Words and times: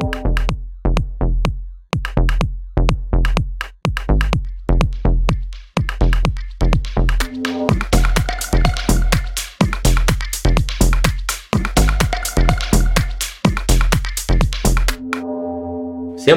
Всем 0.00 0.08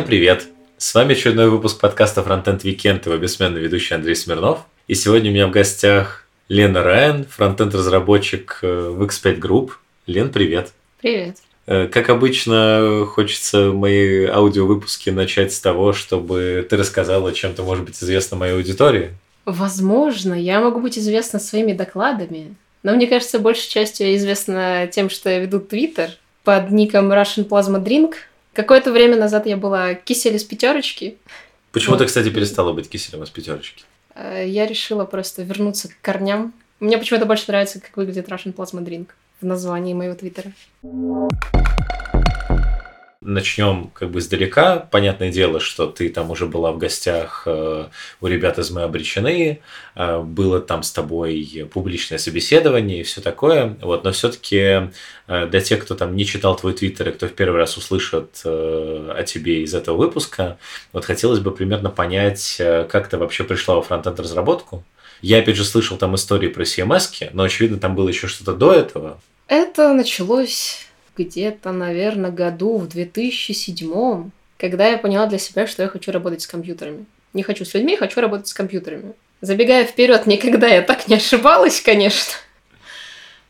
привет! 0.06 0.48
С 0.78 0.94
вами 0.94 1.14
очередной 1.14 1.50
выпуск 1.50 1.80
подкаста 1.80 2.20
Frontend 2.20 2.64
Weekend 2.64 3.06
его 3.06 3.18
бессменный 3.18 3.62
ведущий 3.62 3.94
Андрей 3.96 4.16
Смирнов. 4.16 4.66
И 4.88 4.96
сегодня 4.96 5.32
у 5.32 5.34
меня 5.34 5.48
в 5.48 5.52
гостях 5.52 6.28
Лена 6.50 6.84
Райан, 6.84 7.26
фронтенд-разработчик 7.26 8.60
э, 8.62 8.90
в 8.90 9.02
X5 9.04 9.40
Group. 9.40 9.72
Лен, 10.06 10.32
привет! 10.34 10.74
Привет! 11.00 11.38
Э, 11.66 11.88
как 11.88 12.10
обычно, 12.10 13.06
хочется 13.10 13.72
мои 13.72 14.26
аудиовыпуски 14.26 15.10
начать 15.10 15.54
с 15.54 15.60
того, 15.60 15.94
чтобы 15.94 16.66
ты 16.70 16.78
рассказала, 16.78 17.34
чем 17.34 17.54
ты 17.54 17.64
можешь 17.64 17.86
быть 17.86 18.02
известна 18.02 18.38
моей 18.38 18.54
аудитории. 18.54 19.12
Возможно, 19.46 20.34
я 20.34 20.62
могу 20.62 20.80
быть 20.80 20.98
известна 20.98 21.40
своими 21.40 21.74
докладами, 21.74 22.56
но 22.82 22.94
мне 22.94 23.08
кажется, 23.08 23.40
большей 23.40 23.70
частью 23.70 24.08
я 24.08 24.16
известна 24.16 24.88
тем, 24.88 25.10
что 25.10 25.30
я 25.30 25.40
веду 25.40 25.60
Твиттер 25.60 26.12
под 26.44 26.72
ником 26.72 27.12
Russian 27.12 27.48
Plasma 27.48 27.84
Drink– 27.84 28.14
Какое-то 28.54 28.92
время 28.92 29.18
назад 29.18 29.48
я 29.48 29.58
была 29.58 29.96
кисель 29.96 30.36
из 30.36 30.44
пятерочки. 30.44 31.18
Почему 31.72 31.94
вот. 31.94 32.00
ты, 32.00 32.06
кстати, 32.06 32.30
перестала 32.30 32.72
быть 32.72 32.88
киселем 32.88 33.24
из 33.24 33.30
пятерочки? 33.32 33.84
Э, 34.14 34.48
я 34.48 34.68
решила 34.68 35.06
просто 35.06 35.42
вернуться 35.42 35.90
к 35.90 35.94
корням. 36.02 36.54
Мне 36.80 37.00
почему-то 37.00 37.26
больше 37.26 37.46
нравится, 37.48 37.80
как 37.80 37.98
выглядит 37.98 38.30
Russian 38.30 38.54
Plasma 38.54 38.84
Drink 38.84 39.08
в 39.44 39.46
названии 39.46 39.94
моего 39.94 40.16
твиттера 40.16 40.52
начнем 43.26 43.90
как 43.94 44.12
бы 44.12 44.20
издалека. 44.20 44.78
Понятное 44.78 45.32
дело, 45.32 45.60
что 45.60 45.88
ты 45.88 46.10
там 46.10 46.32
уже 46.32 46.46
была 46.46 46.72
в 46.72 46.78
гостях 46.78 47.44
э, 47.46 47.86
у 48.22 48.28
ребят 48.28 48.60
из 48.60 48.70
«Мы 48.72 48.84
обречены», 48.84 49.62
э, 49.96 50.20
было 50.20 50.60
там 50.60 50.84
с 50.84 50.92
тобой 50.92 51.68
публичное 51.72 52.18
собеседование 52.18 53.02
и 53.02 53.04
все 53.04 53.22
такое. 53.22 53.78
Вот, 53.82 54.04
но 54.04 54.12
все-таки 54.12 54.92
э, 55.28 55.48
для 55.48 55.62
тех, 55.62 55.84
кто 55.84 55.96
там 55.96 56.16
не 56.16 56.26
читал 56.26 56.56
твой 56.56 56.74
твиттер 56.74 57.10
и 57.10 57.12
кто 57.14 57.28
в 57.28 57.34
первый 57.34 57.58
раз 57.58 57.78
услышит 57.78 58.42
о 58.44 59.24
тебе 59.24 59.64
из 59.64 59.74
этого 59.74 59.98
выпуска, 59.98 60.58
вот 60.92 61.06
хотелось 61.06 61.40
бы 61.40 61.52
примерно 61.52 61.90
понять, 61.90 62.58
как 62.58 63.08
ты 63.08 63.18
вообще 63.18 63.44
пришла 63.44 63.76
во 63.76 63.82
фронтенд 63.82 64.20
разработку. 64.20 64.84
Я, 65.22 65.40
опять 65.40 65.56
же, 65.56 65.64
слышал 65.64 65.98
там 65.98 66.16
истории 66.16 66.50
про 66.50 66.64
CMS, 66.64 67.30
но, 67.32 67.44
очевидно, 67.44 67.80
там 67.80 67.96
было 67.96 68.10
еще 68.10 68.28
что-то 68.28 68.54
до 68.54 68.74
этого. 68.74 69.22
Это 69.48 69.94
началось 69.94 70.88
где-то, 71.18 71.72
наверное, 71.72 72.32
году 72.32 72.78
в 72.78 72.88
2007, 72.88 74.32
когда 74.58 74.88
я 74.88 74.98
поняла 74.98 75.26
для 75.28 75.38
себя, 75.38 75.68
что 75.68 75.84
я 75.84 75.90
хочу 75.90 76.12
работать 76.12 76.42
с 76.42 76.48
компьютерами. 76.48 77.06
Не 77.34 77.44
хочу 77.44 77.66
с 77.66 77.74
людьми, 77.74 77.96
хочу 77.96 78.22
работать 78.22 78.48
с 78.48 78.54
компьютерами. 78.54 79.14
Забегая 79.42 79.86
вперед, 79.86 80.26
никогда 80.26 80.68
я 80.68 80.82
так 80.82 81.08
не 81.08 81.16
ошибалась, 81.16 81.82
конечно. 81.82 82.34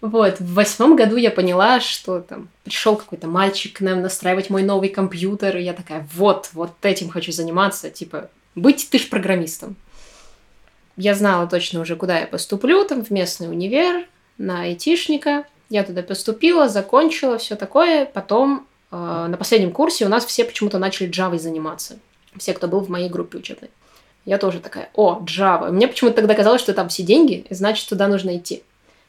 Вот, 0.01 0.39
в 0.39 0.53
восьмом 0.53 0.97
году 0.97 1.15
я 1.15 1.31
поняла, 1.31 1.79
что 1.79 2.19
там 2.19 2.49
пришел 2.65 2.97
какой-то 2.97 3.27
мальчик 3.27 3.77
к 3.77 3.81
нам 3.81 4.01
настраивать 4.01 4.49
мой 4.49 4.63
новый 4.63 4.89
компьютер, 4.89 5.55
и 5.55 5.63
я 5.63 5.71
такая, 5.71 6.05
вот, 6.13 6.49
вот 6.51 6.73
этим 6.81 7.09
хочу 7.09 7.31
заниматься, 7.31 7.89
типа, 7.89 8.29
быть 8.53 8.89
ты 8.89 8.99
ж 8.99 9.07
программистом. 9.07 9.77
Я 10.97 11.15
знала 11.15 11.47
точно 11.47 11.79
уже, 11.79 11.95
куда 11.95 12.19
я 12.19 12.27
поступлю, 12.27 12.83
там, 12.83 13.05
в 13.05 13.11
местный 13.11 13.47
универ, 13.47 14.05
на 14.37 14.63
айтишника. 14.63 15.45
Я 15.69 15.83
туда 15.83 16.03
поступила, 16.03 16.69
закончила, 16.69 17.37
все 17.37 17.55
такое. 17.55 18.05
Потом 18.05 18.67
э, 18.91 19.25
на 19.29 19.37
последнем 19.37 19.71
курсе 19.71 20.05
у 20.05 20.09
нас 20.09 20.25
все 20.25 20.45
почему-то 20.45 20.77
начали 20.77 21.09
Java 21.09 21.37
заниматься. 21.39 21.97
Все, 22.37 22.53
кто 22.53 22.67
был 22.67 22.81
в 22.81 22.89
моей 22.89 23.09
группе 23.09 23.37
учебной. 23.37 23.69
Я 24.25 24.37
тоже 24.37 24.59
такая, 24.59 24.89
о, 24.93 25.19
Java. 25.25 25.71
Мне 25.71 25.87
почему-то 25.87 26.17
тогда 26.17 26.33
казалось, 26.33 26.61
что 26.61 26.73
там 26.73 26.89
все 26.89 27.03
деньги, 27.03 27.45
значит, 27.49 27.89
туда 27.89 28.07
нужно 28.07 28.37
идти. 28.37 28.63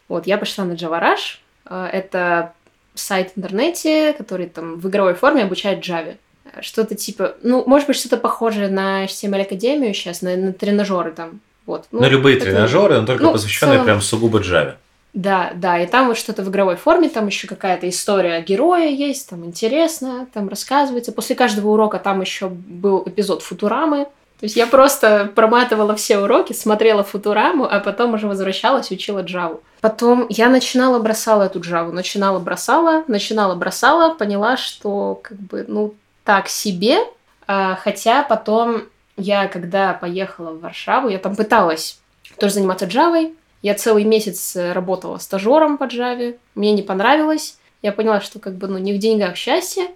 Вот, 0.09 0.27
я 0.27 0.39
пошла 0.39 0.65
на 0.65 0.73
Java 0.73 1.01
Rush. 1.01 1.39
Э, 1.67 1.89
это 1.93 2.53
сайт 2.95 3.33
в 3.35 3.39
интернете, 3.39 4.13
который 4.13 4.47
там 4.47 4.79
в 4.79 4.89
игровой 4.89 5.15
форме 5.15 5.43
обучает 5.43 5.87
Java. 5.87 6.17
Что-то 6.61 6.95
типа, 6.95 7.35
ну, 7.43 7.65
может 7.67 7.89
быть, 7.89 7.97
что-то 7.97 8.17
похожее 8.17 8.69
на 8.69 9.05
HTML 9.05 9.43
Академию 9.43 9.95
сейчас, 9.95 10.23
на, 10.23 10.37
на 10.37 10.53
тренажеры 10.53 11.13
там. 11.13 11.41
Вот. 11.67 11.87
Ну, 11.91 12.01
на 12.01 12.07
любые 12.07 12.37
это... 12.37 12.47
тренажеры, 12.47 13.01
но 13.01 13.07
только 13.07 13.25
ну, 13.25 13.33
посвященные 13.33 13.75
целом... 13.75 13.87
прям 13.87 14.01
сугубо 14.01 14.41
Java. 14.41 14.75
Да, 15.15 15.53
да, 15.55 15.79
и 15.79 15.87
там 15.87 16.09
вот 16.09 16.19
что-то 16.19 16.43
в 16.43 16.51
игровой 16.51 16.75
форме, 16.75 17.09
там 17.09 17.29
еще 17.29 17.47
какая-то 17.47 17.89
история 17.89 18.43
героя 18.43 18.89
есть, 18.89 19.31
там 19.31 19.45
интересно, 19.45 20.27
там 20.35 20.49
рассказывается. 20.49 21.13
После 21.13 21.37
каждого 21.37 21.71
урока 21.71 22.01
там 22.01 22.21
еще 22.21 22.49
был 22.49 23.05
эпизод 23.07 23.43
Футурамы. 23.43 24.07
То 24.41 24.47
есть 24.47 24.57
я 24.57 24.67
просто 24.67 25.31
проматывала 25.33 25.95
все 25.95 26.19
уроки, 26.19 26.53
смотрела 26.53 27.05
Футураму, 27.05 27.65
а 27.65 27.79
потом 27.79 28.15
уже 28.15 28.27
возвращалась, 28.27 28.91
учила 28.91 29.21
Джаву. 29.21 29.63
Потом 29.81 30.27
я 30.29 30.49
начинала, 30.49 30.99
бросала 30.99 31.45
эту 31.45 31.61
Джаву, 31.61 31.93
начинала, 31.93 32.41
бросала, 32.41 33.05
начинала, 33.07 33.55
бросала, 33.55 34.15
поняла, 34.15 34.57
что 34.57 35.21
как 35.23 35.39
бы, 35.39 35.65
ну, 35.69 35.95
так 36.25 36.49
себе, 36.49 36.99
а, 37.47 37.77
хотя 37.77 38.25
потом 38.25 38.83
я, 39.17 39.47
когда 39.47 39.95
поехала 39.95 40.51
в 40.51 40.61
Варшаву, 40.61 41.09
я 41.09 41.19
там 41.19 41.37
пыталась 41.37 42.01
тоже 42.39 42.55
заниматься 42.55 42.87
Джавой, 42.87 43.35
я 43.65 43.75
целый 43.75 44.05
месяц 44.05 44.57
э, 44.57 44.73
работала 44.73 45.17
стажером 45.17 45.79
по 45.79 45.85
Java, 45.85 46.37
мне 46.55 46.73
не 46.73 46.83
понравилось. 46.83 47.57
Я 47.81 47.93
поняла, 47.93 48.21
что 48.21 48.39
как 48.39 48.57
бы 48.57 48.69
ну 48.69 48.77
не 48.77 48.93
в 48.93 48.99
деньгах 48.99 49.37
счастье. 49.37 49.87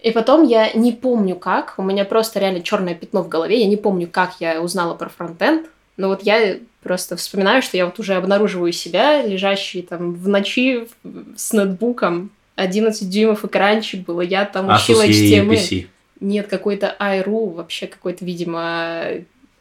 И 0.00 0.10
потом 0.10 0.42
я 0.42 0.72
не 0.72 0.90
помню 0.90 1.36
как, 1.36 1.74
у 1.78 1.84
меня 1.84 2.04
просто 2.04 2.40
реально 2.40 2.62
черное 2.62 2.96
пятно 2.96 3.22
в 3.22 3.28
голове, 3.28 3.60
я 3.60 3.68
не 3.68 3.76
помню, 3.76 4.08
как 4.10 4.34
я 4.40 4.60
узнала 4.60 4.94
про 4.94 5.08
фронтенд, 5.08 5.66
но 5.96 6.08
вот 6.08 6.24
я 6.24 6.56
просто 6.82 7.16
вспоминаю, 7.16 7.62
что 7.62 7.76
я 7.76 7.86
вот 7.86 7.98
уже 8.00 8.14
обнаруживаю 8.14 8.72
себя, 8.72 9.22
лежащий 9.22 9.82
там 9.82 10.12
в 10.12 10.26
ночи 10.26 10.88
с 11.36 11.52
ноутбуком, 11.52 12.30
11 12.56 13.08
дюймов 13.08 13.44
экранчик 13.44 14.04
было, 14.04 14.20
я 14.20 14.44
там 14.46 14.68
учила 14.74 15.06
HTML. 15.06 15.86
Нет, 16.18 16.48
какой-то 16.48 16.96
iRu, 16.98 17.54
вообще 17.54 17.86
какой-то, 17.86 18.24
видимо, 18.24 19.04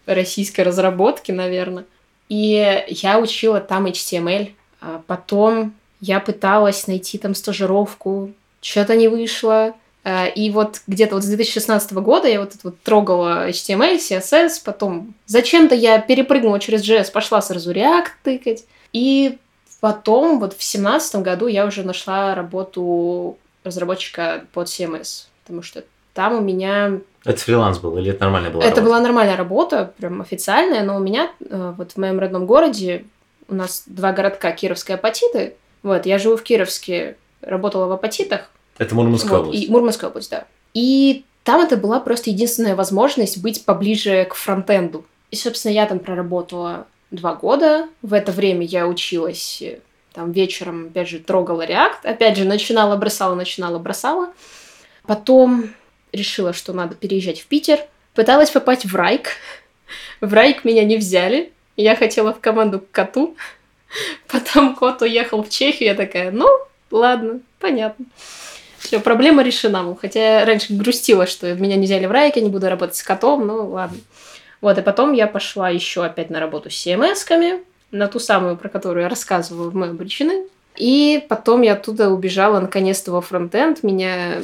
российской 0.08 0.62
разработки, 0.62 1.32
наверное. 1.32 1.86
И 2.30 2.84
я 2.88 3.20
учила 3.20 3.60
там 3.60 3.86
HTML. 3.86 4.52
А 4.82 5.02
потом 5.08 5.74
я 6.00 6.20
пыталась 6.20 6.88
найти 6.88 7.18
там 7.18 7.36
стажировку, 7.36 8.32
что-то 8.62 8.96
не 8.96 9.08
вышло. 9.08 9.74
А, 10.04 10.28
и 10.28 10.52
вот 10.52 10.82
где-то 10.86 11.16
вот 11.16 11.24
с 11.24 11.28
2016 11.28 11.94
года 11.94 12.28
я 12.28 12.40
вот 12.40 12.54
вот 12.64 12.80
трогала 12.82 13.50
HTML, 13.50 13.98
CSS, 13.98 14.62
потом 14.64 15.16
зачем-то 15.26 15.74
я 15.74 16.00
перепрыгнула 16.00 16.60
через 16.60 16.88
JS, 16.88 17.12
пошла 17.12 17.42
сразу 17.42 17.72
React 17.72 18.08
тыкать. 18.24 18.66
И 18.94 19.40
потом 19.80 20.40
вот 20.40 20.54
в 20.54 20.58
2017 20.58 21.16
году 21.18 21.48
я 21.48 21.66
уже 21.66 21.84
нашла 21.84 22.36
работу 22.36 23.38
разработчика 23.64 24.46
под 24.54 24.68
CMS, 24.68 25.26
потому 25.44 25.64
что 25.64 25.84
там 26.14 26.34
у 26.34 26.42
меня 26.42 27.00
это 27.26 27.42
фриланс 27.42 27.80
был 27.80 27.98
или 27.98 28.12
это 28.12 28.24
нормальная 28.24 28.52
была 28.52 28.64
Это 28.64 28.76
работа? 28.76 28.86
была 28.86 29.00
нормальная 29.02 29.36
работа, 29.36 29.94
прям 29.98 30.22
официальная, 30.22 30.84
но 30.84 30.96
у 30.96 31.00
меня 31.00 31.32
э, 31.40 31.74
вот 31.76 31.94
в 31.94 31.98
моем 31.98 32.20
родном 32.20 32.46
городе 32.46 33.06
у 33.48 33.56
нас 33.56 33.84
два 33.88 34.12
городка 34.12 34.52
Кировская 34.52 34.96
и 34.96 35.00
Апатиты. 35.00 35.56
Вот, 35.82 36.06
я 36.06 36.20
живу 36.20 36.38
в 36.38 36.44
Кировске, 36.44 37.18
работала 37.42 37.88
в 37.88 37.92
Апатитах. 37.92 38.52
Это 38.78 38.94
Мурманская 38.94 39.32
вот, 39.32 39.48
область. 39.48 39.64
И 39.64 39.72
Мурманская 39.72 40.10
область, 40.10 40.30
да. 40.30 40.46
И 40.74 41.26
там 41.44 41.62
это 41.62 41.78
была 41.78 42.00
просто 42.00 42.30
единственная 42.30 42.76
возможность 42.76 43.42
быть 43.42 43.66
поближе 43.66 44.26
к 44.26 44.36
фронтенду. 44.36 45.06
И, 45.32 45.36
собственно, 45.36 45.72
я 45.74 45.86
там 45.88 46.00
проработала 46.00 46.86
два 47.12 47.34
года. 47.34 47.88
В 48.02 48.14
это 48.14 48.32
время 48.32 48.66
я 48.66 48.88
училась 48.88 49.62
э, 49.62 49.80
там 50.14 50.32
вечером, 50.32 50.88
опять 50.88 51.10
же, 51.10 51.20
трогала 51.20 51.66
React. 51.66 52.04
Опять 52.04 52.38
же, 52.38 52.46
начинала, 52.46 52.96
бросала, 52.98 53.36
начинала, 53.36 53.80
бросала. 53.80 54.30
Потом 55.08 55.70
решила, 56.16 56.54
что 56.54 56.74
надо 56.74 56.96
переезжать 56.96 57.42
в 57.42 57.46
Питер. 57.46 57.80
Пыталась 58.14 58.50
попасть 58.50 58.86
в 58.86 58.96
Райк. 58.96 59.32
В 60.22 60.34
Райк 60.34 60.66
меня 60.66 60.84
не 60.84 60.98
взяли. 60.98 61.52
Я 61.78 61.96
хотела 61.96 62.34
в 62.34 62.40
команду 62.40 62.80
к 62.80 62.92
коту. 62.92 63.36
Потом 64.28 64.76
кот 64.76 65.02
уехал 65.02 65.44
в 65.44 65.50
Чехию. 65.50 65.90
Я 65.90 65.96
такая, 65.96 66.32
ну, 66.32 66.48
ладно, 66.92 67.42
понятно. 67.60 68.06
Все, 68.80 69.00
проблема 69.00 69.44
решена. 69.44 69.96
Хотя 70.00 70.40
я 70.40 70.46
раньше 70.46 70.74
грустила, 70.74 71.26
что 71.26 71.54
меня 71.56 71.76
не 71.76 71.86
взяли 71.86 72.06
в 72.06 72.12
Райк, 72.12 72.36
я 72.36 72.42
не 72.42 72.50
буду 72.50 72.70
работать 72.70 72.96
с 72.96 73.04
котом, 73.04 73.48
ну 73.48 73.68
ладно. 73.70 73.98
Вот, 74.62 74.78
и 74.78 74.82
потом 74.82 75.14
я 75.14 75.28
пошла 75.28 75.70
еще 75.70 76.06
опять 76.06 76.30
на 76.30 76.40
работу 76.40 76.70
с 76.70 76.86
CMS-ками, 76.86 77.64
на 77.92 78.08
ту 78.08 78.20
самую, 78.20 78.58
про 78.58 78.70
которую 78.70 79.04
я 79.04 79.10
рассказывала 79.10 79.70
в 79.70 79.76
«Мы 79.76 79.88
обречены». 79.88 80.46
И 80.76 81.26
потом 81.30 81.62
я 81.62 81.74
оттуда 81.74 82.10
убежала 82.10 82.60
наконец-то 82.60 83.12
во 83.12 83.22
фронтенд. 83.22 83.84
Меня 83.84 84.44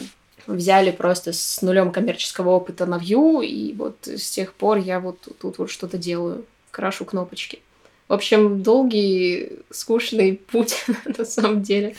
взяли 0.55 0.91
просто 0.91 1.33
с 1.33 1.61
нулем 1.61 1.91
коммерческого 1.91 2.49
опыта 2.49 2.85
на 2.85 2.97
Vue, 2.97 3.45
и 3.45 3.73
вот 3.73 3.95
с 4.05 4.29
тех 4.31 4.53
пор 4.53 4.77
я 4.77 4.99
вот 4.99 5.27
тут 5.41 5.57
вот 5.57 5.71
что-то 5.71 5.97
делаю, 5.97 6.45
крашу 6.71 7.05
кнопочки. 7.05 7.59
В 8.07 8.13
общем, 8.13 8.61
долгий, 8.61 9.59
скучный 9.69 10.35
путь 10.35 10.85
на 11.17 11.25
самом 11.25 11.61
деле. 11.61 11.95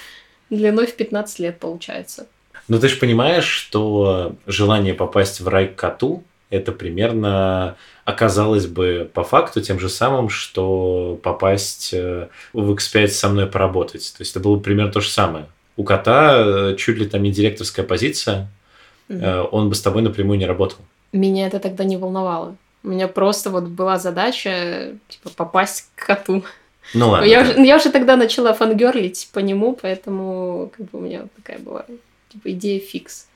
Длиной 0.50 0.86
в 0.86 0.94
15 0.94 1.38
лет 1.38 1.58
получается. 1.58 2.26
Но 2.68 2.78
ты 2.78 2.88
же 2.88 2.96
понимаешь, 2.96 3.46
что 3.46 4.36
желание 4.46 4.94
попасть 4.94 5.40
в 5.40 5.48
рай 5.48 5.68
к 5.68 5.76
коту– 5.76 6.22
это 6.52 6.70
примерно 6.70 7.76
оказалось 8.04 8.66
бы 8.66 9.10
по 9.12 9.24
факту 9.24 9.62
тем 9.62 9.80
же 9.80 9.88
самым, 9.88 10.28
что 10.28 11.18
попасть 11.22 11.94
э, 11.94 12.28
в 12.52 12.72
X5 12.72 13.08
со 13.08 13.30
мной 13.30 13.46
поработать. 13.46 14.12
То 14.16 14.20
есть 14.20 14.32
это 14.32 14.40
было 14.40 14.58
примерно 14.58 14.92
то 14.92 15.00
же 15.00 15.08
самое. 15.08 15.46
У 15.76 15.84
кота 15.84 16.34
э, 16.36 16.76
чуть 16.76 16.98
ли 16.98 17.06
там 17.06 17.22
не 17.22 17.30
директорская 17.30 17.84
позиция, 17.84 18.48
угу. 19.08 19.24
он 19.52 19.68
бы 19.68 19.74
с 19.74 19.80
тобой 19.80 20.02
напрямую 20.02 20.38
не 20.38 20.46
работал. 20.46 20.78
Меня 21.12 21.46
это 21.46 21.58
тогда 21.58 21.84
не 21.84 21.96
волновало. 21.96 22.56
У 22.84 22.88
меня 22.88 23.08
просто 23.08 23.50
вот 23.50 23.64
была 23.64 23.98
задача 23.98 24.94
типа 25.08 25.30
попасть 25.36 25.90
к 25.94 26.06
коту. 26.06 26.42
Ну 26.94 27.10
ладно. 27.10 27.24
Я, 27.24 27.42
уже, 27.42 27.64
я 27.64 27.76
уже 27.76 27.90
тогда 27.90 28.16
начала 28.16 28.52
фангерлить 28.52 29.30
по 29.32 29.38
нему, 29.38 29.78
поэтому 29.80 30.72
как 30.76 30.90
бы 30.90 30.98
у 30.98 31.02
меня 31.02 31.26
такая 31.36 31.58
была 31.58 31.84
типа 32.30 32.52
идея 32.52 32.80
фикс. 32.80 33.28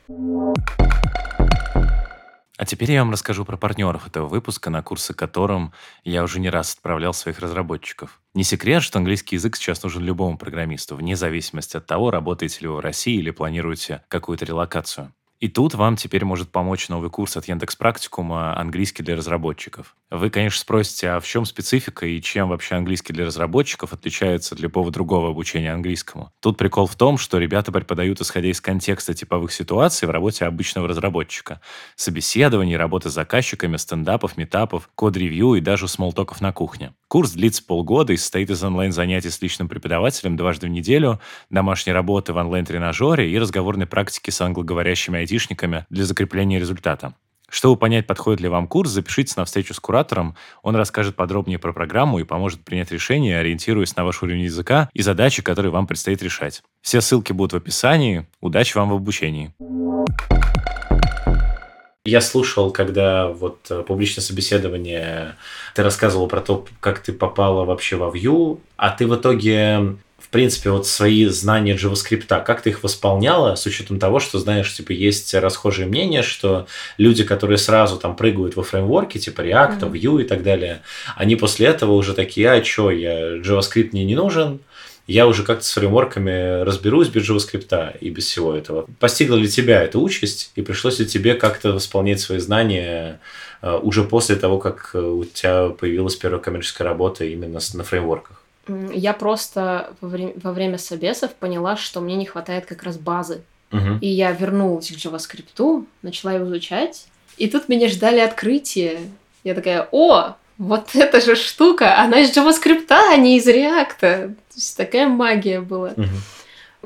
А 2.58 2.64
теперь 2.64 2.92
я 2.92 3.00
вам 3.00 3.12
расскажу 3.12 3.44
про 3.44 3.56
партнеров 3.56 4.06
этого 4.06 4.28
выпуска, 4.28 4.70
на 4.70 4.82
курсы 4.82 5.12
которым 5.12 5.72
я 6.04 6.22
уже 6.22 6.40
не 6.40 6.48
раз 6.48 6.74
отправлял 6.74 7.12
своих 7.12 7.38
разработчиков. 7.38 8.20
Не 8.34 8.44
секрет, 8.44 8.82
что 8.82 8.98
английский 8.98 9.36
язык 9.36 9.56
сейчас 9.56 9.82
нужен 9.82 10.02
любому 10.02 10.38
программисту, 10.38 10.96
вне 10.96 11.16
зависимости 11.16 11.76
от 11.76 11.86
того, 11.86 12.10
работаете 12.10 12.60
ли 12.62 12.68
вы 12.68 12.76
в 12.76 12.80
России 12.80 13.16
или 13.16 13.30
планируете 13.30 14.02
какую-то 14.08 14.46
релокацию. 14.46 15.12
И 15.38 15.48
тут 15.48 15.74
вам 15.74 15.96
теперь 15.96 16.24
может 16.24 16.50
помочь 16.50 16.88
новый 16.88 17.10
курс 17.10 17.36
от 17.36 17.46
Яндекс 17.46 17.76
Практикума 17.76 18.58
«Английский 18.58 19.02
для 19.02 19.16
разработчиков». 19.16 19.94
Вы, 20.10 20.30
конечно, 20.30 20.60
спросите, 20.60 21.10
а 21.10 21.20
в 21.20 21.26
чем 21.26 21.44
специфика 21.44 22.06
и 22.06 22.22
чем 22.22 22.48
вообще 22.48 22.76
английский 22.76 23.12
для 23.12 23.26
разработчиков 23.26 23.92
отличается 23.92 24.54
от 24.54 24.60
любого 24.60 24.90
другого 24.90 25.30
обучения 25.30 25.72
английскому? 25.72 26.32
Тут 26.40 26.56
прикол 26.56 26.86
в 26.86 26.94
том, 26.94 27.18
что 27.18 27.38
ребята 27.38 27.70
преподают, 27.70 28.20
исходя 28.20 28.48
из 28.48 28.60
контекста 28.60 29.12
типовых 29.14 29.52
ситуаций 29.52 30.08
в 30.08 30.10
работе 30.10 30.46
обычного 30.46 30.88
разработчика. 30.88 31.60
Собеседований, 31.96 32.76
работы 32.76 33.10
с 33.10 33.14
заказчиками, 33.14 33.76
стендапов, 33.76 34.36
метапов, 34.36 34.88
код-ревью 34.94 35.54
и 35.54 35.60
даже 35.60 35.88
смолтоков 35.88 36.40
на 36.40 36.52
кухне. 36.52 36.94
Курс 37.08 37.32
длится 37.32 37.62
полгода 37.64 38.12
и 38.12 38.16
состоит 38.16 38.48
из 38.50 38.62
онлайн-занятий 38.62 39.30
с 39.30 39.42
личным 39.42 39.68
преподавателем 39.68 40.36
дважды 40.36 40.66
в 40.68 40.70
неделю, 40.70 41.20
домашней 41.50 41.92
работы 41.92 42.32
в 42.32 42.36
онлайн-тренажере 42.36 43.30
и 43.30 43.38
разговорной 43.38 43.86
практики 43.86 44.30
с 44.30 44.40
англоговорящими 44.40 45.18
айтишниками 45.26 45.87
для 45.90 46.05
закрепления 46.05 46.58
результата. 46.58 47.14
Чтобы 47.49 47.76
понять, 47.76 48.06
подходит 48.06 48.40
ли 48.40 48.49
вам 48.49 48.67
курс, 48.67 48.90
запишитесь 48.90 49.37
на 49.37 49.44
встречу 49.44 49.73
с 49.73 49.78
куратором. 49.78 50.34
Он 50.62 50.75
расскажет 50.75 51.14
подробнее 51.14 51.58
про 51.58 51.73
программу 51.73 52.19
и 52.19 52.25
поможет 52.25 52.64
принять 52.64 52.90
решение, 52.90 53.38
ориентируясь 53.38 53.94
на 53.94 54.05
ваш 54.05 54.23
уровень 54.23 54.43
языка 54.43 54.90
и 54.94 55.02
задачи, 55.02 55.43
которые 55.43 55.70
вам 55.70 55.87
предстоит 55.87 56.23
решать. 56.23 56.62
Все 56.81 57.00
ссылки 57.00 57.32
будут 57.32 57.52
в 57.52 57.56
описании. 57.56 58.26
Удачи 58.40 58.76
вам 58.76 58.90
в 58.90 58.94
обучении. 58.94 59.55
Я 62.05 62.20
слушал, 62.20 62.70
когда 62.70 63.28
вот 63.28 63.67
э, 63.69 63.82
публичное 63.82 64.23
собеседование, 64.23 65.34
ты 65.75 65.82
рассказывал 65.82 66.28
про 66.28 66.40
то, 66.40 66.64
как 66.78 67.00
ты 67.00 67.12
попала 67.12 67.64
вообще 67.64 67.96
во 67.96 68.11
Vue, 68.11 68.61
а 68.76 68.90
ты 68.90 69.08
в 69.08 69.17
итоге 69.17 69.96
в 70.18 70.28
принципе, 70.28 70.70
вот 70.70 70.86
свои 70.86 71.26
знания 71.26 71.76
JavaScript, 71.76 72.26
как 72.44 72.62
ты 72.62 72.70
их 72.70 72.82
восполняла, 72.82 73.54
с 73.54 73.66
учетом 73.66 73.98
того, 73.98 74.18
что, 74.18 74.38
знаешь, 74.38 74.74
типа, 74.74 74.92
есть 74.92 75.34
расхожее 75.34 75.86
мнение, 75.86 76.22
что 76.22 76.66
люди, 76.98 77.22
которые 77.22 77.58
сразу 77.58 77.96
там 77.96 78.16
прыгают 78.16 78.56
во 78.56 78.62
фреймворке, 78.62 79.18
типа 79.18 79.42
React, 79.42 79.80
mm-hmm. 79.80 79.92
Vue 79.92 80.22
и 80.22 80.24
так 80.24 80.42
далее, 80.42 80.82
они 81.16 81.36
после 81.36 81.66
этого 81.66 81.92
уже 81.92 82.14
такие, 82.14 82.50
а 82.50 82.64
что, 82.64 82.90
я 82.90 83.36
JavaScript 83.36 83.90
мне 83.92 84.04
не 84.04 84.14
нужен, 84.14 84.60
я 85.06 85.28
уже 85.28 85.44
как-то 85.44 85.64
с 85.64 85.72
фреймворками 85.72 86.62
разберусь 86.62 87.08
без 87.08 87.28
JavaScript 87.28 87.98
и 88.00 88.10
без 88.10 88.24
всего 88.24 88.54
этого. 88.54 88.86
Постигла 88.98 89.36
ли 89.36 89.48
тебя 89.48 89.82
эта 89.82 89.98
участь, 89.98 90.50
и 90.56 90.62
пришлось 90.62 90.98
ли 90.98 91.06
тебе 91.06 91.34
как-то 91.34 91.72
восполнять 91.72 92.20
свои 92.20 92.38
знания 92.38 93.20
э, 93.62 93.78
уже 93.80 94.02
после 94.02 94.34
того, 94.34 94.58
как 94.58 94.90
у 94.94 95.24
тебя 95.24 95.68
появилась 95.68 96.16
первая 96.16 96.40
коммерческая 96.40 96.88
работа 96.88 97.24
именно 97.24 97.60
на 97.74 97.84
фреймворках? 97.84 98.35
Я 98.68 99.12
просто 99.12 99.94
во 100.00 100.08
время, 100.08 100.32
во 100.42 100.52
время 100.52 100.78
собесов 100.78 101.34
поняла, 101.34 101.76
что 101.76 102.00
мне 102.00 102.16
не 102.16 102.26
хватает 102.26 102.66
как 102.66 102.82
раз 102.82 102.98
базы. 102.98 103.42
Угу. 103.72 103.98
И 104.00 104.08
я 104.08 104.32
вернулась 104.32 104.90
к 104.90 104.94
JavaScript, 104.94 105.84
начала 106.02 106.32
его 106.32 106.46
изучать. 106.46 107.06
И 107.36 107.48
тут 107.48 107.68
меня 107.68 107.88
ждали 107.88 108.20
открытия. 108.20 109.00
Я 109.44 109.54
такая, 109.54 109.88
о, 109.92 110.36
вот 110.58 110.94
эта 110.94 111.20
же 111.20 111.36
штука, 111.36 112.00
она 112.00 112.20
из 112.20 112.36
JavaScript, 112.36 112.86
а 112.90 113.16
не 113.16 113.36
из 113.36 113.46
React. 113.46 114.00
То 114.00 114.34
есть 114.54 114.76
такая 114.76 115.08
магия 115.08 115.60
была. 115.60 115.90
Угу. 115.90 116.06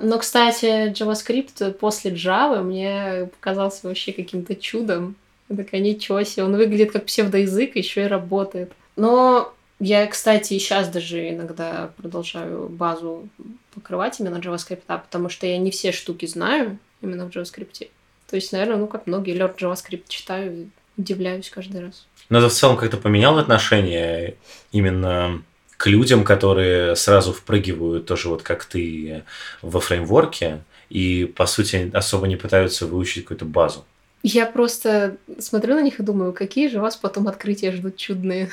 Но, 0.02 0.18
кстати, 0.18 0.90
JavaScript 0.90 1.72
после 1.74 2.10
Java 2.12 2.62
мне 2.62 3.28
показался 3.38 3.86
вообще 3.86 4.12
каким-то 4.12 4.54
чудом. 4.54 5.14
Я 5.48 5.56
такая, 5.56 5.80
ничего 5.80 6.22
себе, 6.22 6.44
он 6.44 6.56
выглядит 6.56 6.92
как 6.92 7.06
псевдоязык, 7.06 7.76
еще 7.76 8.04
и 8.04 8.08
работает. 8.08 8.72
Но 8.96 9.52
я, 9.80 10.06
кстати, 10.06 10.54
и 10.54 10.58
сейчас 10.58 10.88
даже 10.88 11.30
иногда 11.30 11.90
продолжаю 11.96 12.68
базу 12.68 13.28
покрывать 13.74 14.20
именно 14.20 14.36
JavaScript, 14.36 14.82
потому 14.86 15.28
что 15.30 15.46
я 15.46 15.58
не 15.58 15.70
все 15.70 15.90
штуки 15.90 16.26
знаю 16.26 16.78
именно 17.00 17.28
в 17.28 17.34
JavaScript. 17.34 17.88
То 18.28 18.36
есть, 18.36 18.52
наверное, 18.52 18.76
ну, 18.76 18.86
как 18.86 19.06
многие, 19.06 19.34
Lord 19.34 19.56
JavaScript 19.56 20.04
читаю 20.08 20.70
удивляюсь 20.96 21.48
каждый 21.48 21.80
раз. 21.80 22.06
Но 22.28 22.38
это 22.38 22.48
в 22.48 22.52
целом 22.52 22.76
как-то 22.76 22.98
поменяло 22.98 23.40
отношение 23.40 24.36
именно 24.70 25.42
к 25.76 25.86
людям, 25.86 26.24
которые 26.24 26.94
сразу 26.94 27.32
впрыгивают 27.32 28.04
тоже 28.04 28.28
вот 28.28 28.42
как 28.42 28.66
ты 28.66 29.24
во 29.62 29.80
фреймворке 29.80 30.62
и, 30.90 31.24
по 31.24 31.46
сути, 31.46 31.90
особо 31.94 32.26
не 32.26 32.36
пытаются 32.36 32.86
выучить 32.86 33.24
какую-то 33.24 33.46
базу. 33.46 33.86
Я 34.22 34.44
просто 34.44 35.16
смотрю 35.38 35.74
на 35.74 35.82
них 35.82 35.98
и 35.98 36.02
думаю, 36.02 36.32
какие 36.32 36.68
же 36.68 36.78
вас 36.80 36.96
потом 36.96 37.26
открытия 37.26 37.72
ждут 37.72 37.96
чудные. 37.96 38.50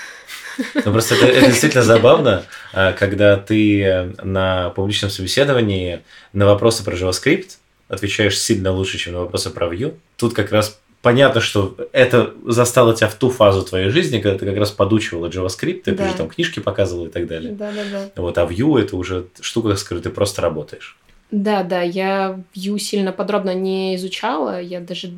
Ну, 0.73 0.81
просто 0.81 1.15
это, 1.15 1.25
это 1.25 1.47
действительно 1.47 1.83
забавно, 1.83 2.43
а, 2.73 2.93
когда 2.93 3.35
ты 3.37 4.15
на 4.23 4.69
публичном 4.71 5.11
собеседовании 5.11 6.01
на 6.31 6.45
вопросы 6.45 6.83
про 6.83 6.95
JavaScript 6.95 7.57
отвечаешь 7.89 8.39
сильно 8.39 8.71
лучше, 8.71 8.97
чем 8.97 9.13
на 9.13 9.19
вопросы 9.21 9.49
про 9.49 9.67
Vue. 9.67 9.95
Тут 10.15 10.33
как 10.33 10.51
раз 10.51 10.79
понятно, 11.01 11.41
что 11.41 11.77
это 11.91 12.33
застало 12.45 12.95
тебя 12.95 13.07
в 13.07 13.15
ту 13.15 13.29
фазу 13.29 13.63
твоей 13.63 13.89
жизни, 13.89 14.19
когда 14.19 14.37
ты 14.37 14.45
как 14.45 14.57
раз 14.57 14.71
подучивала 14.71 15.27
JavaScript, 15.27 15.83
ты 15.83 15.91
да. 15.93 16.09
же 16.09 16.15
там 16.15 16.29
книжки 16.29 16.59
показывала 16.59 17.07
и 17.07 17.09
так 17.09 17.27
далее. 17.27 17.53
Да, 17.53 17.71
да, 17.71 17.83
да. 17.91 18.21
Вот, 18.21 18.37
а 18.37 18.45
Vue 18.45 18.81
это 18.81 18.95
уже 18.95 19.27
штука, 19.41 19.75
с 19.75 19.83
которой 19.83 19.99
ты 19.99 20.09
просто 20.09 20.41
работаешь. 20.41 20.97
Да, 21.31 21.63
да, 21.63 21.81
я 21.81 22.39
Vue 22.55 22.79
сильно 22.79 23.11
подробно 23.11 23.53
не 23.53 23.95
изучала, 23.95 24.61
я 24.61 24.79
даже 24.79 25.11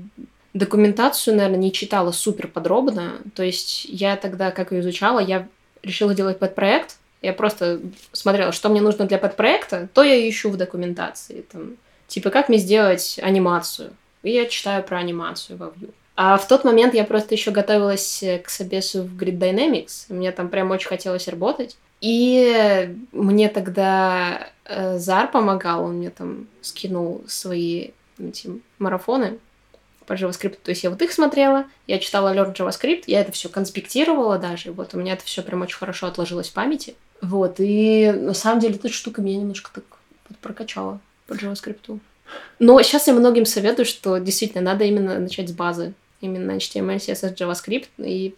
Документацию, 0.54 1.36
наверное, 1.36 1.60
не 1.60 1.72
читала 1.72 2.12
супер 2.12 2.48
подробно. 2.48 3.20
То 3.36 3.44
есть 3.44 3.86
я 3.86 4.16
тогда, 4.16 4.52
как 4.52 4.72
ее 4.72 4.82
изучала, 4.82 5.20
я 5.20 5.48
решила 5.84 6.16
делать 6.16 6.40
подпроект. 6.40 6.98
Я 7.22 7.34
просто 7.34 7.82
смотрела, 8.14 8.52
что 8.52 8.70
мне 8.70 8.82
нужно 8.82 9.06
для 9.06 9.18
подпроекта, 9.18 9.90
то 9.94 10.04
я 10.04 10.28
ищу 10.28 10.50
в 10.50 10.58
документации. 10.58 11.46
Там, 11.52 11.76
типа, 12.08 12.30
как 12.30 12.50
мне 12.50 12.58
сделать 12.58 13.20
анимацию. 13.22 13.92
И 14.24 14.32
я 14.32 14.48
читаю 14.48 14.84
про 14.84 14.98
анимацию 14.98 15.58
во 15.58 15.68
Vue. 15.68 15.92
А 16.16 16.38
в 16.38 16.48
тот 16.48 16.66
момент 16.66 16.94
я 16.94 17.06
просто 17.06 17.36
еще 17.36 17.52
готовилась 17.52 18.24
к 18.44 18.50
собесу 18.50 19.04
в 19.04 19.16
Grid 19.16 19.38
Dynamics. 19.38 20.06
Мне 20.10 20.32
там 20.32 20.50
прям 20.50 20.72
очень 20.72 20.90
хотелось 20.90 21.28
работать. 21.28 21.78
И 22.02 22.94
мне 23.12 23.50
тогда 23.50 24.50
э, 24.66 24.98
Зар 24.98 25.30
помогал, 25.32 25.84
он 25.86 25.98
мне 25.98 26.10
там 26.10 26.48
скинул 26.62 27.24
свои 27.28 27.92
эти 28.18 28.50
марафоны 28.80 29.38
по 30.10 30.14
JavaScript. 30.14 30.58
То 30.64 30.72
есть 30.72 30.84
я 30.84 30.90
вот 30.90 31.02
их 31.04 31.12
смотрела, 31.14 31.66
я 31.86 32.00
читала 32.00 32.34
Learn 32.34 32.56
JavaScript, 32.56 33.04
я 33.06 33.22
это 33.22 33.32
все 33.32 33.48
конспектировала 33.48 34.40
даже. 34.40 34.72
Вот 34.72 34.96
у 34.96 34.98
меня 34.98 35.14
это 35.14 35.24
все 35.24 35.44
прям 35.44 35.62
очень 35.62 35.78
хорошо 35.78 36.08
отложилось 36.08 36.50
в 36.50 36.54
памяти. 36.54 36.96
Вот, 37.22 37.58
и 37.60 38.12
на 38.12 38.34
самом 38.34 38.60
деле 38.60 38.76
эта 38.76 38.90
штука 38.90 39.22
меня 39.22 39.38
немножко 39.38 39.70
так 39.72 39.84
прокачала 40.42 41.00
по 41.28 41.34
JavaScript. 41.34 42.00
Но 42.58 42.82
сейчас 42.82 43.06
я 43.06 43.14
многим 43.14 43.46
советую, 43.46 43.86
что 43.86 44.18
действительно 44.18 44.64
надо 44.64 44.84
именно 44.84 45.20
начать 45.20 45.50
с 45.50 45.52
базы. 45.52 45.94
Именно 46.22 46.54
HTML, 46.54 46.98
CSS, 46.98 47.36
JavaScript. 47.36 47.88
И 48.00 48.34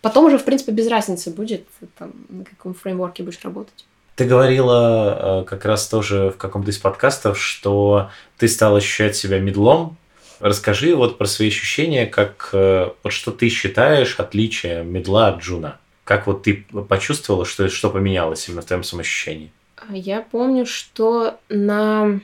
потом 0.00 0.26
уже, 0.26 0.38
в 0.38 0.44
принципе, 0.44 0.70
без 0.70 0.86
разницы 0.86 1.30
будет, 1.30 1.66
там, 1.98 2.12
на 2.28 2.44
каком 2.44 2.74
фреймворке 2.74 3.24
будешь 3.24 3.42
работать. 3.42 3.84
Ты 4.14 4.26
говорила 4.26 5.42
э, 5.42 5.44
как 5.44 5.64
раз 5.64 5.88
тоже 5.88 6.30
в 6.30 6.36
каком-то 6.36 6.70
из 6.70 6.78
подкастов, 6.78 7.40
что 7.40 8.10
ты 8.36 8.46
стал 8.46 8.76
ощущать 8.76 9.16
себя 9.16 9.40
медлом 9.40 9.96
Расскажи 10.40 10.94
вот 10.94 11.18
про 11.18 11.26
свои 11.26 11.48
ощущения, 11.48 12.06
как 12.06 12.50
э, 12.52 12.90
вот 13.02 13.12
что 13.12 13.32
ты 13.32 13.48
считаешь 13.48 14.18
отличие 14.18 14.84
медла 14.84 15.28
от 15.28 15.40
джуна. 15.42 15.78
Как 16.04 16.26
вот 16.26 16.44
ты 16.44 16.64
почувствовала, 16.88 17.44
что, 17.44 17.68
что 17.68 17.90
поменялось 17.90 18.48
именно 18.48 18.62
в 18.62 18.64
твоем 18.64 18.84
самоощущении? 18.84 19.52
Я 19.90 20.22
помню, 20.22 20.64
что 20.66 21.38
на 21.48 22.20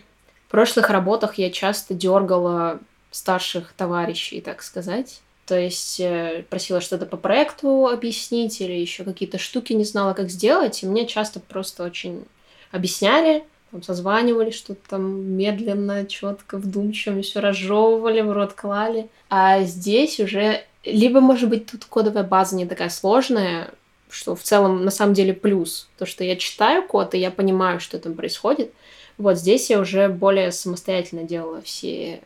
прошлых 0.48 0.90
работах 0.90 1.38
я 1.38 1.50
часто 1.50 1.94
дергала 1.94 2.80
старших 3.10 3.72
товарищей, 3.72 4.40
так 4.40 4.62
сказать. 4.62 5.20
То 5.46 5.58
есть 5.58 6.00
э, 6.00 6.44
просила 6.48 6.80
что-то 6.80 7.06
по 7.06 7.16
проекту 7.16 7.88
объяснить 7.88 8.60
или 8.60 8.72
еще 8.72 9.04
какие-то 9.04 9.38
штуки 9.38 9.72
не 9.72 9.84
знала, 9.84 10.14
как 10.14 10.30
сделать. 10.30 10.82
И 10.82 10.86
мне 10.86 11.06
часто 11.06 11.40
просто 11.40 11.84
очень 11.84 12.24
объясняли, 12.70 13.44
там 13.74 13.82
созванивали, 13.82 14.52
что-то 14.52 14.80
там 14.88 15.32
медленно, 15.32 16.06
четко, 16.06 16.58
вдумчиво 16.58 17.20
все 17.22 17.40
разжевывали, 17.40 18.20
в 18.20 18.30
рот 18.30 18.52
клали. 18.52 19.08
А 19.28 19.62
здесь 19.62 20.20
уже 20.20 20.62
либо, 20.84 21.20
может 21.20 21.48
быть, 21.48 21.66
тут 21.66 21.84
кодовая 21.84 22.22
база 22.22 22.54
не 22.54 22.66
такая 22.66 22.88
сложная, 22.88 23.74
что 24.08 24.36
в 24.36 24.42
целом 24.42 24.84
на 24.84 24.92
самом 24.92 25.14
деле 25.14 25.34
плюс. 25.34 25.88
То, 25.98 26.06
что 26.06 26.22
я 26.22 26.36
читаю 26.36 26.86
код, 26.86 27.14
и 27.14 27.18
я 27.18 27.32
понимаю, 27.32 27.80
что 27.80 27.98
там 27.98 28.14
происходит. 28.14 28.72
Вот 29.18 29.38
здесь 29.38 29.70
я 29.70 29.80
уже 29.80 30.08
более 30.08 30.52
самостоятельно 30.52 31.24
делала 31.24 31.60
все 31.60 32.20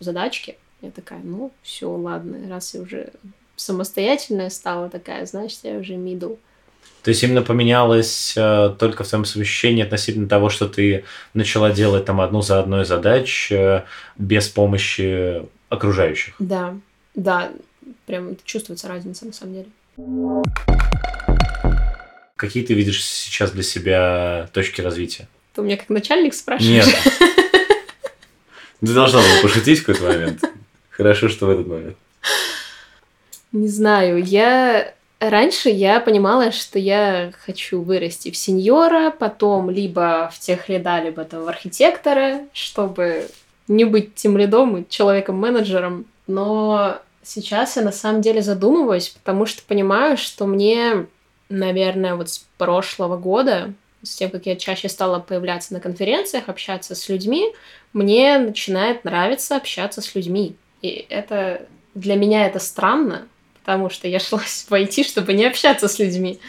задачки. 0.00 0.58
Я 0.82 0.90
такая, 0.90 1.20
ну, 1.24 1.50
все, 1.62 1.90
ладно, 1.90 2.46
раз 2.50 2.74
я 2.74 2.82
уже 2.82 3.10
самостоятельная 3.56 4.50
стала 4.50 4.90
такая, 4.90 5.24
значит, 5.24 5.60
я 5.62 5.78
уже 5.78 5.94
middle. 5.94 6.38
То 7.02 7.08
есть 7.08 7.22
именно 7.22 7.40
поменялось 7.42 8.34
э, 8.36 8.74
только 8.78 9.04
в 9.04 9.08
твоем 9.08 9.24
совмещении 9.24 9.82
относительно 9.82 10.28
того, 10.28 10.50
что 10.50 10.68
ты 10.68 11.04
начала 11.32 11.70
делать 11.70 12.04
там 12.04 12.20
одну 12.20 12.42
за 12.42 12.60
одной 12.60 12.84
задач 12.84 13.50
э, 13.50 13.84
без 14.18 14.48
помощи 14.48 15.42
окружающих. 15.70 16.34
Да, 16.38 16.76
да, 17.14 17.50
прям 18.06 18.36
чувствуется 18.44 18.88
разница 18.88 19.24
на 19.24 19.32
самом 19.32 19.54
деле. 19.54 19.68
Какие 22.36 22.64
ты 22.64 22.74
видишь 22.74 23.04
сейчас 23.04 23.52
для 23.52 23.62
себя 23.62 24.48
точки 24.52 24.80
развития? 24.80 25.28
Ты 25.54 25.62
у 25.62 25.64
меня 25.64 25.76
как 25.76 25.88
начальник 25.88 26.34
спрашиваешь? 26.34 26.86
Нет. 26.86 27.28
Ты 28.80 28.94
должна 28.94 29.20
была 29.20 29.42
пошутить 29.42 29.80
в 29.80 29.86
какой-то 29.86 30.12
момент. 30.12 30.44
Хорошо, 30.90 31.28
что 31.28 31.46
в 31.46 31.50
этот 31.50 31.66
момент. 31.66 31.96
Не 33.52 33.68
знаю, 33.68 34.22
я... 34.22 34.94
Раньше 35.20 35.68
я 35.68 36.00
понимала, 36.00 36.50
что 36.50 36.78
я 36.78 37.32
хочу 37.44 37.82
вырасти 37.82 38.30
в 38.30 38.36
сеньора, 38.38 39.10
потом 39.10 39.68
либо 39.68 40.30
в 40.32 40.38
тех 40.38 40.70
лида, 40.70 41.02
либо 41.02 41.24
там 41.24 41.44
в 41.44 41.48
архитектора, 41.48 42.40
чтобы 42.54 43.28
не 43.68 43.84
быть 43.84 44.14
тем 44.14 44.38
лидом 44.38 44.78
и 44.78 44.88
человеком-менеджером. 44.88 46.06
Но 46.26 46.98
сейчас 47.22 47.76
я 47.76 47.82
на 47.82 47.92
самом 47.92 48.22
деле 48.22 48.40
задумываюсь, 48.40 49.10
потому 49.10 49.44
что 49.44 49.62
понимаю, 49.62 50.16
что 50.16 50.46
мне, 50.46 51.06
наверное, 51.50 52.14
вот 52.14 52.30
с 52.30 52.46
прошлого 52.56 53.18
года 53.18 53.74
с 54.02 54.16
тем, 54.16 54.30
как 54.30 54.46
я 54.46 54.56
чаще 54.56 54.88
стала 54.88 55.20
появляться 55.20 55.74
на 55.74 55.80
конференциях, 55.80 56.48
общаться 56.48 56.94
с 56.94 57.08
людьми, 57.10 57.52
мне 57.92 58.38
начинает 58.38 59.04
нравиться 59.04 59.56
общаться 59.56 60.00
с 60.00 60.14
людьми. 60.14 60.56
И 60.80 61.04
это 61.10 61.66
для 61.94 62.16
меня 62.16 62.46
это 62.46 62.58
странно, 62.58 63.28
потому 63.64 63.90
что 63.90 64.08
я 64.08 64.18
шла 64.18 64.38
в 64.68 65.04
чтобы 65.04 65.32
не 65.32 65.44
общаться 65.46 65.88
с 65.88 65.98
людьми. 65.98 66.40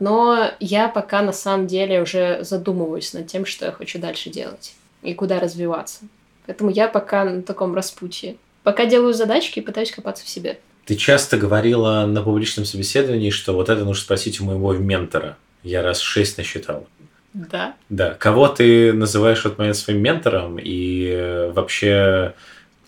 Но 0.00 0.52
я 0.60 0.88
пока 0.88 1.22
на 1.22 1.32
самом 1.32 1.66
деле 1.66 2.00
уже 2.00 2.38
задумываюсь 2.42 3.12
над 3.12 3.26
тем, 3.26 3.44
что 3.44 3.66
я 3.66 3.72
хочу 3.72 3.98
дальше 3.98 4.30
делать 4.30 4.74
и 5.02 5.14
куда 5.14 5.40
развиваться. 5.40 6.00
Поэтому 6.46 6.70
я 6.70 6.88
пока 6.88 7.24
на 7.24 7.42
таком 7.42 7.74
распутье. 7.74 8.36
Пока 8.62 8.86
делаю 8.86 9.14
задачки 9.14 9.58
и 9.58 9.62
пытаюсь 9.62 9.90
копаться 9.90 10.24
в 10.24 10.28
себе. 10.28 10.58
Ты 10.86 10.96
часто 10.96 11.36
говорила 11.36 12.06
на 12.06 12.22
публичном 12.22 12.64
собеседовании, 12.64 13.30
что 13.30 13.52
вот 13.52 13.68
это 13.68 13.84
нужно 13.84 14.02
спросить 14.02 14.40
у 14.40 14.44
моего 14.44 14.72
ментора. 14.72 15.36
Я 15.62 15.82
раз 15.82 16.00
шесть 16.00 16.38
насчитал. 16.38 16.86
Да. 17.34 17.74
Да. 17.88 18.14
Кого 18.14 18.48
ты 18.48 18.92
называешь 18.92 19.42
в 19.42 19.46
этот 19.46 19.58
момент 19.58 19.76
своим 19.76 20.00
ментором? 20.00 20.58
И 20.58 21.08
э, 21.12 21.50
вообще 21.52 22.34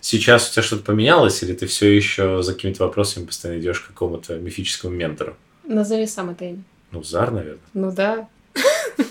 сейчас 0.01 0.49
у 0.49 0.53
тебя 0.53 0.63
что-то 0.63 0.83
поменялось, 0.83 1.41
или 1.43 1.53
ты 1.53 1.67
все 1.67 1.95
еще 1.95 2.43
за 2.43 2.53
какими-то 2.53 2.83
вопросами 2.83 3.25
постоянно 3.25 3.59
идешь 3.59 3.79
к 3.79 3.87
какому-то 3.87 4.35
мифическому 4.35 4.93
ментору? 4.93 5.35
Назови 5.63 6.07
сам 6.07 6.31
это 6.31 6.45
имя. 6.45 6.63
Ну, 6.91 7.03
Зар, 7.03 7.31
наверное. 7.31 7.59
Ну 7.73 7.91
да. 7.91 8.27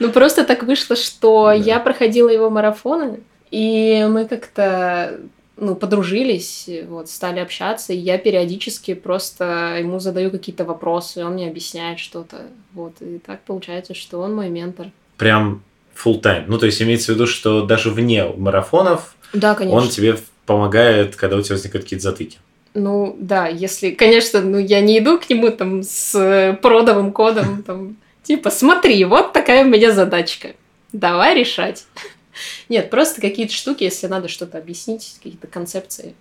Ну 0.00 0.10
просто 0.10 0.44
так 0.44 0.64
вышло, 0.64 0.96
что 0.96 1.52
я 1.52 1.78
проходила 1.78 2.28
его 2.28 2.50
марафоны, 2.50 3.20
и 3.52 4.04
мы 4.10 4.26
как-то 4.26 5.20
ну, 5.56 5.76
подружились, 5.76 6.68
вот, 6.88 7.08
стали 7.08 7.38
общаться, 7.38 7.92
и 7.92 7.96
я 7.96 8.18
периодически 8.18 8.94
просто 8.94 9.76
ему 9.78 10.00
задаю 10.00 10.30
какие-то 10.30 10.64
вопросы, 10.64 11.24
он 11.24 11.34
мне 11.34 11.48
объясняет 11.48 12.00
что-то, 12.00 12.42
вот, 12.72 12.94
и 13.00 13.18
так 13.18 13.42
получается, 13.42 13.94
что 13.94 14.20
он 14.20 14.34
мой 14.34 14.48
ментор. 14.48 14.90
Прям 15.16 15.62
full 15.94 16.20
time. 16.20 16.44
Ну, 16.48 16.58
то 16.58 16.66
есть 16.66 16.82
имеется 16.82 17.12
в 17.12 17.14
виду, 17.14 17.26
что 17.26 17.64
даже 17.64 17.90
вне 17.90 18.26
марафонов 18.26 19.13
да, 19.34 19.54
конечно. 19.54 19.80
он 19.80 19.88
тебе 19.88 20.16
помогает, 20.46 21.16
когда 21.16 21.36
у 21.36 21.42
тебя 21.42 21.56
возникают 21.56 21.84
какие-то 21.84 22.04
затыки. 22.04 22.38
Ну, 22.74 23.16
да, 23.20 23.46
если, 23.46 23.90
конечно, 23.90 24.40
ну, 24.40 24.58
я 24.58 24.80
не 24.80 24.98
иду 24.98 25.18
к 25.18 25.30
нему 25.30 25.50
там 25.50 25.82
с 25.82 26.58
продовым 26.60 27.12
кодом, 27.12 27.62
там, 27.66 27.96
типа, 28.22 28.50
смотри, 28.50 29.04
вот 29.04 29.32
такая 29.32 29.64
у 29.64 29.68
меня 29.68 29.92
задачка, 29.92 30.50
давай 30.92 31.38
решать. 31.38 31.84
Нет, 32.68 32.90
просто 32.90 33.20
какие-то 33.20 33.52
штуки, 33.52 33.84
если 33.84 34.06
надо 34.08 34.28
что-то 34.28 34.58
объяснить, 34.58 35.16
какие-то 35.18 35.46
концепции. 35.46 36.14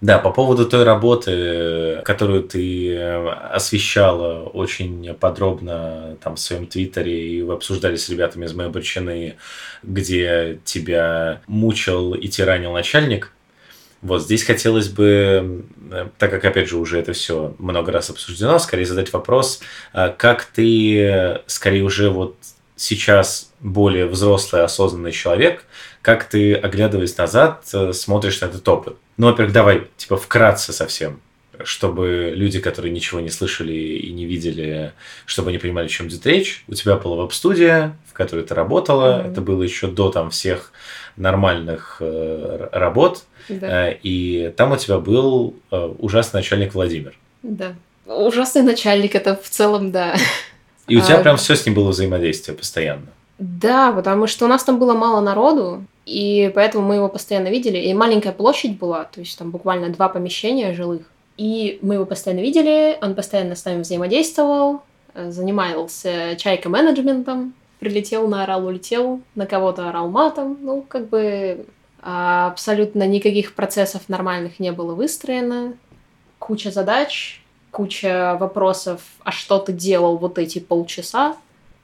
Да, 0.00 0.18
по 0.18 0.30
поводу 0.30 0.66
той 0.66 0.84
работы, 0.84 2.00
которую 2.06 2.42
ты 2.42 2.94
э, 2.94 3.28
освещала 3.28 4.44
очень 4.44 5.12
подробно 5.12 6.16
там 6.22 6.36
в 6.36 6.40
своем 6.40 6.66
твиттере, 6.66 7.36
и 7.36 7.42
вы 7.42 7.52
обсуждали 7.52 7.96
с 7.96 8.08
ребятами 8.08 8.46
из 8.46 8.54
моей 8.54 8.70
обречены, 8.70 9.36
где 9.82 10.58
тебя 10.64 11.42
мучил 11.46 12.14
и 12.14 12.28
тиранил 12.28 12.72
начальник. 12.72 13.32
Вот 14.00 14.22
здесь 14.22 14.42
хотелось 14.42 14.88
бы, 14.88 15.66
э, 15.90 16.08
так 16.16 16.30
как, 16.30 16.46
опять 16.46 16.70
же, 16.70 16.78
уже 16.78 16.98
это 16.98 17.12
все 17.12 17.54
много 17.58 17.92
раз 17.92 18.08
обсуждено, 18.08 18.58
скорее 18.58 18.86
задать 18.86 19.12
вопрос, 19.12 19.60
э, 19.92 20.14
как 20.16 20.46
ты, 20.46 21.42
скорее 21.46 21.82
уже 21.82 22.08
вот 22.08 22.36
сейчас 22.74 23.52
более 23.60 24.06
взрослый, 24.06 24.64
осознанный 24.64 25.12
человек, 25.12 25.66
как 26.00 26.24
ты, 26.24 26.54
оглядываясь 26.54 27.16
назад, 27.18 27.64
э, 27.74 27.92
смотришь 27.92 28.40
на 28.40 28.46
этот 28.46 28.66
опыт? 28.66 28.96
Ну, 29.20 29.26
во-первых, 29.26 29.52
давай, 29.52 29.86
типа, 29.98 30.16
вкратце 30.16 30.72
совсем, 30.72 31.20
чтобы 31.62 32.32
люди, 32.34 32.58
которые 32.58 32.90
ничего 32.90 33.20
не 33.20 33.28
слышали 33.28 33.74
и 33.74 34.10
не 34.12 34.24
видели, 34.24 34.94
чтобы 35.26 35.50
они 35.50 35.58
понимали, 35.58 35.84
о 35.84 35.88
чем 35.90 36.08
идет 36.08 36.24
речь. 36.24 36.64
У 36.68 36.72
тебя 36.72 36.96
была 36.96 37.16
веб-студия, 37.16 37.98
в 38.08 38.14
которой 38.14 38.46
ты 38.46 38.54
работала. 38.54 39.20
Mm-hmm. 39.20 39.30
Это 39.30 39.40
было 39.42 39.62
еще 39.62 39.88
до 39.88 40.10
там 40.10 40.30
всех 40.30 40.72
нормальных 41.18 41.98
э, 42.00 42.68
работ. 42.72 43.24
Да. 43.50 43.90
Э, 43.90 43.98
и 44.02 44.54
там 44.56 44.72
у 44.72 44.78
тебя 44.78 44.96
был 44.96 45.54
э, 45.70 45.94
ужасный 45.98 46.38
начальник 46.38 46.72
Владимир. 46.72 47.12
Да. 47.42 47.74
Ужасный 48.06 48.62
начальник, 48.62 49.14
это 49.14 49.36
в 49.36 49.50
целом, 49.50 49.90
да. 49.90 50.16
И 50.88 50.96
у 50.96 51.02
тебя 51.02 51.18
а... 51.18 51.22
прям 51.22 51.36
все 51.36 51.56
с 51.56 51.66
ним 51.66 51.74
было 51.74 51.90
взаимодействие 51.90 52.56
постоянно. 52.56 53.08
Да, 53.40 53.90
потому 53.90 54.26
что 54.26 54.44
у 54.44 54.48
нас 54.48 54.62
там 54.62 54.78
было 54.78 54.92
мало 54.92 55.22
народу, 55.22 55.82
и 56.04 56.52
поэтому 56.54 56.86
мы 56.86 56.96
его 56.96 57.08
постоянно 57.08 57.48
видели. 57.48 57.78
И 57.78 57.94
маленькая 57.94 58.32
площадь 58.32 58.78
была, 58.78 59.04
то 59.04 59.20
есть 59.20 59.38
там 59.38 59.50
буквально 59.50 59.88
два 59.88 60.10
помещения 60.10 60.74
жилых. 60.74 61.10
И 61.38 61.78
мы 61.80 61.94
его 61.94 62.04
постоянно 62.04 62.40
видели, 62.40 62.98
он 63.00 63.14
постоянно 63.14 63.56
с 63.56 63.64
нами 63.64 63.80
взаимодействовал, 63.80 64.82
э, 65.14 65.30
занимался 65.30 66.36
чайка-менеджментом, 66.36 67.54
прилетел, 67.78 68.28
наорал, 68.28 68.66
улетел, 68.66 69.22
на 69.34 69.46
кого-то 69.46 69.88
орал 69.88 70.10
матом. 70.10 70.58
Ну, 70.60 70.82
как 70.86 71.08
бы 71.08 71.64
а, 72.02 72.48
абсолютно 72.48 73.06
никаких 73.06 73.54
процессов 73.54 74.02
нормальных 74.08 74.60
не 74.60 74.70
было 74.70 74.94
выстроено. 74.94 75.72
Куча 76.38 76.70
задач, 76.70 77.42
куча 77.70 78.36
вопросов, 78.38 79.00
а 79.24 79.32
что 79.32 79.58
ты 79.58 79.72
делал 79.72 80.18
вот 80.18 80.36
эти 80.36 80.58
полчаса? 80.58 81.38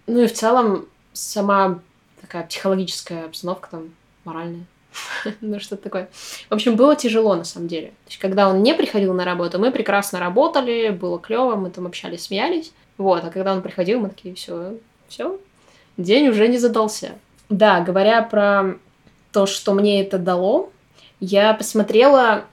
Ну 0.06 0.20
и 0.20 0.26
в 0.26 0.34
целом 0.34 0.86
сама 1.16 1.80
такая 2.20 2.46
психологическая 2.46 3.26
обстановка 3.26 3.68
там 3.70 3.94
моральная. 4.25 4.66
ну, 5.40 5.61
что-то 5.61 5.82
такое. 5.82 6.08
В 6.49 6.54
общем, 6.54 6.76
было 6.76 6.96
тяжело 6.96 7.35
на 7.35 7.44
самом 7.44 7.68
деле. 7.68 7.88
То 7.88 8.11
есть, 8.11 8.18
когда 8.18 8.49
он 8.49 8.62
не 8.62 8.75
приходил 8.75 9.14
на 9.14 9.25
работу, 9.25 9.58
мы 9.58 9.70
прекрасно 9.70 10.20
работали, 10.20 10.90
было 10.90 11.18
клево, 11.18 11.56
мы 11.56 11.70
там 11.70 11.87
общались, 11.87 12.25
смеялись. 12.25 12.73
Вот, 12.99 13.25
а 13.25 13.30
когда 13.30 13.52
он 13.52 13.62
приходил, 13.62 14.00
мы 14.00 14.08
такие, 14.08 14.35
все, 14.35 14.75
все, 15.08 15.38
день 15.96 16.28
уже 16.28 16.49
не 16.49 16.58
задался. 16.58 17.12
Да, 17.49 17.80
говоря 17.80 18.23
про 18.23 18.76
то, 19.32 19.46
что 19.46 19.75
мне 19.75 20.02
это 20.02 20.18
дало, 20.18 20.70
я 21.20 21.54
посмотрела 21.54 22.44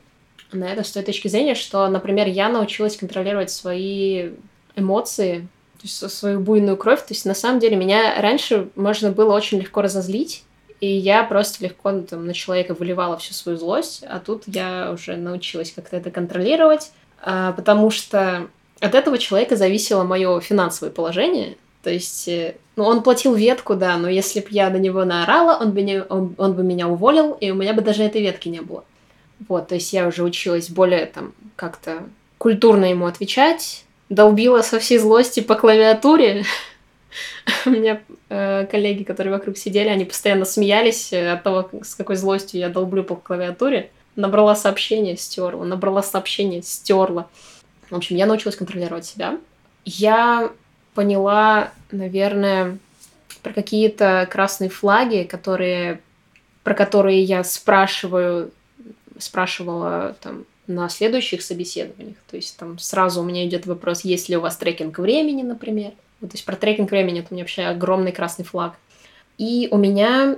на 0.52 0.66
это 0.66 0.84
с 0.84 0.92
той 0.92 1.04
точки 1.04 1.28
зрения, 1.28 1.56
что, 1.56 1.88
например, 1.88 2.28
я 2.28 2.50
научилась 2.50 2.98
контролировать 2.98 3.52
свои 3.52 4.32
эмоции, 4.76 5.48
свою 5.86 6.40
буйную 6.40 6.78
кровь. 6.78 7.02
То 7.02 7.14
есть 7.14 7.26
на 7.26 7.34
самом 7.34 7.60
деле 7.60 7.76
меня 7.76 8.20
раньше 8.22 8.70
можно 8.76 9.12
было 9.12 9.34
очень 9.34 9.60
легко 9.60 9.82
разозлить, 9.82 10.44
и 10.80 10.88
я 10.88 11.24
просто 11.24 11.64
легко 11.64 11.92
ну, 11.92 12.04
там, 12.04 12.26
на 12.26 12.34
человека 12.34 12.74
выливала 12.74 13.18
всю 13.18 13.34
свою 13.34 13.58
злость, 13.58 14.04
а 14.08 14.20
тут 14.20 14.44
я 14.48 14.92
уже 14.94 15.16
научилась 15.16 15.72
как-то 15.72 15.98
это 15.98 16.12
контролировать, 16.12 16.92
а, 17.22 17.54
потому 17.54 17.90
что 17.90 18.48
от 18.82 18.96
этого 18.96 19.18
человека 19.18 19.56
зависело 19.56 20.04
мое 20.04 20.40
финансовое 20.42 20.92
положение. 20.92 21.56
То 21.84 21.90
есть, 21.90 22.28
э, 22.28 22.56
ну, 22.76 22.86
он 22.86 23.04
платил 23.04 23.34
ветку, 23.34 23.76
да, 23.76 23.98
но 23.98 24.10
если 24.10 24.40
бы 24.40 24.48
я 24.50 24.70
на 24.70 24.78
него 24.78 25.06
наорала, 25.06 25.58
он 25.58 25.72
бы, 25.72 25.82
не, 25.82 26.02
он, 26.02 26.36
он 26.38 26.54
бы 26.54 26.64
меня 26.64 26.88
уволил, 26.88 27.32
и 27.34 27.52
у 27.52 27.56
меня 27.56 27.74
бы 27.74 27.82
даже 27.82 28.04
этой 28.04 28.22
ветки 28.22 28.50
не 28.50 28.62
было. 28.62 28.84
Вот, 29.48 29.68
то 29.68 29.76
есть 29.76 29.92
я 29.94 30.08
уже 30.08 30.24
училась 30.24 30.70
более 30.70 31.06
там 31.06 31.34
как-то 31.56 32.04
культурно 32.38 32.86
ему 32.86 33.06
отвечать, 33.06 33.84
долбила 34.14 34.62
со 34.62 34.80
всей 34.80 34.98
злости 34.98 35.40
по 35.40 35.56
клавиатуре, 35.56 36.46
У 37.66 37.70
меня 37.70 38.02
э, 38.30 38.66
коллеги, 38.70 39.04
которые 39.04 39.34
вокруг 39.34 39.58
сидели, 39.58 39.90
они 39.90 40.06
постоянно 40.06 40.46
смеялись 40.46 41.14
от 41.14 41.44
того, 41.44 41.70
с 41.84 41.96
какой 41.96 42.16
злостью 42.16 42.60
я 42.60 42.70
долблю 42.70 43.04
по 43.04 43.16
клавиатуре. 43.16 43.92
Набрала 44.16 44.56
сообщение, 44.56 45.18
стерла, 45.18 45.66
набрала 45.66 46.04
сообщение, 46.04 46.62
стерла. 46.62 47.28
В 47.90 47.96
общем, 47.96 48.16
я 48.16 48.26
научилась 48.26 48.56
контролировать 48.56 49.06
себя. 49.06 49.38
Я 49.86 50.52
поняла, 50.94 51.72
наверное, 51.92 52.78
про 53.42 53.54
какие-то 53.54 54.28
красные 54.32 54.70
флаги, 54.70 55.24
которые, 55.24 56.00
про 56.64 56.74
которые 56.76 57.24
я 57.24 57.44
спрашиваю, 57.44 58.52
спрашивала 59.18 60.16
там 60.22 60.46
на 60.68 60.90
следующих 60.90 61.42
собеседованиях. 61.42 62.18
То 62.30 62.38
есть 62.38 62.58
там 62.58 62.80
сразу 62.80 63.22
у 63.22 63.26
меня 63.26 63.46
идет 63.46 63.66
вопрос, 63.66 64.04
есть 64.06 64.30
ли 64.30 64.38
у 64.38 64.42
вас 64.42 64.58
трекинг 64.58 64.98
времени, 65.00 65.44
например. 65.44 65.92
Вот, 66.22 66.32
то 66.32 66.36
есть 66.36 66.46
про 66.46 66.56
трекинг 66.56 66.92
времени 66.92 67.20
это 67.20 67.28
у 67.32 67.34
меня 67.34 67.44
вообще 67.44 67.64
огромный 67.64 68.12
красный 68.12 68.46
флаг. 68.46 68.76
И 69.38 69.68
у 69.72 69.78
меня 69.78 70.38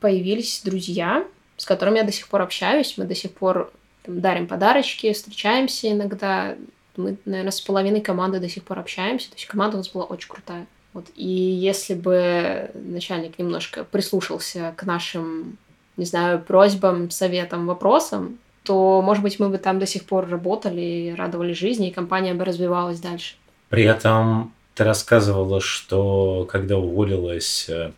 появились 0.00 0.62
друзья, 0.64 1.24
с 1.56 1.64
которыми 1.64 1.98
я 1.98 2.04
до 2.04 2.12
сих 2.12 2.28
пор 2.28 2.42
общаюсь. 2.42 2.94
Мы 2.96 3.04
до 3.04 3.14
сих 3.14 3.32
пор 3.32 3.72
там, 4.02 4.20
дарим 4.20 4.46
подарочки, 4.46 5.12
встречаемся 5.12 5.90
иногда. 5.90 6.56
Мы, 6.96 7.16
наверное, 7.24 7.52
с 7.52 7.60
половиной 7.60 8.00
команды 8.00 8.40
до 8.40 8.48
сих 8.48 8.64
пор 8.64 8.78
общаемся. 8.78 9.30
То 9.30 9.36
есть 9.36 9.46
команда 9.46 9.76
у 9.76 9.78
нас 9.78 9.88
была 9.88 10.04
очень 10.04 10.28
крутая. 10.28 10.66
Вот. 10.92 11.06
И 11.14 11.26
если 11.26 11.94
бы 11.94 12.70
начальник 12.74 13.38
немножко 13.38 13.84
прислушался 13.84 14.74
к 14.76 14.84
нашим, 14.84 15.56
не 15.96 16.04
знаю, 16.04 16.42
просьбам, 16.42 17.10
советам, 17.10 17.66
вопросам, 17.66 18.38
то, 18.62 19.02
может 19.02 19.22
быть, 19.22 19.38
мы 19.38 19.48
бы 19.48 19.58
там 19.58 19.78
до 19.78 19.86
сих 19.86 20.04
пор 20.04 20.28
работали, 20.28 21.14
радовали 21.16 21.52
жизни, 21.52 21.88
и 21.88 21.92
компания 21.92 22.34
бы 22.34 22.44
развивалась 22.44 23.00
дальше. 23.00 23.34
При 23.68 23.84
этом 23.84 24.52
ты 24.74 24.84
рассказывала, 24.84 25.60
что 25.60 26.46
когда 26.50 26.78
уволилась, 26.78 27.68
э, 27.68 27.92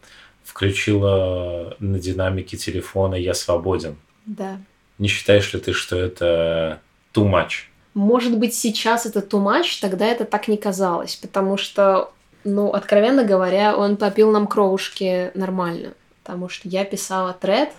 включила 0.44 1.76
на 1.78 1.98
динамике 1.98 2.56
телефона 2.56 3.14
«Я 3.14 3.34
свободен». 3.34 3.96
Да. 4.26 4.58
Не 4.98 5.08
считаешь 5.08 5.52
ли 5.52 5.60
ты, 5.60 5.72
что 5.72 5.96
это 5.98 6.80
too 7.12 7.28
much? 7.28 7.68
Может 7.94 8.38
быть, 8.38 8.54
сейчас 8.54 9.06
это 9.06 9.20
too 9.20 9.42
much, 9.42 9.80
тогда 9.80 10.06
это 10.06 10.24
так 10.24 10.48
не 10.48 10.56
казалось, 10.56 11.16
потому 11.16 11.56
что, 11.56 12.12
ну, 12.42 12.70
откровенно 12.70 13.24
говоря, 13.24 13.76
он 13.76 13.96
попил 13.96 14.32
нам 14.32 14.46
кровушки 14.46 15.30
нормально, 15.34 15.94
потому 16.22 16.48
что 16.48 16.68
я 16.68 16.84
писала 16.84 17.32
тред, 17.32 17.70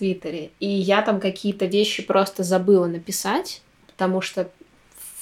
Твиттере, 0.00 0.50
и 0.60 0.66
я 0.66 1.02
там 1.02 1.20
какие-то 1.20 1.66
вещи 1.66 2.02
просто 2.02 2.42
забыла 2.42 2.86
написать, 2.86 3.60
потому 3.86 4.22
что 4.22 4.50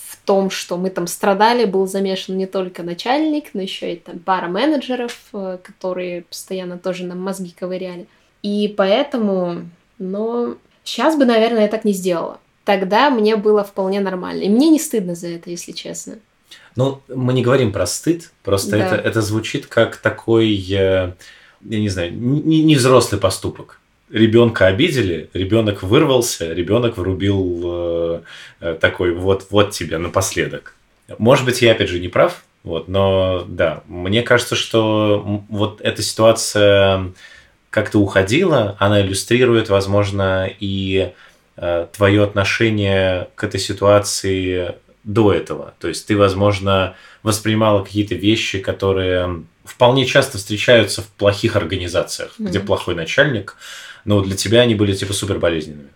в 0.07 0.17
том, 0.25 0.51
что 0.51 0.77
мы 0.77 0.91
там 0.91 1.09
страдали, 1.09 1.65
был 1.65 1.89
замешан 1.89 2.39
не 2.39 2.47
только 2.47 2.85
начальник, 2.85 3.55
но 3.55 3.63
еще 3.63 3.95
и 3.95 3.97
там 3.97 4.21
пара 4.21 4.47
менеджеров, 4.47 5.19
э, 5.33 5.59
которые 5.63 6.23
постоянно 6.23 6.79
тоже 6.79 7.05
нам 7.05 7.21
мозги 7.21 7.53
ковыряли. 7.59 8.07
И 8.45 8.73
поэтому, 8.77 9.69
ну, 9.99 10.57
сейчас 10.85 11.17
бы, 11.17 11.25
наверное, 11.25 11.63
я 11.63 11.69
так 11.69 11.85
не 11.85 11.93
сделала. 11.93 12.39
Тогда 12.65 13.11
мне 13.11 13.35
было 13.35 13.65
вполне 13.65 13.99
нормально. 13.99 14.43
И 14.43 14.49
мне 14.49 14.69
не 14.69 14.79
стыдно 14.79 15.17
за 15.17 15.29
это, 15.29 15.51
если 15.51 15.73
честно. 15.73 16.19
Ну, 16.77 17.03
мы 17.09 17.33
не 17.33 17.43
говорим 17.43 17.73
про 17.73 17.85
стыд, 17.85 18.31
просто 18.45 18.79
да. 18.79 18.87
это, 18.87 18.95
это 18.95 19.23
звучит 19.23 19.67
как 19.67 19.97
такой, 19.97 20.55
э, 20.71 21.15
я 21.65 21.81
не 21.81 21.89
знаю, 21.89 22.13
не 22.13 22.77
взрослый 22.77 23.21
поступок 23.21 23.81
ребенка 24.11 24.67
обидели, 24.67 25.31
ребенок 25.35 25.83
вырвался, 25.83 26.53
ребенок 26.53 26.97
врубил 26.97 27.61
э, 27.65 28.21
э, 28.61 28.79
такой 28.81 29.13
вот 29.13 29.47
вот 29.51 29.71
тебе 29.71 29.99
напоследок. 29.99 30.75
Может 31.19 31.45
быть, 31.45 31.63
я 31.63 31.73
опять 31.73 31.89
же 31.89 32.01
не 32.01 32.09
прав, 32.09 32.43
вот, 32.65 32.89
но 32.89 33.45
да, 33.49 33.83
мне 33.87 34.23
кажется, 34.23 34.57
что 34.57 35.43
вот 35.49 35.81
эта 35.81 36.03
ситуация 36.03 37.13
как-то 37.71 37.99
уходила, 37.99 38.77
она 38.79 39.01
иллюстрирует, 39.01 39.69
возможно, 39.69 40.51
и 40.59 41.13
э, 41.57 41.87
твое 41.93 42.25
отношение 42.25 43.29
к 43.35 43.45
этой 43.45 43.61
ситуации 43.61 44.75
до 45.05 45.33
этого. 45.33 45.75
То 45.79 45.89
есть 45.89 46.07
ты, 46.07 46.17
возможно, 46.17 46.95
воспринимала 47.23 47.83
какие-то 47.83 48.15
вещи, 48.15 48.59
которые 48.59 49.43
вполне 49.65 50.07
часто 50.07 50.39
встречаются 50.39 51.03
в 51.03 51.09
плохих 51.09 51.57
организациях, 51.57 52.33
mm-hmm. 52.39 52.47
где 52.47 52.61
плохой 52.61 52.95
начальник, 52.95 53.57
но 54.09 54.23
для 54.23 54.37
тебя 54.37 54.63
они 54.63 54.75
были 54.75 54.95
типа 54.95 55.13
супер 55.13 55.39
болезненными. 55.39 55.91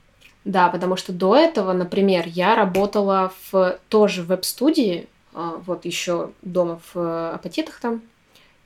Да, 0.44 0.68
потому 0.68 0.96
что 0.96 1.12
до 1.12 1.34
этого, 1.34 1.72
например, 1.72 2.24
я 2.26 2.54
работала 2.54 3.32
в 3.50 3.78
тоже 3.88 4.22
веб-студии, 4.22 5.06
а, 5.32 5.54
вот 5.64 5.86
еще 5.86 6.30
дома 6.42 6.78
в 6.92 6.98
э, 6.98 7.30
апатитах 7.34 7.80
там, 7.80 8.02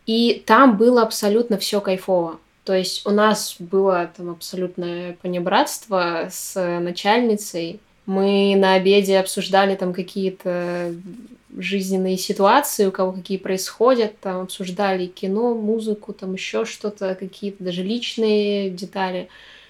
и 0.05 0.43
там 0.45 0.77
было 0.77 1.03
абсолютно 1.03 1.59
все 1.59 1.81
кайфово. 1.81 2.41
То 2.65 2.75
есть 2.75 3.07
у 3.07 3.11
нас 3.11 3.55
было 3.61 4.11
там 4.17 4.31
абсолютное 4.31 5.17
понебратство 5.23 6.27
с 6.29 6.81
начальницей. 6.81 7.79
Мы 8.05 8.57
на 8.57 8.75
обеде 8.75 9.21
обсуждали 9.21 9.77
там 9.77 9.93
какие-то 9.93 10.93
жизненные 11.57 12.19
ситуации, 12.19 12.87
у 12.87 12.93
кого 12.93 13.13
какие 13.13 13.39
происходят, 13.39 14.19
там 14.21 14.43
обсуждали 14.43 15.07
кино, 15.07 15.55
музыку, 15.55 16.13
там 16.13 16.35
еще 16.35 16.65
что-то, 16.65 17.15
какие-то 17.15 17.65
даже 17.65 17.83
личные 17.83 18.71
детали. 18.71 19.29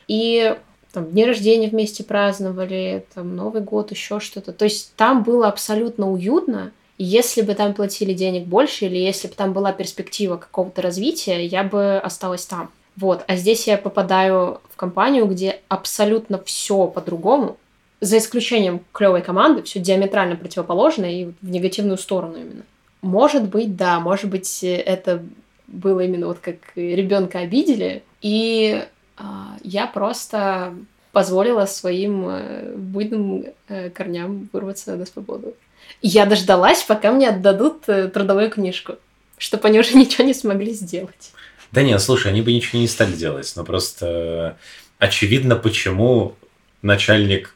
И 0.09 0.57
там 0.93 1.11
дни 1.11 1.25
рождения 1.25 1.69
вместе 1.69 2.05
праздновали, 2.05 3.05
там 3.15 3.37
Новый 3.37 3.63
год, 3.63 3.91
еще 3.91 4.21
что-то. 4.21 4.53
То 4.53 4.65
есть 4.65 4.93
там 4.97 5.23
было 5.23 5.49
абсолютно 5.49 6.11
уютно. 6.11 6.73
И 6.99 7.05
если 7.05 7.43
бы 7.43 7.55
там 7.55 7.75
платили 7.75 8.15
денег 8.15 8.47
больше, 8.47 8.87
или 8.87 8.97
если 8.97 9.29
бы 9.29 9.35
там 9.35 9.53
была 9.53 9.73
перспектива 9.73 10.37
какого-то 10.37 10.83
развития, 10.83 11.45
я 11.45 11.63
бы 11.65 11.99
осталась 11.99 12.47
там. 12.47 12.71
Вот. 12.97 13.25
А 13.29 13.37
здесь 13.37 13.67
я 13.67 13.77
попадаю 13.77 14.61
в 14.71 14.77
компанию, 14.77 15.27
где 15.27 15.61
абсолютно 15.69 16.43
все 16.43 16.87
по-другому 16.87 17.59
за 18.01 18.19
исключением 18.19 18.83
клевой 18.93 19.23
команды, 19.23 19.63
все 19.63 19.81
диаметрально 19.81 20.37
противоположное 20.37 21.11
и 21.11 21.25
в 21.41 21.51
негативную 21.51 21.99
сторону 21.99 22.37
именно. 22.37 22.63
Может 23.03 23.45
быть, 23.45 23.77
да, 23.77 24.01
может 24.01 24.29
быть, 24.29 24.63
это 24.63 25.23
было 25.67 26.01
именно 26.01 26.27
вот 26.27 26.39
как 26.39 26.57
ребенка 26.75 27.41
обидели, 27.41 28.03
и 28.21 28.85
э, 29.19 29.23
я 29.63 29.87
просто 29.87 30.75
позволила 31.13 31.67
своим 31.67 32.29
э, 32.29 32.75
буйным 32.77 33.47
э, 33.69 33.91
корням 33.91 34.49
вырваться 34.53 34.97
на 34.97 35.07
свободу. 35.07 35.55
я 36.03 36.27
дождалась, 36.27 36.83
пока 36.83 37.11
мне 37.13 37.29
отдадут 37.31 37.89
э, 37.89 38.09
трудовую 38.09 38.51
книжку, 38.51 38.97
чтобы 39.39 39.69
они 39.69 39.81
уже 39.81 39.95
ничего 39.97 40.25
не 40.25 40.35
смогли 40.35 40.73
сделать. 40.73 41.33
Да 41.73 41.83
нет, 41.83 42.01
слушай, 42.01 42.31
они 42.31 42.43
бы 42.43 42.53
ничего 42.53 42.79
не 42.81 42.89
стали 42.89 43.13
делать, 43.13 43.53
но 43.57 43.65
просто 43.65 44.57
очевидно, 44.99 45.57
почему 45.57 46.35
начальник 46.83 47.56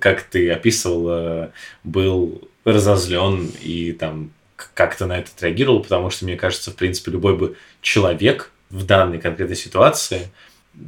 как 0.00 0.22
ты 0.22 0.50
описывал, 0.50 1.50
был 1.84 2.48
разозлен 2.64 3.50
и 3.62 3.92
там 3.92 4.30
как-то 4.74 5.06
на 5.06 5.18
это 5.18 5.30
отреагировал, 5.36 5.82
потому 5.82 6.10
что, 6.10 6.24
мне 6.24 6.36
кажется, 6.36 6.70
в 6.70 6.76
принципе, 6.76 7.12
любой 7.12 7.36
бы 7.36 7.56
человек 7.80 8.50
в 8.70 8.84
данной 8.84 9.18
конкретной 9.18 9.56
ситуации 9.56 10.28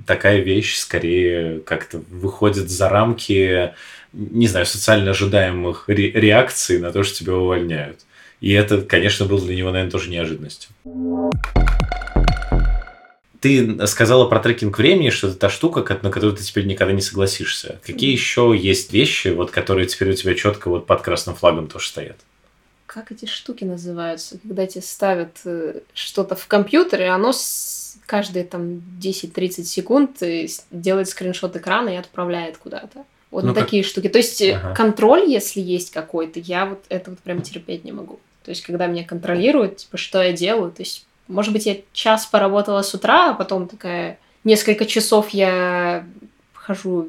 такая 0.07 0.41
вещь 0.41 0.77
скорее 0.77 1.61
как-то 1.61 2.03
выходит 2.11 2.71
за 2.71 2.89
рамки, 2.89 3.73
не 4.13 4.47
знаю, 4.47 4.67
социально 4.67 5.11
ожидаемых 5.11 5.85
ре- 5.89 6.11
реакций 6.13 6.79
на 6.79 6.93
то, 6.93 7.03
что 7.03 7.19
тебя 7.19 7.35
увольняют. 7.35 8.01
И 8.41 8.53
это, 8.53 8.83
конечно, 8.83 9.27
было 9.27 9.41
для 9.41 9.57
него, 9.57 9.71
наверное, 9.71 9.91
тоже 9.91 10.11
неожиданностью. 10.11 10.71
Ты 13.41 13.87
сказала 13.87 14.29
про 14.29 14.39
трекинг 14.39 14.77
времени, 14.77 15.11
что 15.11 15.29
это 15.29 15.37
та 15.37 15.49
штука, 15.49 15.81
на 16.03 16.11
которую 16.11 16.37
ты 16.37 16.43
теперь 16.43 16.67
никогда 16.67 16.93
не 16.93 17.01
согласишься. 17.01 17.81
Какие 17.85 18.13
еще 18.13 18.55
есть 18.57 18.93
вещи, 18.93 19.29
вот, 19.29 19.51
которые 19.51 19.87
теперь 19.87 20.11
у 20.11 20.15
тебя 20.15 20.35
четко 20.35 20.69
вот 20.69 20.87
под 20.87 21.01
красным 21.01 21.35
флагом 21.35 21.67
тоже 21.67 21.89
стоят? 21.89 22.17
Как 22.85 23.13
эти 23.13 23.25
штуки 23.25 23.65
называются? 23.65 24.39
Когда 24.43 24.67
тебе 24.67 24.83
ставят 24.83 25.39
э, 25.45 25.81
что-то 25.95 26.35
в 26.35 26.47
компьютере, 26.49 27.09
оно 27.09 27.33
с... 27.33 27.97
каждые 28.05 28.45
там 28.45 28.83
10-30 29.01 29.63
секунд 29.63 30.23
э, 30.23 30.49
делает 30.73 31.09
скриншот 31.09 31.55
экрана 31.57 31.91
и 31.91 31.97
отправляет 31.97 32.59
куда-то. 32.59 33.05
Вот 33.31 33.45
ну, 33.45 33.55
такие 33.55 33.85
как... 33.85 33.91
штуки. 33.91 34.09
То 34.09 34.19
есть 34.19 34.43
э, 34.43 34.57
ага. 34.57 34.75
контроль, 34.75 35.31
если 35.31 35.61
есть 35.61 35.93
какой-то, 35.93 36.41
я 36.41 36.67
вот 36.67 36.83
это 36.89 37.11
вот 37.11 37.21
прям 37.21 37.43
терпеть 37.43 37.85
не 37.85 37.93
могу. 37.93 38.19
То 38.45 38.51
есть, 38.51 38.63
когда 38.63 38.87
меня 38.87 39.05
контролируют, 39.05 39.77
типа, 39.79 39.97
что 39.97 40.21
я 40.23 40.33
делаю, 40.33 40.73
то 40.73 40.83
есть 40.83 41.07
может 41.31 41.53
быть, 41.53 41.67
я 41.67 41.77
час 41.93 42.27
поработала 42.27 42.83
с 42.83 42.93
утра, 42.95 43.31
а 43.31 43.35
потом 43.35 43.69
такая 43.69 44.19
несколько 44.45 44.87
часов 44.87 45.31
я 45.31 46.05
хожу, 46.53 47.09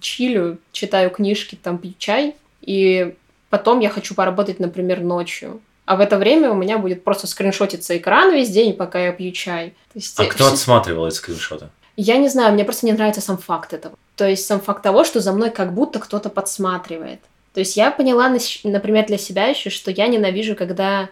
чилю, 0.00 0.58
читаю 0.72 1.10
книжки, 1.10 1.58
там 1.60 1.78
пью 1.78 1.94
чай, 1.98 2.34
и 2.60 3.14
потом 3.48 3.80
я 3.80 3.88
хочу 3.88 4.14
поработать, 4.14 4.60
например, 4.60 5.00
ночью. 5.00 5.60
А 5.84 5.96
в 5.96 6.00
это 6.00 6.18
время 6.18 6.50
у 6.50 6.54
меня 6.54 6.78
будет 6.78 7.02
просто 7.02 7.26
скриншотиться 7.26 7.96
экран 7.96 8.32
весь 8.32 8.50
день, 8.50 8.74
пока 8.74 8.98
я 9.00 9.12
пью 9.12 9.32
чай. 9.32 9.70
То 9.92 9.98
есть, 9.98 10.18
а 10.18 10.24
кто 10.26 10.46
отсматривал 10.46 11.06
эти 11.06 11.14
скриншоты? 11.14 11.68
Я 11.96 12.16
не 12.16 12.28
знаю, 12.28 12.54
мне 12.54 12.64
просто 12.64 12.86
не 12.86 12.92
нравится 12.92 13.20
сам 13.20 13.38
факт 13.38 13.72
этого. 13.72 13.96
То 14.16 14.28
есть 14.28 14.46
сам 14.46 14.60
факт 14.60 14.82
того, 14.82 15.04
что 15.04 15.20
за 15.20 15.32
мной 15.32 15.50
как 15.50 15.74
будто 15.74 15.98
кто-то 15.98 16.28
подсматривает. 16.30 17.20
То 17.54 17.60
есть 17.60 17.76
я 17.76 17.90
поняла, 17.90 18.28
например, 18.62 19.06
для 19.06 19.18
себя 19.18 19.46
еще, 19.46 19.70
что 19.70 19.90
я 19.90 20.06
ненавижу, 20.06 20.54
когда 20.54 21.08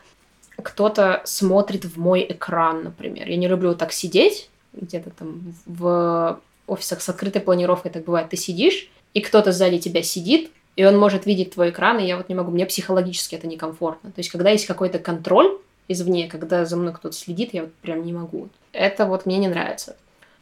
кто-то 0.63 1.23
смотрит 1.25 1.85
в 1.85 1.99
мой 1.99 2.27
экран, 2.29 2.85
например. 2.85 3.29
Я 3.29 3.37
не 3.37 3.49
люблю 3.49 3.75
так 3.75 3.93
сидеть, 3.93 4.51
где-то 4.73 5.11
там 5.11 5.55
в 5.67 6.41
офисах 6.67 7.01
с 7.01 7.09
открытой 7.09 7.41
планировкой 7.41 7.91
так 7.91 8.05
бывает. 8.05 8.29
Ты 8.31 8.37
сидишь, 8.37 8.91
и 9.15 9.21
кто-то 9.21 9.53
сзади 9.53 9.79
тебя 9.79 10.03
сидит, 10.03 10.51
и 10.77 10.85
он 10.85 10.97
может 10.97 11.27
видеть 11.27 11.55
твой 11.55 11.71
экран, 11.71 11.99
и 11.99 12.07
я 12.07 12.17
вот 12.17 12.29
не 12.29 12.35
могу, 12.35 12.51
мне 12.51 12.67
психологически 12.67 13.35
это 13.35 13.47
некомфортно. 13.47 14.11
То 14.11 14.19
есть, 14.21 14.31
когда 14.31 14.51
есть 14.51 14.67
какой-то 14.67 14.99
контроль 14.99 15.59
извне, 15.89 16.29
когда 16.29 16.65
за 16.65 16.77
мной 16.77 16.93
кто-то 16.93 17.17
следит, 17.17 17.55
я 17.55 17.63
вот 17.63 17.75
прям 17.75 18.05
не 18.05 18.13
могу. 18.13 18.49
Это 18.73 19.07
вот 19.07 19.27
мне 19.27 19.39
не 19.39 19.49
нравится. 19.49 19.97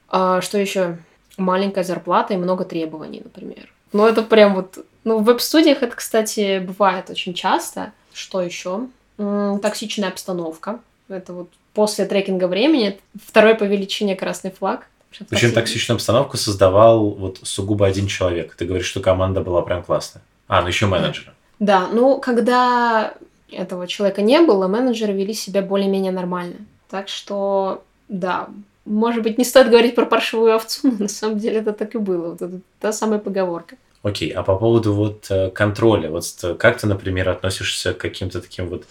А, 0.09 0.41
что 0.41 0.59
еще? 0.59 0.99
Маленькая 1.39 1.85
зарплата 1.85 2.35
и 2.35 2.37
много 2.37 2.65
требований, 2.65 3.21
например. 3.23 3.73
Ну, 3.93 4.07
это 4.07 4.23
прям 4.23 4.55
вот... 4.55 4.85
Ну, 5.05 5.19
в 5.19 5.25
веб-студиях 5.25 5.83
это, 5.83 5.95
кстати, 5.95 6.59
бывает 6.59 7.09
очень 7.11 7.33
часто. 7.33 7.93
Что 8.13 8.43
еще? 8.43 8.89
Токсичная 9.17 10.09
обстановка. 10.09 10.81
Это 11.09 11.33
вот 11.33 11.49
после 11.75 12.05
трекинга 12.07 12.49
времени 12.49 12.99
второй 13.25 13.55
по 13.55 13.65
величине 13.65 14.17
красный 14.17 14.51
флаг. 14.51 14.89
Причем 15.29 15.53
токсичную 15.53 15.97
обстановку 15.97 16.37
создавал 16.37 17.11
вот 17.11 17.39
сугубо 17.43 17.87
один 17.87 18.07
человек. 18.07 18.55
Ты 18.55 18.67
говоришь, 18.67 18.87
что 18.87 19.01
команда 19.01 19.41
была 19.41 19.63
прям 19.63 19.83
классная. 19.83 20.23
А, 20.49 20.61
ну 20.63 20.69
еще 20.69 20.87
менеджер. 20.87 21.33
Да, 21.59 21.89
ну 21.89 22.21
когда 22.21 23.15
этого 23.51 23.87
человека 23.87 24.23
не 24.23 24.41
было, 24.41 24.69
менеджеры 24.69 25.13
вели 25.13 25.33
себя 25.33 25.63
более-менее 25.63 26.13
нормально. 26.13 26.57
Так 26.91 27.09
что, 27.09 27.83
да, 28.09 28.49
может 28.85 29.23
быть, 29.23 29.39
не 29.39 29.45
стоит 29.45 29.69
говорить 29.69 29.95
про 29.95 30.07
паршивую 30.07 30.55
овцу, 30.55 30.89
но 30.89 30.95
на 30.99 31.09
самом 31.09 31.39
деле 31.39 31.59
это 31.59 31.73
так 31.73 31.95
и 31.95 31.99
было. 31.99 32.31
Вот 32.31 32.43
это 32.43 32.61
та 32.81 32.93
самая 32.93 33.19
поговорка. 33.19 33.77
Окей, 34.07 34.31
а 34.31 34.45
по 34.45 34.55
поводу 34.55 34.92
вот 34.92 35.27
э, 35.31 35.51
контроля, 35.51 36.11
вот 36.11 36.25
как 36.61 36.79
ты, 36.79 36.87
например, 36.87 37.29
относишься 37.29 37.92
к 37.92 37.99
каким-то 37.99 38.40
таким 38.40 38.69
вот 38.69 38.85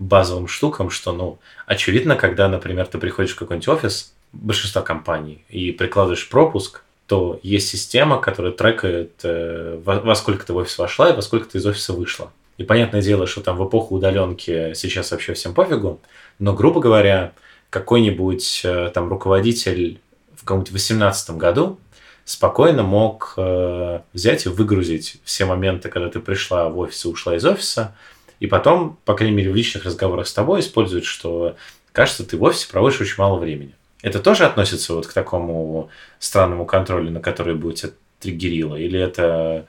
базовым 0.00 0.48
штукам, 0.48 0.90
что, 0.90 1.12
ну, 1.12 1.38
очевидно, 1.66 2.16
когда, 2.16 2.48
например, 2.48 2.88
ты 2.88 2.98
приходишь 2.98 3.34
в 3.34 3.38
какой-нибудь 3.38 3.68
офис, 3.68 4.12
большинства 4.32 4.82
компаний, 4.82 5.44
и 5.50 5.70
прикладываешь 5.70 6.28
пропуск, 6.28 6.82
то 7.06 7.38
есть 7.44 7.68
система, 7.68 8.20
которая 8.20 8.50
трекает, 8.50 9.12
э, 9.22 9.80
во, 9.84 10.00
во 10.00 10.16
сколько 10.16 10.44
ты 10.44 10.52
в 10.52 10.56
офис 10.56 10.76
вошла 10.78 11.10
и 11.10 11.14
во 11.14 11.22
сколько 11.22 11.48
ты 11.48 11.58
из 11.58 11.66
офиса 11.66 11.92
вышла. 11.92 12.32
И 12.58 12.64
понятное 12.64 13.02
дело, 13.02 13.28
что 13.28 13.42
там 13.42 13.58
в 13.58 13.68
эпоху 13.68 13.94
удаленки 13.94 14.74
сейчас 14.74 15.12
вообще 15.12 15.34
всем 15.34 15.54
пофигу, 15.54 16.00
но, 16.40 16.54
грубо 16.54 16.80
говоря, 16.80 17.34
какой-нибудь 17.70 18.62
э, 18.64 18.90
там 18.92 19.10
руководитель 19.10 20.00
в 20.34 20.40
каком-нибудь 20.40 20.72
18 20.72 21.36
году 21.36 21.78
спокойно 22.26 22.82
мог 22.82 23.34
э, 23.38 24.00
взять 24.12 24.44
и 24.44 24.48
выгрузить 24.50 25.20
все 25.24 25.46
моменты, 25.46 25.88
когда 25.88 26.10
ты 26.10 26.20
пришла 26.20 26.68
в 26.68 26.78
офис 26.78 27.04
и 27.04 27.08
ушла 27.08 27.36
из 27.36 27.44
офиса, 27.46 27.94
и 28.40 28.46
потом, 28.46 28.98
по 29.06 29.14
крайней 29.14 29.34
мере, 29.34 29.50
в 29.50 29.54
личных 29.54 29.84
разговорах 29.84 30.26
с 30.26 30.34
тобой 30.34 30.60
использовать, 30.60 31.04
что 31.04 31.56
кажется, 31.92 32.26
ты 32.26 32.36
в 32.36 32.42
офисе 32.42 32.68
проводишь 32.68 33.00
очень 33.00 33.14
мало 33.16 33.38
времени. 33.38 33.74
Это 34.02 34.18
тоже 34.18 34.44
относится 34.44 34.92
вот 34.92 35.06
к 35.06 35.12
такому 35.12 35.88
странному 36.18 36.66
контролю, 36.66 37.10
на 37.10 37.20
который 37.20 37.54
будет 37.54 37.76
тебя 37.76 37.92
триггерило? 38.20 38.74
Или 38.74 39.00
это 39.00 39.66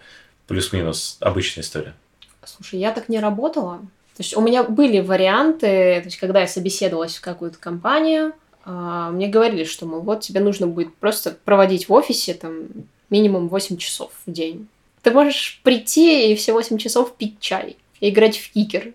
плюс-минус 0.47 1.17
обычная 1.19 1.63
история? 1.63 1.93
Слушай, 2.43 2.79
я 2.79 2.91
так 2.91 3.07
не 3.07 3.19
работала. 3.19 3.77
То 4.15 4.23
есть 4.23 4.35
у 4.35 4.41
меня 4.41 4.63
были 4.63 4.99
варианты, 4.99 5.99
то 5.99 6.05
есть 6.05 6.17
когда 6.17 6.41
я 6.41 6.47
собеседовалась 6.47 7.17
в 7.17 7.21
какую-то 7.21 7.59
компанию, 7.59 8.33
мне 8.71 9.27
говорили, 9.27 9.63
что, 9.63 9.85
мол, 9.85 10.01
вот 10.01 10.21
тебе 10.21 10.39
нужно 10.39 10.67
будет 10.67 10.95
просто 10.95 11.37
проводить 11.45 11.87
в 11.87 11.93
офисе 11.93 12.33
там 12.33 12.65
минимум 13.09 13.47
8 13.47 13.77
часов 13.77 14.11
в 14.25 14.31
день. 14.31 14.67
Ты 15.03 15.11
можешь 15.11 15.61
прийти 15.63 16.31
и 16.31 16.35
все 16.35 16.53
8 16.53 16.77
часов 16.77 17.15
пить 17.15 17.39
чай 17.39 17.77
играть 18.01 18.37
в 18.37 18.51
кикер. 18.51 18.93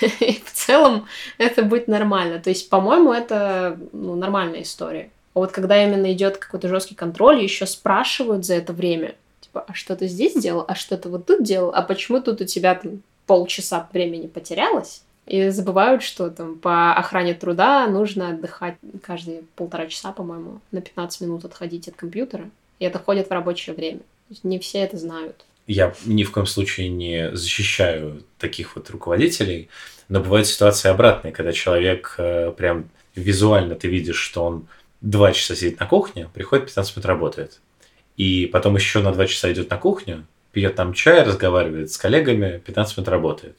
И 0.20 0.40
в 0.44 0.52
целом 0.52 1.06
это 1.38 1.62
будет 1.62 1.88
нормально. 1.88 2.38
То 2.38 2.50
есть, 2.50 2.68
по-моему, 2.68 3.12
это 3.12 3.78
ну, 3.92 4.14
нормальная 4.14 4.62
история. 4.62 5.10
А 5.34 5.40
вот 5.40 5.52
когда 5.52 5.82
именно 5.82 6.12
идет 6.12 6.36
какой-то 6.36 6.68
жесткий 6.68 6.94
контроль, 6.94 7.42
еще 7.42 7.66
спрашивают 7.66 8.44
за 8.44 8.54
это 8.54 8.72
время, 8.72 9.14
типа, 9.40 9.64
а 9.66 9.74
что 9.74 9.96
ты 9.96 10.06
здесь 10.06 10.34
делал, 10.34 10.64
а 10.68 10.74
что 10.74 10.96
ты 10.96 11.08
вот 11.08 11.26
тут 11.26 11.42
делал, 11.42 11.72
а 11.74 11.82
почему 11.82 12.20
тут 12.20 12.40
у 12.40 12.44
тебя 12.44 12.74
там 12.74 13.02
полчаса 13.26 13.88
времени 13.92 14.26
потерялось? 14.26 15.02
И 15.26 15.50
забывают, 15.50 16.02
что 16.02 16.30
там 16.30 16.58
по 16.58 16.94
охране 16.94 17.34
труда 17.34 17.86
нужно 17.86 18.30
отдыхать 18.30 18.76
каждые 19.02 19.42
полтора 19.54 19.86
часа, 19.86 20.12
по-моему, 20.12 20.60
на 20.72 20.80
15 20.80 21.20
минут 21.22 21.44
отходить 21.44 21.88
от 21.88 21.94
компьютера. 21.94 22.50
И 22.80 22.84
это 22.84 22.98
ходит 22.98 23.28
в 23.28 23.32
рабочее 23.32 23.76
время. 23.76 24.00
Не 24.42 24.58
все 24.58 24.78
это 24.78 24.96
знают 24.96 25.44
я 25.66 25.94
ни 26.04 26.24
в 26.24 26.32
коем 26.32 26.46
случае 26.46 26.88
не 26.88 27.34
защищаю 27.34 28.22
таких 28.38 28.76
вот 28.76 28.90
руководителей, 28.90 29.68
но 30.08 30.20
бывают 30.20 30.46
ситуации 30.46 30.88
обратные, 30.88 31.32
когда 31.32 31.52
человек 31.52 32.14
э, 32.18 32.52
прям 32.56 32.88
визуально 33.14 33.74
ты 33.74 33.88
видишь, 33.88 34.18
что 34.18 34.44
он 34.44 34.66
два 35.00 35.32
часа 35.32 35.54
сидит 35.54 35.80
на 35.80 35.86
кухне, 35.86 36.28
приходит 36.32 36.66
15 36.66 36.96
минут 36.96 37.06
работает. 37.06 37.60
И 38.16 38.46
потом 38.46 38.76
еще 38.76 39.00
на 39.00 39.12
два 39.12 39.26
часа 39.26 39.52
идет 39.52 39.70
на 39.70 39.76
кухню, 39.76 40.26
пьет 40.52 40.74
там 40.74 40.92
чай, 40.92 41.22
разговаривает 41.22 41.90
с 41.90 41.96
коллегами, 41.96 42.60
15 42.64 42.98
минут 42.98 43.08
работает. 43.08 43.56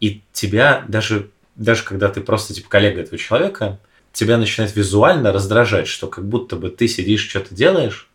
И 0.00 0.22
тебя 0.32 0.84
даже, 0.88 1.30
даже 1.56 1.84
когда 1.84 2.08
ты 2.08 2.20
просто 2.20 2.54
типа 2.54 2.68
коллега 2.68 3.02
этого 3.02 3.18
человека, 3.18 3.78
тебя 4.12 4.38
начинает 4.38 4.74
визуально 4.74 5.32
раздражать, 5.32 5.86
что 5.86 6.08
как 6.08 6.26
будто 6.26 6.56
бы 6.56 6.70
ты 6.70 6.88
сидишь, 6.88 7.28
что-то 7.28 7.54
делаешь, 7.54 8.08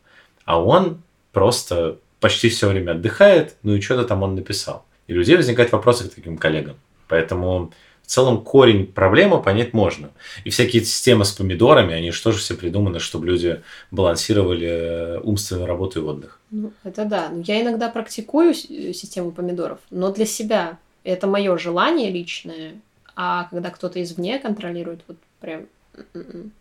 а 0.43 0.61
он 0.61 1.01
просто 1.31 1.97
почти 2.19 2.49
все 2.49 2.67
время 2.67 2.91
отдыхает, 2.91 3.55
ну 3.63 3.75
и 3.75 3.81
что-то 3.81 4.05
там 4.05 4.23
он 4.23 4.35
написал. 4.35 4.85
И 5.07 5.13
у 5.13 5.17
людей 5.17 5.35
возникают 5.35 5.71
вопросы 5.71 6.09
к 6.09 6.13
таким 6.13 6.37
коллегам. 6.37 6.75
Поэтому 7.07 7.71
в 8.05 8.07
целом 8.07 8.43
корень 8.43 8.85
проблемы 8.85 9.41
понять 9.41 9.73
можно. 9.73 10.11
И 10.43 10.49
всякие 10.49 10.83
системы 10.83 11.25
с 11.25 11.31
помидорами, 11.31 11.93
они 11.93 12.11
же 12.11 12.21
тоже 12.21 12.37
все 12.39 12.55
придуманы, 12.55 12.99
чтобы 12.99 13.27
люди 13.27 13.61
балансировали 13.91 14.67
э, 14.67 15.19
умственную 15.19 15.65
работу 15.65 15.99
и 15.99 16.03
отдых. 16.03 16.39
Ну, 16.51 16.71
это 16.83 17.05
да. 17.05 17.31
Я 17.45 17.61
иногда 17.61 17.89
практикую 17.89 18.51
э, 18.51 18.93
систему 18.93 19.31
помидоров, 19.31 19.79
но 19.89 20.11
для 20.11 20.25
себя. 20.25 20.77
Это 21.05 21.27
мое 21.27 21.57
желание 21.57 22.09
личное. 22.09 22.73
А 23.15 23.45
когда 23.45 23.69
кто-то 23.69 24.03
извне 24.03 24.39
контролирует, 24.39 25.01
вот 25.07 25.17
прям... 25.39 25.67
М-м-м 26.13 26.51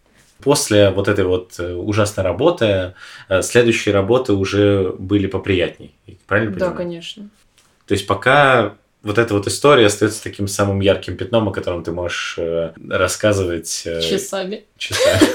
после 0.40 0.90
вот 0.90 1.08
этой 1.08 1.24
вот 1.24 1.58
э, 1.58 1.74
ужасной 1.74 2.22
работы 2.22 2.94
э, 3.28 3.42
следующие 3.42 3.94
работы 3.94 4.34
уже 4.34 4.94
были 4.98 5.26
поприятней. 5.26 5.94
Правильно 6.26 6.52
понимаю? 6.52 6.72
Да, 6.72 6.76
конечно. 6.76 7.28
То 7.86 7.94
есть 7.94 8.06
пока 8.06 8.74
вот 9.02 9.18
эта 9.18 9.32
вот 9.32 9.46
история 9.46 9.86
остается 9.86 10.22
таким 10.22 10.46
самым 10.46 10.80
ярким 10.80 11.16
пятном, 11.16 11.48
о 11.48 11.52
котором 11.52 11.82
ты 11.82 11.92
можешь 11.92 12.34
э, 12.38 12.72
рассказывать 12.88 13.88
часами. 14.02 14.64
Часами. 14.76 15.28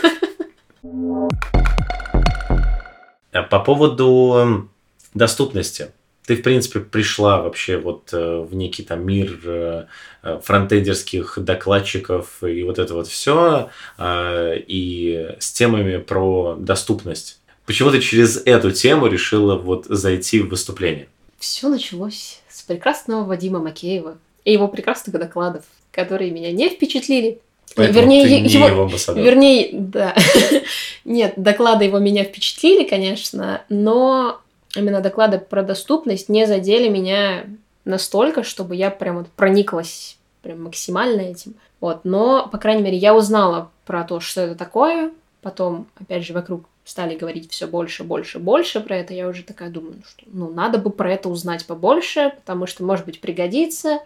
По 3.50 3.60
поводу 3.60 4.70
доступности 5.14 5.92
ты, 6.30 6.36
в 6.36 6.44
принципе, 6.44 6.80
пришла 6.80 7.42
вообще 7.42 7.78
вот 7.78 8.10
э, 8.14 8.46
в 8.48 8.54
некий 8.54 8.84
там 8.84 9.04
мир 9.04 9.40
э, 9.46 9.86
э, 10.22 10.40
фронтендерских 10.44 11.40
докладчиков 11.40 12.44
и 12.44 12.62
вот 12.62 12.78
это 12.78 12.94
вот 12.94 13.08
все, 13.08 13.72
и 14.00 15.28
с 15.40 15.52
темами 15.52 15.98
про 15.98 16.56
доступность. 16.60 17.40
Почему 17.66 17.90
ты 17.90 18.00
через 18.00 18.40
эту 18.46 18.70
тему 18.70 19.08
решила 19.08 19.56
вот 19.56 19.88
зайти 19.90 20.40
в 20.42 20.50
выступление? 20.50 21.08
Все 21.40 21.68
началось 21.68 22.42
с 22.48 22.62
прекрасного 22.62 23.24
Вадима 23.24 23.58
Макеева 23.58 24.20
и 24.46 24.54
его 24.54 24.68
прекрасных 24.68 25.20
докладов, 25.20 25.64
которые 25.92 26.30
меня 26.30 26.52
не 26.52 26.70
впечатлили. 26.70 27.40
Поэтому 27.76 28.02
вернее, 28.02 28.24
ты 28.24 28.40
не 28.42 28.50
его, 28.50 28.68
его 28.68 28.84
амбассадор. 28.84 29.24
Вернее, 29.24 29.70
да. 29.74 30.16
Нет, 31.06 31.34
доклады 31.38 31.86
его 31.86 31.98
меня 31.98 32.24
впечатлили, 32.24 32.88
конечно, 32.88 33.64
но 33.70 34.42
именно 34.76 35.02
доклады 35.02 35.40
про 35.40 35.64
доступность 35.64 36.30
не 36.30 36.46
задели 36.46 36.90
меня 36.90 37.46
настолько, 37.86 38.44
чтобы 38.44 38.76
я 38.76 38.92
прям 38.92 39.18
вот 39.20 39.28
прониклась 39.28 40.18
прям 40.42 40.64
максимально 40.64 41.22
этим. 41.22 41.56
Вот, 41.82 42.02
но, 42.04 42.48
по 42.48 42.58
крайней 42.58 42.84
мере, 42.84 42.98
я 42.98 43.16
узнала 43.16 43.72
про 43.86 44.04
то, 44.04 44.20
что 44.20 44.42
это 44.42 44.56
такое. 44.56 45.12
Потом, 45.42 45.88
опять 46.00 46.26
же, 46.26 46.34
вокруг 46.34 46.66
стали 46.84 47.16
говорить 47.16 47.52
все 47.52 47.68
больше, 47.68 48.04
больше, 48.04 48.40
больше 48.40 48.82
про 48.82 48.98
это. 48.98 49.14
Я 49.14 49.28
уже 49.28 49.44
такая 49.44 49.70
думаю, 49.70 49.96
ну 49.98 50.04
что, 50.06 50.24
ну, 50.28 50.50
надо 50.50 50.78
бы 50.78 50.90
про 50.90 51.14
это 51.14 51.30
узнать 51.30 51.66
побольше, 51.66 52.34
потому 52.36 52.68
что, 52.68 52.84
может 52.84 53.06
быть, 53.06 53.22
пригодится. 53.22 54.00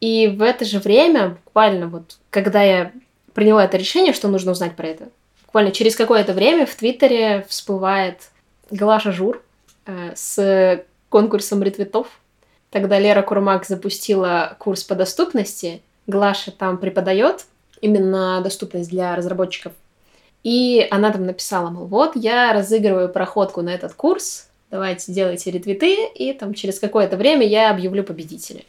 И 0.00 0.28
в 0.28 0.42
это 0.42 0.64
же 0.64 0.78
время, 0.78 1.38
буквально 1.44 1.88
вот, 1.88 2.18
когда 2.30 2.62
я 2.62 2.92
приняла 3.32 3.64
это 3.64 3.76
решение, 3.76 4.12
что 4.12 4.28
нужно 4.28 4.52
узнать 4.52 4.76
про 4.76 4.88
это, 4.88 5.08
буквально 5.46 5.72
через 5.72 5.94
какое-то 5.94 6.32
время 6.32 6.66
в 6.66 6.74
Твиттере 6.74 7.46
всплывает 7.48 8.30
Глаша 8.70 9.12
Жур, 9.12 9.42
с 10.14 10.84
конкурсом 11.08 11.62
ретвитов. 11.62 12.06
Тогда 12.70 12.98
Лера 12.98 13.22
Курмак 13.22 13.66
запустила 13.66 14.56
курс 14.58 14.84
по 14.84 14.94
доступности. 14.94 15.82
Глаша 16.06 16.52
там 16.52 16.78
преподает 16.78 17.46
именно 17.80 18.40
доступность 18.42 18.90
для 18.90 19.14
разработчиков. 19.16 19.72
И 20.42 20.86
она 20.90 21.12
там 21.12 21.26
написала, 21.26 21.70
мол, 21.70 21.86
вот 21.86 22.12
я 22.14 22.52
разыгрываю 22.52 23.10
проходку 23.10 23.60
на 23.60 23.70
этот 23.70 23.92
курс, 23.92 24.48
давайте 24.70 25.12
делайте 25.12 25.50
ретвиты, 25.50 26.06
и 26.14 26.32
там 26.32 26.54
через 26.54 26.78
какое-то 26.80 27.16
время 27.16 27.46
я 27.46 27.70
объявлю 27.70 28.04
победителя. 28.04 28.62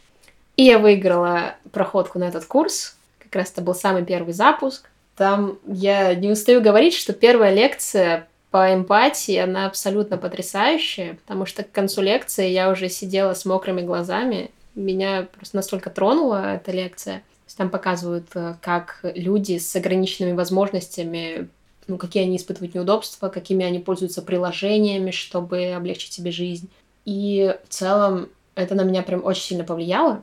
И 0.56 0.64
я 0.64 0.78
выиграла 0.78 1.54
проходку 1.72 2.18
на 2.18 2.24
этот 2.24 2.44
курс, 2.44 2.96
Как 3.18 3.36
раз 3.36 3.50
это 3.50 3.62
был 3.62 3.74
самый 3.74 4.04
первый 4.04 4.34
запуск. 4.34 4.90
Там 5.16 5.58
я 5.66 6.14
не 6.14 6.30
устаю 6.30 6.60
говорить, 6.60 6.94
что 6.94 7.14
первая 7.14 7.54
лекция 7.54 8.28
по 8.52 8.72
эмпатии, 8.74 9.36
она 9.36 9.66
абсолютно 9.66 10.18
потрясающая, 10.18 11.14
потому 11.14 11.46
что 11.46 11.64
к 11.64 11.72
концу 11.72 12.02
лекции 12.02 12.50
я 12.50 12.70
уже 12.70 12.90
сидела 12.90 13.32
с 13.32 13.46
мокрыми 13.46 13.80
глазами. 13.80 14.50
Меня 14.74 15.26
просто 15.34 15.56
настолько 15.56 15.88
тронула 15.88 16.56
эта 16.56 16.70
лекция. 16.70 17.22
Там 17.56 17.70
показывают, 17.70 18.28
э, 18.34 18.54
как 18.62 19.00
люди 19.02 19.58
с 19.58 19.74
ограниченными 19.76 20.32
возможностями, 20.32 21.48
ну, 21.86 21.98
какие 21.98 22.22
они 22.22 22.36
испытывают 22.36 22.74
неудобства, 22.74 23.28
какими 23.28 23.64
они 23.64 23.78
пользуются 23.78 24.22
приложениями, 24.22 25.10
чтобы 25.10 25.72
облегчить 25.72 26.12
себе 26.12 26.30
жизнь. 26.30 26.70
И 27.04 27.54
в 27.68 27.72
целом 27.72 28.28
это 28.54 28.74
на 28.74 28.82
меня 28.82 29.02
прям 29.02 29.24
очень 29.24 29.42
сильно 29.42 29.64
повлияло. 29.64 30.22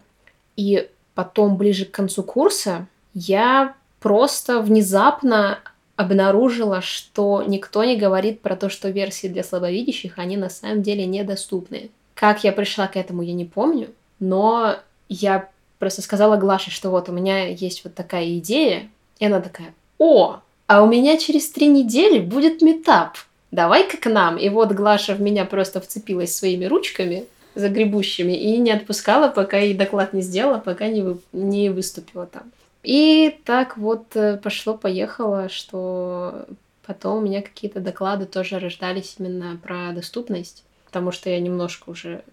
И 0.56 0.90
потом, 1.16 1.58
ближе 1.58 1.86
к 1.86 1.92
концу 1.92 2.24
курса, 2.24 2.88
я 3.14 3.76
просто 4.00 4.62
внезапно 4.62 5.60
обнаружила, 6.00 6.80
что 6.80 7.44
никто 7.46 7.84
не 7.84 7.98
говорит 7.98 8.40
про 8.40 8.56
то, 8.56 8.70
что 8.70 8.88
версии 8.88 9.28
для 9.28 9.44
слабовидящих, 9.44 10.14
они 10.18 10.38
на 10.38 10.50
самом 10.50 10.82
деле 10.82 11.06
недоступны. 11.06 11.90
Как 12.14 12.46
я 12.46 12.54
пришла 12.54 12.88
к 12.88 12.96
этому, 12.96 13.22
я 13.22 13.34
не 13.34 13.44
помню, 13.44 13.90
но 14.22 14.78
я 15.10 15.50
просто 15.78 16.02
сказала 16.02 16.38
Глаше, 16.38 16.72
что 16.72 16.90
вот 16.90 17.10
у 17.10 17.12
меня 17.12 17.48
есть 17.48 17.84
вот 17.84 17.96
такая 17.96 18.38
идея, 18.38 18.90
и 19.20 19.26
она 19.26 19.42
такая, 19.42 19.74
о, 19.98 20.38
а 20.68 20.84
у 20.84 20.88
меня 20.88 21.18
через 21.18 21.50
три 21.50 21.68
недели 21.68 22.20
будет 22.20 22.62
метап, 22.62 23.18
давай-ка 23.52 23.98
к 23.98 24.10
нам. 24.10 24.38
И 24.38 24.48
вот 24.48 24.72
Глаша 24.72 25.16
в 25.16 25.22
меня 25.22 25.44
просто 25.44 25.82
вцепилась 25.82 26.34
своими 26.34 26.64
ручками, 26.64 27.26
загребущими, 27.56 28.32
и 28.32 28.56
не 28.56 28.72
отпускала, 28.72 29.28
пока 29.28 29.58
ей 29.58 29.74
доклад 29.74 30.14
не 30.14 30.22
сделала, 30.22 30.60
пока 30.60 30.88
не, 30.88 31.02
вы... 31.02 31.18
не 31.34 31.68
выступила 31.68 32.26
там. 32.26 32.44
И 32.84 33.40
так 33.46 33.78
вот 33.78 34.16
э, 34.16 34.38
пошло-поехало, 34.38 35.50
что 35.50 36.46
потом 36.86 37.18
у 37.18 37.22
меня 37.22 37.42
какие-то 37.42 37.80
доклады 37.82 38.26
тоже 38.26 38.60
рождались 38.60 39.16
именно 39.20 39.58
про 39.62 39.92
доступность, 39.92 40.64
потому 40.86 41.12
что 41.12 41.30
я 41.30 41.40
немножко 41.40 41.90
уже 41.90 42.24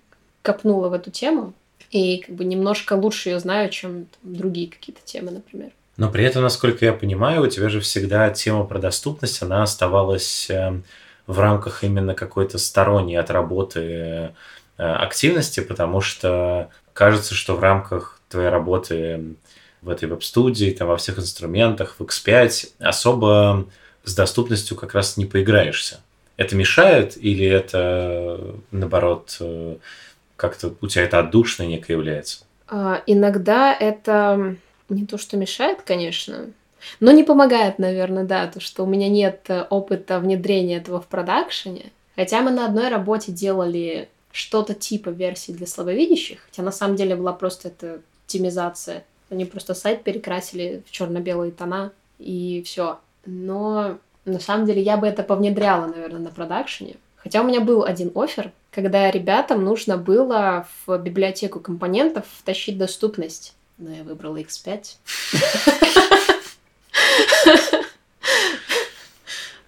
копнула 0.43 0.89
в 0.89 0.93
эту 0.93 1.11
тему 1.11 1.53
и 1.91 2.19
как 2.19 2.35
бы 2.35 2.45
немножко 2.45 2.95
лучше 2.95 3.31
ее 3.31 3.41
знаю, 3.41 3.71
чем 3.71 4.07
там, 4.07 4.35
другие 4.35 4.69
какие-то 4.69 5.03
темы, 5.05 5.33
например. 5.33 5.71
Но 5.97 6.11
при 6.11 6.25
этом, 6.25 6.43
насколько 6.43 6.85
я 6.85 6.93
понимаю, 6.93 7.43
у 7.43 7.47
тебя 7.47 7.69
же 7.69 7.81
всегда 7.81 8.31
тема 8.31 8.65
про 8.65 8.79
доступность, 8.79 9.43
она 9.43 9.63
оставалась 9.63 10.49
эм, 10.51 10.85
в 11.27 11.39
рамках 11.41 11.85
именно 11.85 12.15
какой-то 12.15 12.59
сторонней 12.59 13.17
от 13.17 13.31
работы 13.31 13.81
э, 13.81 14.31
активности, 14.77 15.61
потому 15.61 16.01
что 16.01 16.71
кажется, 16.93 17.35
что 17.35 17.57
в 17.57 17.61
рамках 17.61 18.21
твоей 18.29 18.51
работы 18.51 19.37
в 19.87 19.91
этой 19.91 20.09
веб-студии, 20.09 20.73
там 20.73 20.89
во 20.89 20.97
всех 20.97 21.19
инструментах, 21.19 21.97
в 21.99 22.03
X5, 22.03 22.73
особо 22.81 23.67
с 24.05 24.15
доступностью 24.15 24.77
как 24.77 24.95
раз 24.95 25.17
не 25.17 25.27
поиграешься. 25.27 26.01
Это 26.37 26.57
мешает 26.57 27.17
или 27.17 27.47
это, 27.47 28.57
наоборот, 28.73 29.37
э, 29.41 29.77
как-то 30.35 30.75
у 30.81 30.87
тебя 30.89 31.05
это 31.05 31.21
отдушно 31.21 31.63
некое 31.63 31.95
является? 31.95 32.45
А, 32.69 33.01
иногда 33.07 33.73
это 33.73 34.57
не 34.89 35.07
то, 35.07 35.19
что 35.19 35.37
мешает, 35.37 35.83
конечно, 35.83 36.47
но 36.99 37.13
не 37.13 37.23
помогает, 37.23 37.79
наверное, 37.79 38.25
да, 38.25 38.49
то, 38.49 38.59
что 38.61 38.83
у 38.83 38.87
меня 38.87 39.09
нет 39.09 39.49
опыта 39.71 40.19
внедрения 40.19 40.79
этого 40.79 41.01
в 41.01 41.07
продакшене. 41.07 41.93
Хотя 42.17 42.43
мы 42.43 42.51
на 42.51 42.67
одной 42.67 42.89
работе 42.89 43.31
делали 43.31 44.09
что-то 44.33 44.75
типа 44.75 45.11
версии 45.11 45.53
для 45.53 45.67
слабовидящих, 45.67 46.41
хотя 46.47 46.63
на 46.63 46.73
самом 46.73 46.97
деле 46.97 47.15
была 47.15 47.33
просто 47.33 47.69
это 47.69 48.01
оптимизация 48.25 49.05
они 49.31 49.45
просто 49.45 49.75
сайт 49.75 50.03
перекрасили 50.03 50.83
в 50.87 50.91
черно-белые 50.91 51.53
тона 51.53 51.93
и 52.19 52.63
все. 52.65 52.99
Но 53.25 53.99
на 54.25 54.41
самом 54.41 54.67
деле 54.67 54.83
я 54.83 54.97
бы 54.97 55.07
это 55.07 55.23
повнедряла, 55.23 55.87
наверное, 55.87 56.21
на 56.21 56.31
продакшене. 56.31 56.97
Хотя 57.17 57.43
у 57.43 57.45
меня 57.45 57.61
был 57.61 57.85
один 57.85 58.13
офер, 58.15 58.53
когда 58.71 59.11
ребятам 59.11 59.65
нужно 59.65 59.97
было 59.97 60.67
в 60.87 60.99
библиотеку 60.99 61.61
компонентов 61.61 62.25
втащить 62.39 62.79
доступность. 62.79 63.55
Но 63.79 63.93
я 63.93 64.05
выбрала 64.05 64.39
X5. 64.39 64.97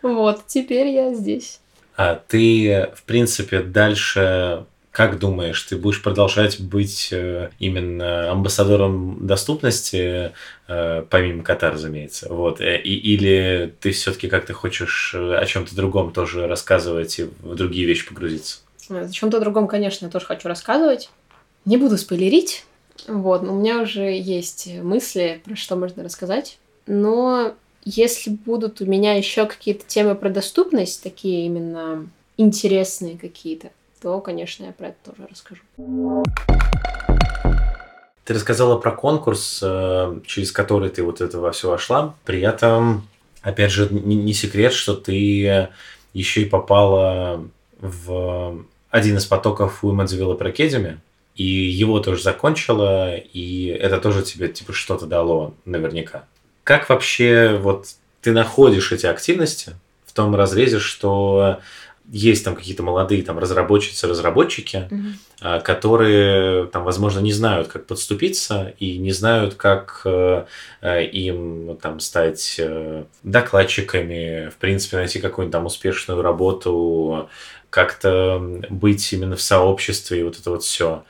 Вот, 0.01 0.47
теперь 0.47 0.87
я 0.88 1.12
здесь. 1.12 1.61
А 1.97 2.14
ты, 2.14 2.88
в 2.94 3.03
принципе, 3.03 3.61
дальше 3.61 4.64
как 4.98 5.20
думаешь, 5.20 5.62
ты 5.62 5.76
будешь 5.76 6.02
продолжать 6.02 6.58
быть 6.58 7.11
э, 7.12 7.50
именно 7.61 8.32
амбассадором 8.32 9.28
доступности, 9.28 10.32
э, 10.66 11.04
помимо 11.08 11.44
кота, 11.44 11.70
разумеется, 11.70 12.26
вот, 12.34 12.61
э, 12.61 12.82
и, 12.82 12.96
или 12.96 13.72
ты 13.78 13.92
все-таки 13.92 14.26
как-то 14.26 14.54
хочешь 14.54 15.14
о 15.14 15.46
чем-то 15.46 15.76
другом 15.76 16.12
тоже 16.12 16.48
рассказывать 16.48 17.20
и 17.20 17.28
в 17.42 17.54
другие 17.54 17.87
вещи 17.87 18.08
погрузиться? 18.08 18.58
О 18.90 19.08
чем-то 19.08 19.38
другом, 19.38 19.68
конечно, 19.68 20.11
тоже 20.11 20.26
хочу 20.26 20.48
рассказывать. 20.48 21.11
Не 21.64 21.76
буду 21.76 21.96
спойлерить, 21.96 22.66
вот, 23.06 23.44
но 23.44 23.54
у 23.54 23.61
меня 23.61 23.82
уже 23.82 24.18
есть 24.18 24.66
мысли, 24.82 25.40
про 25.44 25.54
что 25.54 25.76
можно 25.76 26.02
рассказать, 26.02 26.58
но 26.88 27.54
если 27.84 28.30
будут 28.30 28.80
у 28.80 28.84
меня 28.84 29.14
еще 29.14 29.46
какие-то 29.46 29.87
темы 29.87 30.16
про 30.16 30.28
доступность, 30.28 31.04
такие 31.04 31.46
именно 31.46 32.08
интересные 32.37 33.16
какие-то, 33.16 33.70
то, 34.00 34.20
конечно, 34.20 34.64
я 34.64 34.72
про 34.72 34.88
это 34.88 34.96
тоже 35.11 35.28
расскажу. 35.30 35.62
Ты 38.24 38.34
рассказала 38.34 38.76
про 38.78 38.92
конкурс, 38.92 39.61
э, 39.62 40.20
через 40.26 40.52
который 40.52 40.90
ты 40.90 41.02
вот 41.02 41.20
это 41.20 41.38
во 41.38 41.52
все 41.52 41.70
вошла. 41.70 42.14
При 42.24 42.40
этом, 42.40 43.08
опять 43.42 43.72
же, 43.72 43.88
не 43.90 44.34
секрет, 44.34 44.72
что 44.72 44.94
ты 44.94 45.70
еще 46.12 46.42
и 46.42 46.44
попала 46.44 47.42
в 47.80 48.64
один 48.90 49.16
из 49.16 49.26
потоков 49.26 49.82
Women's 49.82 50.08
Developer 50.08 50.54
Academy, 50.54 50.98
и 51.34 51.44
его 51.44 52.00
тоже 52.00 52.22
закончила, 52.22 53.16
и 53.16 53.66
это 53.66 53.98
тоже 53.98 54.22
тебе 54.22 54.48
типа 54.48 54.72
что-то 54.72 55.06
дало 55.06 55.54
наверняка. 55.64 56.24
Как 56.64 56.88
вообще 56.88 57.56
вот 57.56 57.87
ты 58.20 58.32
находишь 58.32 58.92
эти 58.92 59.06
активности 59.06 59.74
в 60.04 60.12
том 60.12 60.34
разрезе, 60.34 60.80
что 60.80 61.61
есть 62.11 62.44
там 62.44 62.57
какие-то 62.57 62.83
молодые 62.83 63.23
там 63.23 63.38
разработчицы, 63.38 64.07
разработчики, 64.07 64.88
mm-hmm. 64.90 65.62
которые 65.62 66.66
там, 66.66 66.85
возможно, 66.85 67.21
не 67.21 67.33
знают, 67.33 67.68
как 67.68 67.87
подступиться 67.87 68.75
и 68.79 68.97
не 68.99 69.12
знают, 69.12 69.55
как 69.55 70.03
э, 70.05 70.47
э, 70.81 71.05
им 71.07 71.77
там 71.77 72.01
стать 72.01 72.57
э, 72.59 73.05
докладчиками, 73.23 74.49
в 74.49 74.57
принципе, 74.57 74.97
найти 74.97 75.21
какую-нибудь 75.21 75.53
там 75.53 75.66
успешную 75.66 76.23
работу, 76.23 77.29
как-то 77.71 78.62
быть 78.71 79.12
именно 79.12 79.37
в 79.37 79.42
сообществе 79.42 80.21
и 80.21 80.23
вот 80.23 80.38
это 80.38 80.51
вот 80.51 80.62
все. 80.62 81.05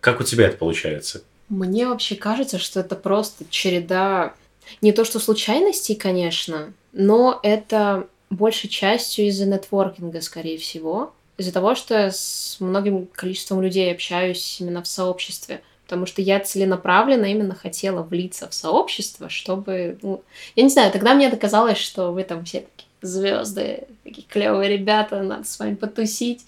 Как 0.00 0.20
у 0.20 0.24
тебя 0.24 0.46
это 0.46 0.56
получается? 0.56 1.22
Мне 1.48 1.86
вообще 1.86 2.16
кажется, 2.16 2.58
что 2.58 2.80
это 2.80 2.96
просто 2.96 3.44
череда 3.50 4.34
не 4.82 4.92
то 4.92 5.04
что 5.04 5.18
случайностей, 5.18 5.94
конечно, 5.94 6.72
но 6.92 7.38
это 7.42 8.06
большей 8.30 8.70
частью 8.70 9.26
из-за 9.26 9.46
нетворкинга, 9.46 10.20
скорее 10.20 10.58
всего. 10.58 11.12
Из-за 11.36 11.52
того, 11.52 11.74
что 11.74 11.94
я 11.94 12.10
с 12.10 12.56
многим 12.60 13.06
количеством 13.06 13.60
людей 13.60 13.92
общаюсь 13.92 14.60
именно 14.60 14.82
в 14.82 14.86
сообществе. 14.86 15.62
Потому 15.84 16.06
что 16.06 16.22
я 16.22 16.38
целенаправленно 16.38 17.24
именно 17.24 17.54
хотела 17.54 18.02
влиться 18.02 18.48
в 18.48 18.54
сообщество, 18.54 19.28
чтобы... 19.28 19.98
Ну, 20.02 20.22
я 20.54 20.62
не 20.62 20.68
знаю, 20.68 20.92
тогда 20.92 21.14
мне 21.14 21.28
доказалось, 21.28 21.78
что 21.78 22.12
вы 22.12 22.22
там 22.22 22.44
все 22.44 22.60
такие 22.60 22.88
звезды, 23.02 23.88
такие 24.04 24.26
клевые 24.28 24.76
ребята, 24.76 25.20
надо 25.22 25.44
с 25.44 25.58
вами 25.58 25.74
потусить. 25.74 26.46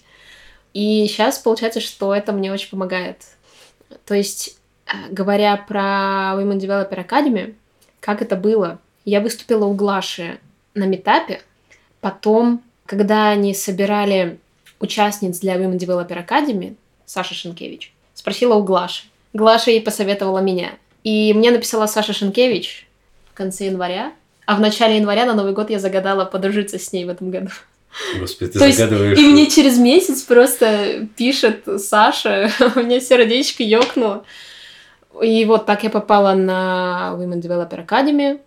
И 0.73 1.05
сейчас 1.07 1.39
получается, 1.39 1.81
что 1.81 2.15
это 2.15 2.31
мне 2.31 2.53
очень 2.53 2.69
помогает. 2.69 3.17
То 4.05 4.15
есть, 4.15 4.57
э, 4.85 5.11
говоря 5.11 5.57
про 5.57 6.35
Women 6.37 6.59
Developer 6.59 7.05
Academy, 7.05 7.55
как 7.99 8.21
это 8.21 8.35
было? 8.35 8.79
Я 9.05 9.19
выступила 9.19 9.65
у 9.65 9.73
Глаши 9.73 10.39
на 10.73 10.85
метапе, 10.85 11.41
Потом, 12.03 12.61
когда 12.85 13.29
они 13.29 13.53
собирали 13.53 14.37
участниц 14.81 15.39
для 15.39 15.55
Women 15.55 15.77
Developer 15.77 16.27
Academy, 16.27 16.75
Саша 17.05 17.33
Шенкевич, 17.33 17.93
спросила 18.13 18.55
у 18.55 18.63
Глаши. 18.63 19.05
Глаша 19.31 19.71
ей 19.71 19.81
посоветовала 19.81 20.39
меня. 20.39 20.71
И 21.05 21.33
мне 21.33 21.49
написала 21.49 21.87
Саша 21.87 22.11
Шенкевич 22.11 22.89
в 23.31 23.33
конце 23.33 23.67
января, 23.67 24.11
а 24.45 24.57
в 24.57 24.59
начале 24.59 24.97
января 24.97 25.25
на 25.25 25.33
Новый 25.33 25.53
год 25.53 25.69
я 25.69 25.79
загадала 25.79 26.25
подружиться 26.25 26.77
с 26.77 26.91
ней 26.91 27.05
в 27.05 27.09
этом 27.09 27.31
году. 27.31 27.51
Господи, 28.19 28.51
ты 28.51 28.59
То 28.59 28.69
загадываешь... 28.69 29.17
Есть, 29.17 29.21
и 29.21 29.31
мне 29.31 29.49
через 29.49 29.77
месяц 29.77 30.23
просто 30.23 31.07
пишет 31.15 31.63
Саша, 31.77 32.51
у 32.75 32.81
меня 32.81 32.99
сердечко 32.99 33.63
ёкнуло. 33.63 34.25
И 35.21 35.45
вот 35.45 35.65
так 35.65 35.83
я 35.83 35.89
попала 35.89 36.33
на 36.33 37.15
Women 37.17 37.41
Developer 37.41 37.87
Academy. 37.87 38.41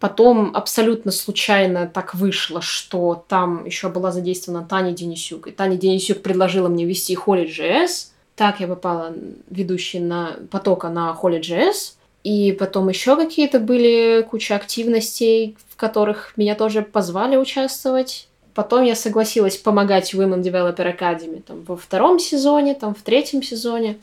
Потом 0.00 0.54
абсолютно 0.54 1.10
случайно 1.10 1.90
так 1.92 2.14
вышло, 2.14 2.62
что 2.62 3.24
там 3.26 3.64
еще 3.64 3.88
была 3.88 4.12
задействована 4.12 4.64
Таня 4.64 4.92
Денисюк. 4.92 5.48
И 5.48 5.50
Таня 5.50 5.76
Денисюк 5.76 6.22
предложила 6.22 6.68
мне 6.68 6.84
вести 6.84 7.16
Holy.js. 7.16 8.08
Так 8.36 8.60
я 8.60 8.68
попала 8.68 9.12
ведущей 9.50 9.98
на 9.98 10.36
потока 10.50 10.88
на 10.88 11.18
Holy.js. 11.20 11.94
И 12.22 12.52
потом 12.52 12.88
еще 12.88 13.16
какие-то 13.16 13.58
были 13.58 14.24
куча 14.28 14.54
активностей, 14.54 15.56
в 15.68 15.76
которых 15.76 16.32
меня 16.36 16.54
тоже 16.54 16.82
позвали 16.82 17.36
участвовать. 17.36 18.28
Потом 18.54 18.84
я 18.84 18.94
согласилась 18.94 19.56
помогать 19.56 20.14
Women 20.14 20.42
Developer 20.42 20.96
Academy 20.96 21.42
там, 21.42 21.62
во 21.62 21.76
втором 21.76 22.18
сезоне, 22.18 22.74
там, 22.74 22.94
в 22.94 23.02
третьем 23.02 23.42
сезоне. 23.42 23.98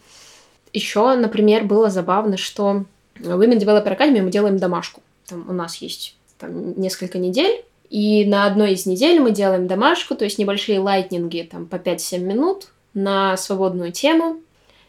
Еще, 0.74 1.16
например, 1.16 1.64
было 1.64 1.90
забавно, 1.90 2.36
что 2.38 2.84
в 3.20 3.42
Women 3.42 3.60
Developer 3.60 3.98
Academy 3.98 4.22
мы 4.22 4.32
делаем 4.32 4.58
домашку. 4.58 5.02
Там 5.28 5.46
у 5.50 5.54
нас 5.54 5.78
есть 5.78 6.16
там, 6.38 6.80
несколько 6.80 7.18
недель, 7.18 7.64
и 7.90 8.26
на 8.26 8.46
одной 8.46 8.74
из 8.74 8.86
недель 8.86 9.20
мы 9.20 9.32
делаем 9.32 9.68
домашку, 9.68 10.16
то 10.16 10.26
есть 10.26 10.38
небольшие 10.40 10.80
лайтнинги 10.80 11.48
там, 11.50 11.66
по 11.66 11.76
5-7 11.76 12.20
минут 12.20 12.68
на 12.94 13.38
свободную 13.38 13.92
тему. 13.92 14.42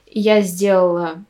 Я 0.06 0.40
сделала 0.42 1.22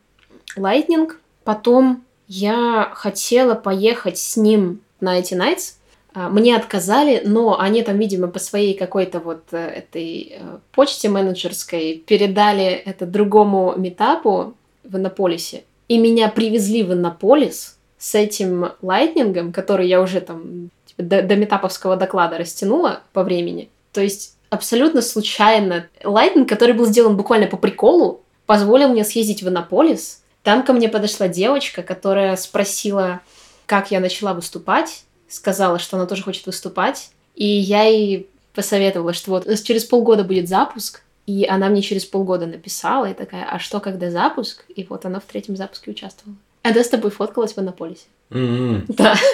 лайтнинг, 0.56 1.20
Потом 1.46 2.02
я 2.26 2.90
хотела 2.92 3.54
поехать 3.54 4.18
с 4.18 4.36
ним 4.36 4.80
на 4.98 5.20
эти 5.20 5.34
Nights. 5.34 5.74
А, 6.12 6.28
мне 6.28 6.56
отказали, 6.56 7.22
но 7.24 7.60
они 7.60 7.82
там, 7.82 7.98
видимо, 7.98 8.26
по 8.26 8.40
своей 8.40 8.74
какой-то 8.74 9.20
вот 9.20 9.44
э, 9.52 9.58
этой 9.58 10.32
э, 10.32 10.58
почте 10.72 11.08
менеджерской 11.08 12.02
передали 12.04 12.64
это 12.64 13.06
другому 13.06 13.74
метапу 13.76 14.54
в 14.82 14.96
Иннополисе. 14.96 15.62
И 15.86 15.98
меня 15.98 16.28
привезли 16.30 16.82
в 16.82 16.92
Иннополис 16.92 17.75
с 18.06 18.14
этим 18.14 18.70
лайтнингом, 18.82 19.52
который 19.52 19.88
я 19.88 20.00
уже 20.00 20.20
там 20.20 20.70
типа, 20.84 21.02
до, 21.02 21.22
до 21.22 21.34
метаповского 21.34 21.96
доклада 21.96 22.38
растянула 22.38 23.00
по 23.12 23.24
времени. 23.24 23.68
То 23.92 24.00
есть 24.00 24.36
абсолютно 24.48 25.02
случайно 25.02 25.88
лайтнинг, 26.04 26.48
который 26.48 26.72
был 26.72 26.86
сделан 26.86 27.16
буквально 27.16 27.48
по 27.48 27.56
приколу, 27.56 28.22
позволил 28.46 28.90
мне 28.90 29.04
съездить 29.04 29.42
в 29.42 29.48
Иннополис, 29.48 30.22
там 30.44 30.62
ко 30.62 30.72
мне 30.72 30.88
подошла 30.88 31.26
девочка, 31.26 31.82
которая 31.82 32.36
спросила, 32.36 33.22
как 33.66 33.90
я 33.90 33.98
начала 33.98 34.34
выступать, 34.34 35.02
сказала, 35.28 35.80
что 35.80 35.96
она 35.96 36.06
тоже 36.06 36.22
хочет 36.22 36.46
выступать, 36.46 37.10
и 37.34 37.44
я 37.44 37.82
ей 37.82 38.28
посоветовала, 38.54 39.14
что 39.14 39.32
вот 39.32 39.62
через 39.64 39.84
полгода 39.84 40.22
будет 40.22 40.48
запуск, 40.48 41.02
и 41.26 41.44
она 41.44 41.68
мне 41.68 41.82
через 41.82 42.04
полгода 42.04 42.46
написала, 42.46 43.06
и 43.10 43.14
такая, 43.14 43.48
а 43.50 43.58
что, 43.58 43.80
когда 43.80 44.12
запуск? 44.12 44.64
И 44.68 44.86
вот 44.88 45.04
она 45.06 45.18
в 45.18 45.24
третьем 45.24 45.56
запуске 45.56 45.90
участвовала. 45.90 46.36
Она 46.66 46.82
с 46.82 46.88
тобой 46.88 47.10
фоткалась 47.10 47.54
в 47.54 47.58
Иннополисе. 47.58 48.06
Mm-hmm. 48.30 48.84
Да. 48.88 49.16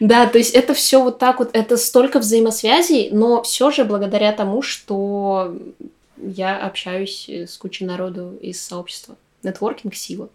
Да, 0.00 0.26
то 0.28 0.38
есть 0.38 0.54
это 0.54 0.74
все 0.74 1.02
вот 1.02 1.18
так 1.18 1.40
вот, 1.40 1.50
это 1.54 1.76
столько 1.76 2.20
взаимосвязей, 2.20 3.10
но 3.10 3.42
все 3.42 3.72
же 3.72 3.84
благодаря 3.84 4.32
тому, 4.32 4.62
что 4.62 5.56
я 6.16 6.56
общаюсь 6.56 7.28
э, 7.28 7.48
с 7.48 7.56
кучей 7.56 7.84
народу 7.84 8.38
из 8.40 8.60
сообщества. 8.60 9.16
Нетворкинг— 9.42 9.94
сила. 9.96 10.28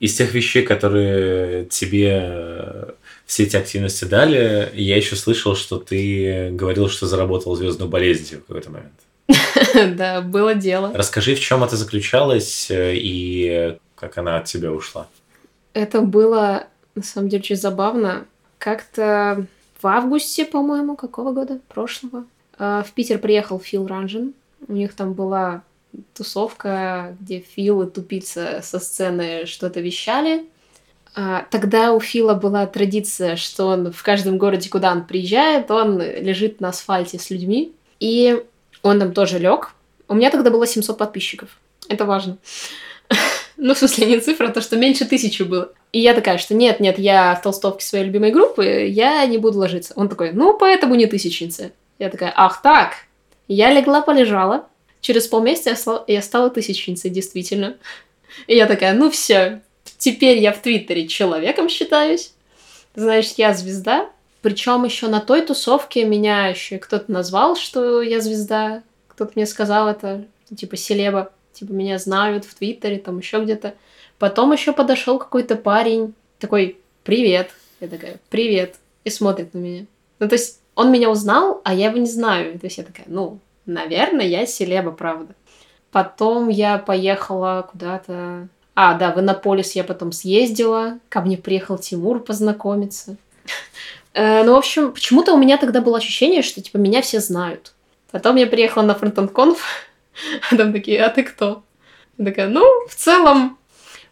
Из 0.00 0.14
тех 0.16 0.32
вещей, 0.34 0.62
которые 0.62 1.66
тебе 1.66 2.20
э, 2.22 2.90
все 3.26 3.44
эти 3.44 3.56
активности 3.56 4.04
дали, 4.04 4.70
я 4.74 4.96
еще 4.96 5.16
слышал, 5.16 5.56
что 5.56 5.78
ты 5.78 6.50
говорил, 6.52 6.88
что 6.88 7.06
заработал 7.06 7.54
звездную 7.54 7.90
болезнь 7.90 8.36
в 8.36 8.46
какой-то 8.46 8.70
момент. 8.70 8.92
Да, 9.96 10.20
было 10.20 10.54
дело. 10.54 10.92
Расскажи, 10.94 11.34
в 11.34 11.40
чем 11.40 11.64
это 11.64 11.76
заключалось 11.76 12.70
э, 12.70 12.94
и 12.96 13.78
как 13.94 14.18
она 14.18 14.38
от 14.38 14.44
тебя 14.44 14.72
ушла. 14.72 15.06
Это 15.72 16.00
было, 16.02 16.66
на 16.94 17.02
самом 17.02 17.28
деле, 17.28 17.40
очень 17.40 17.56
забавно. 17.56 18.26
Как-то 18.58 19.46
в 19.80 19.86
августе, 19.86 20.44
по-моему, 20.44 20.96
какого 20.96 21.32
года? 21.32 21.60
Прошлого. 21.68 22.24
А, 22.58 22.82
в 22.82 22.92
Питер 22.92 23.18
приехал 23.18 23.58
Фил 23.58 23.86
Ранжин. 23.86 24.34
У 24.68 24.72
них 24.72 24.94
там 24.94 25.12
была 25.12 25.62
тусовка, 26.14 27.16
где 27.20 27.40
Фил 27.40 27.82
и 27.82 27.90
тупица 27.90 28.60
со 28.62 28.78
сцены 28.78 29.46
что-то 29.46 29.80
вещали. 29.80 30.46
А, 31.14 31.46
тогда 31.50 31.92
у 31.92 32.00
Фила 32.00 32.34
была 32.34 32.66
традиция, 32.66 33.36
что 33.36 33.68
он 33.68 33.92
в 33.92 34.02
каждом 34.02 34.38
городе, 34.38 34.70
куда 34.70 34.92
он 34.92 35.04
приезжает, 35.06 35.70
он 35.70 36.00
лежит 36.00 36.60
на 36.60 36.70
асфальте 36.70 37.18
с 37.18 37.30
людьми. 37.30 37.72
И 38.00 38.42
он 38.84 39.00
там 39.00 39.12
тоже 39.12 39.38
лег. 39.38 39.72
У 40.06 40.14
меня 40.14 40.30
тогда 40.30 40.50
было 40.50 40.66
700 40.66 40.96
подписчиков. 40.96 41.48
Это 41.88 42.04
важно. 42.04 42.38
Ну, 43.56 43.72
в 43.72 43.78
смысле, 43.78 44.06
не 44.06 44.18
цифра, 44.18 44.48
а 44.48 44.50
то, 44.50 44.60
что 44.60 44.76
меньше 44.76 45.04
тысячи 45.04 45.44
было. 45.44 45.72
И 45.92 46.00
я 46.00 46.12
такая, 46.12 46.38
что 46.38 46.54
нет, 46.54 46.80
нет, 46.80 46.98
я 46.98 47.36
в 47.36 47.40
толстовке 47.40 47.86
своей 47.86 48.04
любимой 48.04 48.32
группы, 48.32 48.64
я 48.64 49.24
не 49.26 49.38
буду 49.38 49.60
ложиться. 49.60 49.92
Он 49.94 50.08
такой, 50.08 50.32
ну, 50.32 50.58
поэтому 50.58 50.96
не 50.96 51.06
тысячница. 51.06 51.70
Я 52.00 52.10
такая, 52.10 52.32
ах 52.34 52.62
так. 52.62 52.94
Я 53.46 53.72
легла, 53.72 54.02
полежала. 54.02 54.66
Через 55.00 55.28
полмесяца 55.28 55.70
я, 55.70 55.76
стала, 55.76 56.04
я 56.08 56.20
стала 56.20 56.50
тысячницей, 56.50 57.10
действительно. 57.10 57.76
И 58.48 58.56
я 58.56 58.66
такая, 58.66 58.92
ну 58.92 59.08
все, 59.08 59.62
теперь 59.98 60.38
я 60.38 60.52
в 60.52 60.60
Твиттере 60.60 61.06
человеком 61.06 61.68
считаюсь. 61.68 62.32
Значит, 62.96 63.34
я 63.38 63.54
звезда. 63.54 64.10
Причем 64.44 64.84
еще 64.84 65.08
на 65.08 65.20
той 65.20 65.40
тусовке 65.40 66.04
меня 66.04 66.48
еще 66.48 66.76
кто-то 66.76 67.10
назвал, 67.10 67.56
что 67.56 68.02
я 68.02 68.20
звезда. 68.20 68.82
Кто-то 69.08 69.32
мне 69.36 69.46
сказал 69.46 69.88
это, 69.88 70.26
типа 70.54 70.76
селеба, 70.76 71.32
типа 71.54 71.72
меня 71.72 71.98
знают 71.98 72.44
в 72.44 72.54
Твиттере, 72.54 72.98
там 72.98 73.20
еще 73.20 73.42
где-то. 73.42 73.72
Потом 74.18 74.52
еще 74.52 74.74
подошел 74.74 75.18
какой-то 75.18 75.56
парень, 75.56 76.12
такой, 76.38 76.76
привет. 77.04 77.52
Я 77.80 77.88
такая, 77.88 78.20
привет. 78.28 78.74
И 79.04 79.08
смотрит 79.08 79.54
на 79.54 79.58
меня. 79.60 79.86
Ну, 80.18 80.28
то 80.28 80.34
есть 80.34 80.60
он 80.74 80.92
меня 80.92 81.08
узнал, 81.08 81.62
а 81.64 81.72
я 81.72 81.86
его 81.86 81.96
не 81.96 82.10
знаю. 82.10 82.58
То 82.58 82.66
есть 82.66 82.76
я 82.76 82.84
такая, 82.84 83.06
ну, 83.08 83.38
наверное, 83.64 84.26
я 84.26 84.44
селеба, 84.44 84.90
правда. 84.90 85.34
Потом 85.90 86.50
я 86.50 86.76
поехала 86.76 87.66
куда-то... 87.72 88.48
А, 88.74 88.92
да, 88.92 89.10
в 89.10 89.20
Иннополис 89.20 89.72
я 89.72 89.84
потом 89.84 90.12
съездила. 90.12 90.98
Ко 91.08 91.22
мне 91.22 91.38
приехал 91.38 91.78
Тимур 91.78 92.20
познакомиться. 92.20 93.16
Э, 94.14 94.44
ну, 94.44 94.54
в 94.54 94.58
общем, 94.58 94.92
почему-то 94.92 95.34
у 95.34 95.38
меня 95.38 95.58
тогда 95.58 95.80
было 95.80 95.98
ощущение, 95.98 96.42
что, 96.42 96.62
типа, 96.62 96.78
меня 96.78 97.02
все 97.02 97.20
знают. 97.20 97.72
Потом 98.10 98.36
я 98.36 98.46
приехала 98.46 98.82
на 98.82 98.94
фронтон 98.94 99.28
конф, 99.28 99.62
а 100.50 100.56
там 100.56 100.72
такие, 100.72 101.04
а 101.04 101.10
ты 101.10 101.24
кто? 101.24 101.62
Я 102.16 102.24
такая, 102.24 102.48
ну, 102.48 102.64
в 102.88 102.94
целом, 102.94 103.58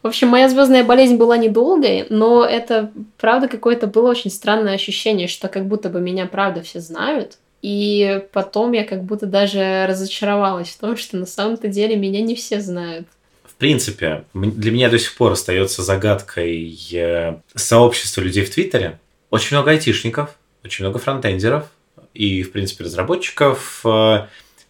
в 0.03 0.09
общем, 0.09 0.29
моя 0.29 0.49
звездная 0.49 0.83
болезнь 0.83 1.17
была 1.17 1.37
недолгой, 1.37 2.07
но 2.11 2.45
это, 2.45 2.91
правда, 3.19 3.47
какое-то 3.47 3.87
было 3.87 4.11
очень 4.11 4.33
странное 4.33 4.75
ощущение, 4.75 5.29
что 5.29 5.49
как 5.49 5.67
будто 5.67 5.89
бы 5.89 6.01
меня, 6.01 6.27
правда, 6.27 6.63
все 6.63 6.81
знают. 6.81 7.39
И 7.63 8.25
потом 8.33 8.73
я 8.73 8.83
как 8.83 9.05
будто 9.05 9.27
даже 9.27 9.87
разочаровалась 9.89 10.71
в 10.71 10.79
том, 10.79 10.97
что 10.97 11.17
на 11.17 11.27
самом-то 11.27 11.69
деле 11.69 11.95
меня 11.95 12.21
не 12.21 12.35
все 12.35 12.61
знают. 12.61 13.07
В 13.45 13.55
принципе, 13.55 14.25
для 14.35 14.73
меня 14.73 14.91
до 14.91 14.99
сих 14.99 15.15
пор 15.15 15.31
остается 15.33 15.83
загадкой 15.83 16.77
э, 16.93 17.37
сообщество 17.55 18.21
людей 18.21 18.45
в 18.45 18.53
Твиттере. 18.53 18.99
Очень 19.33 19.57
много 19.57 19.71
айтишников, 19.71 20.37
очень 20.63 20.85
много 20.85 20.99
фронтендеров 20.99 21.65
и, 22.13 22.43
в 22.43 22.53
принципе, 22.53 22.85
разработчиков 22.85 23.81
э, 23.83 24.27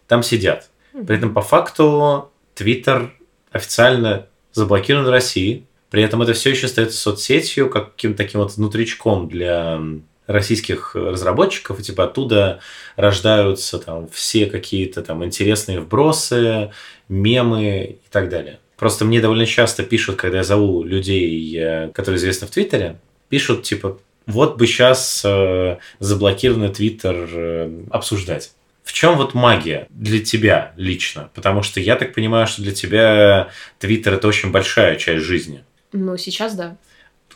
там 0.07 0.23
сидят. 0.23 0.69
При 0.93 1.17
этом 1.17 1.33
по 1.33 1.41
факту 1.41 2.31
Твиттер 2.55 3.13
официально 3.51 4.25
заблокирован 4.53 5.03
в 5.03 5.09
России. 5.09 5.67
При 5.89 6.01
этом 6.01 6.21
это 6.21 6.31
все 6.31 6.51
еще 6.51 6.67
остается 6.67 6.97
соцсетью, 6.97 7.69
каким-то 7.69 8.17
таким 8.17 8.39
вот 8.39 8.55
внутричком 8.55 9.27
для 9.27 9.81
российских 10.27 10.95
разработчиков, 10.95 11.81
и 11.81 11.83
типа 11.83 12.05
оттуда 12.05 12.61
рождаются 12.95 13.79
там 13.79 14.07
все 14.07 14.45
какие-то 14.45 15.01
там 15.01 15.25
интересные 15.25 15.81
вбросы, 15.81 16.71
мемы 17.09 17.99
и 18.01 18.09
так 18.09 18.29
далее. 18.29 18.61
Просто 18.77 19.03
мне 19.03 19.19
довольно 19.19 19.45
часто 19.45 19.83
пишут, 19.83 20.15
когда 20.15 20.37
я 20.37 20.43
зову 20.45 20.85
людей, 20.85 21.53
э, 21.59 21.89
которые 21.89 22.17
известны 22.17 22.47
в 22.47 22.51
Твиттере, 22.51 23.01
пишут 23.27 23.63
типа, 23.63 23.99
вот 24.25 24.57
бы 24.57 24.67
сейчас 24.67 25.21
э, 25.25 25.77
заблокированный 25.99 26.69
Твиттер 26.69 27.29
э, 27.31 27.83
обсуждать. 27.91 28.53
В 28.83 28.91
чем 28.91 29.15
вот 29.17 29.33
магия 29.33 29.87
для 29.89 30.19
тебя 30.19 30.73
лично? 30.75 31.29
Потому 31.33 31.63
что 31.63 31.79
я 31.79 31.95
так 31.95 32.13
понимаю, 32.13 32.47
что 32.47 32.61
для 32.61 32.73
тебя 32.73 33.49
Твиттер 33.79 34.13
это 34.15 34.27
очень 34.27 34.51
большая 34.51 34.97
часть 34.97 35.23
жизни. 35.23 35.63
Ну, 35.93 36.17
сейчас 36.17 36.55
да. 36.55 36.77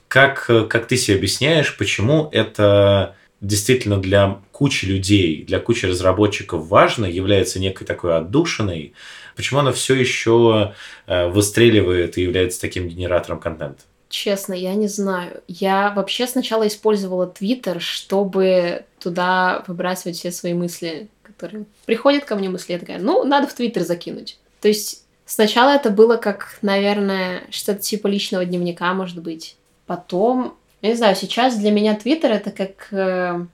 Как, 0.07 0.45
как 0.45 0.87
ты 0.87 0.97
себе 0.97 1.17
объясняешь, 1.17 1.75
почему 1.77 2.29
это 2.31 3.15
действительно 3.41 3.97
для 4.01 4.39
кучи 4.51 4.85
людей, 4.85 5.43
для 5.43 5.59
кучи 5.59 5.85
разработчиков 5.85 6.67
важно, 6.67 7.05
является 7.05 7.59
некой 7.59 7.85
такой 7.85 8.17
отдушиной, 8.17 8.93
почему 9.35 9.59
оно 9.59 9.71
все 9.71 9.93
еще 9.95 10.73
э, 11.05 11.27
выстреливает 11.27 12.17
и 12.17 12.23
является 12.23 12.59
таким 12.59 12.87
генератором 12.87 13.39
контента? 13.39 13.83
Честно, 14.09 14.53
я 14.53 14.75
не 14.75 14.87
знаю. 14.87 15.41
Я 15.47 15.91
вообще 15.95 16.27
сначала 16.27 16.67
использовала 16.67 17.27
Твиттер, 17.27 17.81
чтобы 17.81 18.85
туда 18.99 19.63
выбрасывать 19.67 20.17
все 20.17 20.31
свои 20.31 20.53
мысли 20.53 21.09
которые 21.37 21.65
приходят 21.85 22.25
ко 22.25 22.35
мне 22.35 22.49
мысли, 22.49 22.73
я 22.73 22.79
такая, 22.79 22.99
ну, 22.99 23.23
надо 23.23 23.47
в 23.47 23.53
Твиттер 23.53 23.83
закинуть. 23.83 24.39
То 24.59 24.67
есть 24.67 25.05
сначала 25.25 25.71
это 25.71 25.89
было 25.89 26.17
как, 26.17 26.57
наверное, 26.61 27.43
что-то 27.51 27.79
типа 27.79 28.07
личного 28.07 28.43
дневника, 28.43 28.93
может 28.93 29.21
быть. 29.21 29.55
Потом, 29.85 30.55
я 30.81 30.89
не 30.89 30.95
знаю, 30.95 31.15
сейчас 31.15 31.55
для 31.57 31.71
меня 31.71 31.95
Твиттер 31.95 32.31
это 32.31 32.51
как 32.51 32.87
э, 32.91 33.45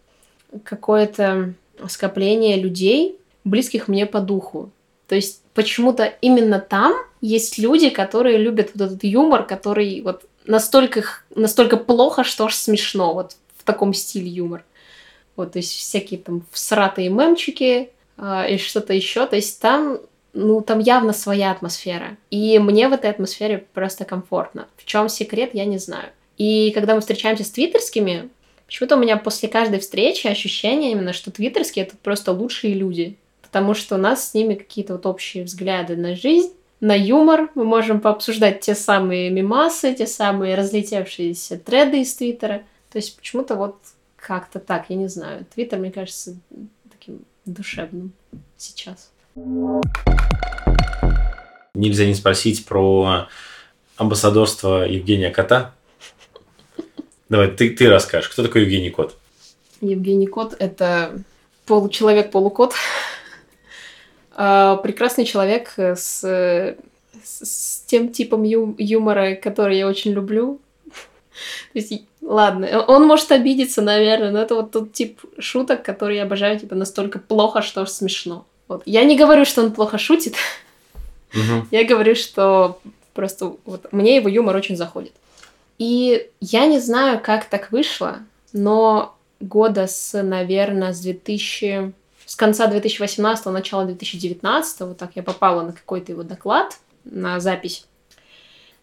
какое-то 0.64 1.54
скопление 1.90 2.60
людей, 2.60 3.18
близких 3.44 3.88
мне 3.88 4.06
по 4.06 4.22
духу. 4.22 4.72
То 5.08 5.16
есть 5.16 5.42
почему-то 5.54 6.06
именно 6.22 6.60
там 6.60 6.94
есть 7.20 7.58
люди, 7.58 7.90
которые 7.90 8.38
любят 8.38 8.72
вот 8.74 8.88
этот 8.88 9.04
юмор, 9.04 9.46
который 9.46 10.02
вот 10.02 10.24
настолько, 10.46 11.04
настолько 11.36 11.78
плохо, 11.78 12.24
что 12.24 12.46
аж 12.46 12.56
смешно, 12.56 13.14
вот 13.14 13.38
в 13.58 13.64
таком 13.64 13.94
стиле 13.94 14.28
юмор. 14.28 14.64
Вот, 15.36 15.54
то 15.54 15.60
есть 15.60 15.72
всякие 15.72 16.20
там 16.20 16.46
всратые 16.52 17.10
мемчики 17.10 17.90
э, 18.18 18.54
и 18.54 18.58
что-то 18.58 18.94
еще. 18.94 19.26
То 19.26 19.36
есть 19.36 19.60
там, 19.62 20.00
ну, 20.34 20.62
там 20.62 20.80
явно 20.80 21.14
своя 21.14 21.52
атмосфера. 21.52 22.18
И 22.30 22.60
мне 22.60 22.88
в 22.88 22.94
этой 22.94 23.10
атмосфере 23.10 23.66
просто 23.74 24.06
комфортно. 24.06 24.68
В 24.78 24.86
чем 24.86 25.10
секрет, 25.10 25.52
я 25.54 25.66
не 25.66 25.80
знаю. 25.80 26.10
И 26.38 26.72
когда 26.72 26.96
мы 26.96 27.02
встречаемся 27.02 27.44
с 27.44 27.52
твиттерскими, 27.52 28.30
почему-то 28.68 28.96
у 28.96 29.00
меня 29.00 29.18
после 29.18 29.50
каждой 29.50 29.80
встречи 29.80 30.28
ощущение 30.28 30.92
именно, 30.92 31.14
что 31.14 31.32
твиттерские 31.32 31.86
это 31.86 31.96
просто 31.98 32.32
лучшие 32.32 32.74
люди. 32.74 33.18
Потому 33.42 33.74
что 33.74 33.96
у 33.96 34.00
нас 34.00 34.30
с 34.30 34.34
ними 34.34 34.56
какие-то 34.56 34.94
вот 34.94 35.06
общие 35.06 35.44
взгляды 35.44 35.96
на 35.96 36.16
жизнь, 36.16 36.54
на 36.84 36.96
юмор. 36.96 37.50
Мы 37.56 37.64
можем 37.64 38.02
пообсуждать 38.02 38.60
те 38.60 38.76
самые 38.76 39.30
мимасы, 39.30 39.94
те 39.94 40.06
самые 40.06 40.56
разлетевшиеся 40.56 41.58
треды 41.58 42.02
из 42.02 42.14
Твиттера. 42.14 42.64
То 42.92 42.98
есть 42.98 43.16
почему-то 43.16 43.56
вот 43.56 43.78
как-то 44.18 44.60
так, 44.60 44.90
я 44.90 44.98
не 44.98 45.08
знаю. 45.08 45.46
Твиттер, 45.56 45.80
мне 45.80 45.92
кажется, 45.92 46.36
таким 46.92 47.22
душевным 47.46 48.12
сейчас. 48.58 49.12
Нельзя 51.74 52.06
не 52.06 52.16
спросить 52.16 52.66
про 52.66 53.28
амбассадорство 53.96 54.86
Евгения 54.86 55.32
Кота. 55.32 55.74
Давай, 57.30 57.48
ты, 57.48 57.70
ты 57.70 57.90
расскажешь, 57.90 58.30
кто 58.30 58.44
такой 58.44 58.64
Евгений 58.64 58.90
Кот? 58.90 59.18
Евгений 59.80 60.28
Кот— 60.28 60.54
это 60.60 61.18
получеловек-полукот. 61.66 62.74
А, 64.36 64.78
прекрасный 64.78 65.26
человек 65.26 65.74
с, 65.78 66.24
с, 67.24 67.84
тем 67.86 68.10
типом 68.10 68.44
ю, 68.44 68.76
юмора, 68.78 69.36
который 69.36 69.78
я 69.78 69.88
очень 69.88 70.12
люблю. 70.12 70.60
То 71.74 71.80
есть, 71.80 72.04
ладно, 72.22 72.84
он 72.88 73.06
может 73.08 73.32
обидеться, 73.32 73.82
наверное, 73.82 74.32
но 74.32 74.42
это 74.42 74.56
вот 74.56 74.72
тот 74.72 74.94
тип 74.94 75.22
шуток, 75.40 75.84
который 75.84 76.18
я 76.18 76.24
обожаю, 76.24 76.60
типа, 76.60 76.76
настолько 76.76 77.20
плохо, 77.20 77.62
что 77.62 77.86
смешно. 77.86 78.46
Вот. 78.68 78.84
Я 78.86 79.04
не 79.04 79.18
говорю, 79.18 79.46
что 79.46 79.64
он 79.64 79.72
плохо 79.72 79.98
шутит. 79.98 80.36
Угу. 81.34 81.68
Я 81.72 81.84
говорю, 81.84 82.16
что 82.16 82.80
просто 83.14 83.56
вот 83.66 83.92
мне 83.92 84.16
его 84.18 84.30
юмор 84.30 84.56
очень 84.56 84.78
заходит. 84.78 85.14
И 85.80 86.30
я 86.40 86.66
не 86.66 86.80
знаю, 86.80 87.20
как 87.22 87.46
так 87.46 87.72
вышло, 87.72 88.20
но 88.52 89.16
года 89.40 89.88
с, 89.88 90.22
наверное, 90.22 90.94
с 90.94 91.00
2000... 91.02 91.94
С 92.34 92.36
конца 92.36 92.66
2018 92.66 93.46
начала 93.46 93.86
2019 93.86 94.80
вот 94.80 94.98
так 94.98 95.12
я 95.14 95.22
попала 95.22 95.62
на 95.62 95.72
какой-то 95.72 96.14
его 96.14 96.24
доклад, 96.24 96.80
на 97.04 97.40
запись. 97.40 97.86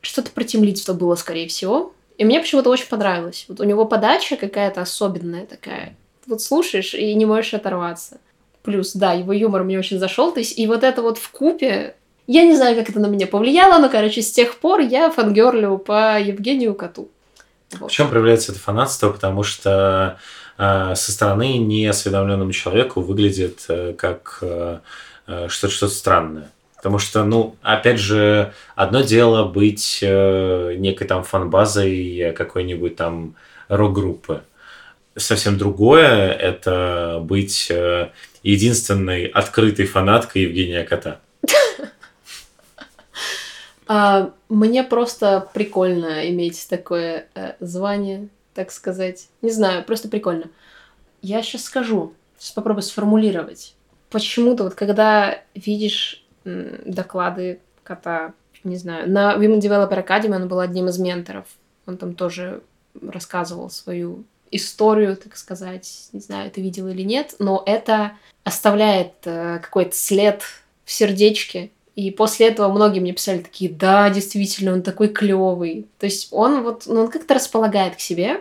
Что-то 0.03 0.31
про 0.31 0.45
темлицство 0.45 0.93
было, 0.93 1.17
скорее 1.17 1.49
всего. 1.49 1.93
И 2.17 2.25
мне 2.25 2.39
почему-то 2.39 2.71
очень 2.71 2.87
понравилось. 2.87 3.47
Вот 3.49 3.59
у 3.59 3.65
него 3.65 3.87
подача 3.87 4.37
какая-то 4.37 4.83
особенная 4.83 5.47
такая. 5.47 5.97
Вот 6.29 6.43
слушаешь 6.43 6.95
и 6.95 7.13
не 7.15 7.27
можешь 7.27 7.53
оторваться. 7.53 8.19
Плюс, 8.63 8.93
да, 8.93 9.15
его 9.15 9.33
юмор 9.33 9.65
мне 9.65 9.81
очень 9.81 9.99
зашел. 9.99 10.31
То 10.31 10.39
есть, 10.39 10.57
и 10.57 10.69
вот 10.69 10.85
это 10.85 11.03
вот 11.03 11.19
в 11.19 11.29
купе, 11.33 11.97
я 12.29 12.45
не 12.45 12.55
знаю, 12.55 12.77
как 12.77 12.89
это 12.89 13.01
на 13.01 13.09
меня 13.09 13.27
повлияло, 13.27 13.81
но, 13.81 13.89
короче, 13.89 14.23
с 14.23 14.31
тех 14.31 14.61
пор 14.61 14.79
я 14.79 15.11
фангерлю 15.11 15.77
по 15.77 16.21
Евгению 16.21 16.77
Коту. 16.77 17.09
Вот. 17.81 17.91
В 17.91 17.93
чем 17.93 18.11
проявляется 18.11 18.53
это 18.53 18.61
фанатство? 18.61 19.11
Потому 19.11 19.43
что 19.43 20.21
со 20.61 21.13
стороны 21.13 21.57
неосведомленному 21.57 22.53
человеку 22.53 23.01
выглядит 23.01 23.65
э, 23.69 23.95
как 23.97 24.39
э, 24.43 24.81
э 25.27 25.49
что-то 25.49 25.73
что 25.73 25.89
странное. 25.89 26.51
Потому 26.77 26.99
что, 26.99 27.25
ну, 27.25 27.57
опять 27.63 27.99
же, 27.99 28.53
одно 28.75 29.03
дело 29.03 29.45
быть 29.45 30.01
э, 30.03 30.75
некой 30.77 31.07
там 31.07 31.25
фан-базой 31.25 32.33
какой-нибудь 32.37 32.97
там 32.97 33.37
рок-группы. 33.69 34.43
Совсем 35.17 35.59
другое– 35.59 36.33
это 36.51 37.21
быть 37.23 37.71
э, 37.71 38.11
единственной 38.43 39.27
открытой 39.27 39.87
фанаткой 39.87 40.43
Евгения 40.43 40.85
Кота. 40.85 41.21
А, 43.93 44.31
мне 44.49 44.85
просто 44.85 45.49
прикольно 45.53 46.29
иметь 46.31 46.69
такое 46.71 47.27
э, 47.35 47.55
звание, 47.59 48.29
так 48.65 48.73
сказать. 48.73 49.29
Не 49.43 49.51
знаю, 49.51 49.85
просто 49.85 50.09
прикольно. 50.09 50.51
Я 51.23 51.43
сейчас 51.43 51.65
скажу, 51.65 52.15
сейчас 52.39 52.53
попробую 52.53 52.83
сформулировать. 52.83 53.75
Почему-то 54.11 54.65
вот 54.65 54.75
когда 54.75 55.43
видишь 55.55 56.25
доклады 56.45 57.61
кота, 57.85 58.35
не 58.65 58.77
знаю, 58.77 59.11
на 59.11 59.35
Women 59.37 59.61
Developer 59.61 60.07
Academy 60.07 60.35
он 60.35 60.49
был 60.49 60.61
одним 60.61 60.89
из 60.89 60.99
менторов. 60.99 61.47
Он 61.87 61.97
там 61.97 62.15
тоже 62.15 62.63
рассказывал 63.01 63.71
свою 63.71 64.25
историю, 64.51 65.17
так 65.17 65.37
сказать. 65.37 66.09
Не 66.13 66.21
знаю, 66.21 66.51
ты 66.51 66.61
видел 66.61 66.89
или 66.89 67.03
нет, 67.03 67.37
но 67.39 67.63
это 67.65 68.13
оставляет 68.45 69.15
э, 69.25 69.59
какой-то 69.63 69.97
след 69.97 70.43
в 70.85 70.93
сердечке. 70.93 71.71
И 71.97 72.11
после 72.11 72.49
этого 72.49 72.73
многие 72.73 73.01
мне 73.01 73.13
писали 73.13 73.39
такие, 73.39 73.71
да, 73.71 74.11
действительно, 74.11 74.73
он 74.73 74.83
такой 74.83 75.09
клевый. 75.09 75.87
То 75.99 76.07
есть 76.07 76.29
он 76.31 76.63
вот, 76.63 76.85
ну, 76.87 77.03
он 77.03 77.09
как-то 77.11 77.35
располагает 77.35 77.97
к 77.97 78.01
себе. 78.01 78.41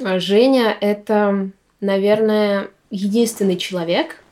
Женя— 0.00 0.76
это, 0.80 1.50
наверное, 1.80 2.68
единственный 2.90 3.56
человек, 3.56 4.22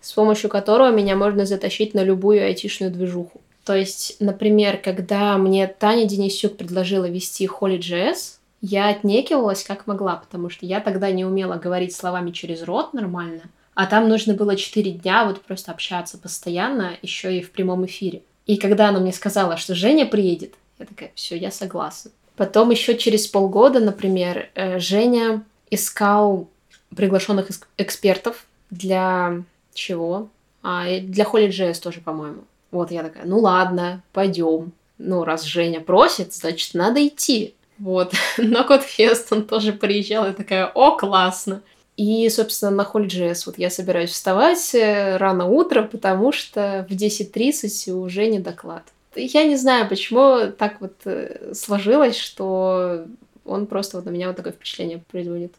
с 0.00 0.12
помощью 0.12 0.48
которого 0.48 0.90
меня 0.90 1.16
можно 1.16 1.46
затащить 1.46 1.94
на 1.94 2.02
любую 2.02 2.44
айтишную 2.44 2.92
движуху. 2.92 3.40
То 3.64 3.74
есть, 3.76 4.16
например, 4.20 4.78
когда 4.78 5.36
мне 5.36 5.66
Таня 5.66 6.06
Денисюк 6.06 6.56
предложила 6.56 7.04
вести 7.04 7.46
Holy.js, 7.46 8.36
я 8.60 8.88
отнекивалась 8.88 9.62
как 9.62 9.86
могла, 9.86 10.16
потому 10.16 10.48
что 10.50 10.64
я 10.64 10.80
тогда 10.80 11.10
не 11.10 11.24
умела 11.24 11.56
говорить 11.56 11.94
словами 11.94 12.30
через 12.30 12.62
рот 12.62 12.94
нормально, 12.94 13.42
а 13.74 13.86
там 13.86 14.08
нужно 14.08 14.34
было 14.34 14.56
4 14.56 14.90
дня 14.92 15.24
вот 15.24 15.42
просто 15.42 15.70
общаться 15.70 16.18
постоянно, 16.18 16.96
еще 17.02 17.36
и 17.36 17.42
в 17.42 17.50
прямом 17.50 17.84
эфире. 17.86 18.22
И 18.46 18.56
когда 18.56 18.88
она 18.88 19.00
мне 19.00 19.12
сказала, 19.12 19.56
что 19.58 19.74
Женя 19.74 20.06
приедет, 20.06 20.54
я 20.78 20.86
такая, 20.86 21.12
все, 21.14 21.36
я 21.36 21.50
согласна. 21.50 22.10
Потом 22.38 22.70
еще 22.70 22.96
через 22.96 23.26
полгода, 23.26 23.80
например, 23.80 24.48
э, 24.54 24.78
Женя 24.78 25.44
искал 25.70 26.48
приглашенных 26.94 27.48
экспертов 27.76 28.46
для 28.70 29.42
чего? 29.74 30.28
А, 30.62 30.84
для 31.00 31.24
Holy.js 31.24 31.82
тоже, 31.82 32.00
по-моему. 32.00 32.44
Вот 32.70 32.92
я 32.92 33.02
такая, 33.02 33.24
ну 33.24 33.40
ладно, 33.40 34.02
пойдем. 34.12 34.70
Ну, 34.98 35.24
раз 35.24 35.42
Женя 35.42 35.80
просит, 35.80 36.32
значит, 36.32 36.74
надо 36.74 37.04
идти. 37.04 37.54
Вот. 37.76 38.12
На 38.38 38.62
Кодфест 38.62 39.32
он 39.32 39.44
тоже 39.44 39.72
приезжал, 39.72 40.28
и 40.28 40.32
такая, 40.32 40.66
о, 40.66 40.96
классно. 40.96 41.62
И, 41.96 42.28
собственно, 42.28 42.70
на 42.70 42.82
Holy.js 42.82 43.42
вот 43.46 43.58
я 43.58 43.70
собираюсь 43.70 44.10
вставать 44.10 44.72
э, 44.76 45.16
рано 45.16 45.46
утром, 45.46 45.88
потому 45.88 46.30
что 46.30 46.86
в 46.88 46.92
10.30 46.92 47.90
у 47.90 48.08
Жени 48.08 48.38
доклад. 48.38 48.84
Я 49.18 49.44
не 49.44 49.56
знаю, 49.56 49.88
почему 49.88 50.52
так 50.56 50.80
вот 50.80 50.94
э, 51.04 51.52
сложилось, 51.54 52.16
что 52.16 53.04
он 53.44 53.66
просто 53.66 53.96
вот 53.96 54.06
на 54.06 54.10
меня 54.10 54.28
вот 54.28 54.36
такое 54.36 54.52
впечатление 54.52 55.02
производит. 55.10 55.54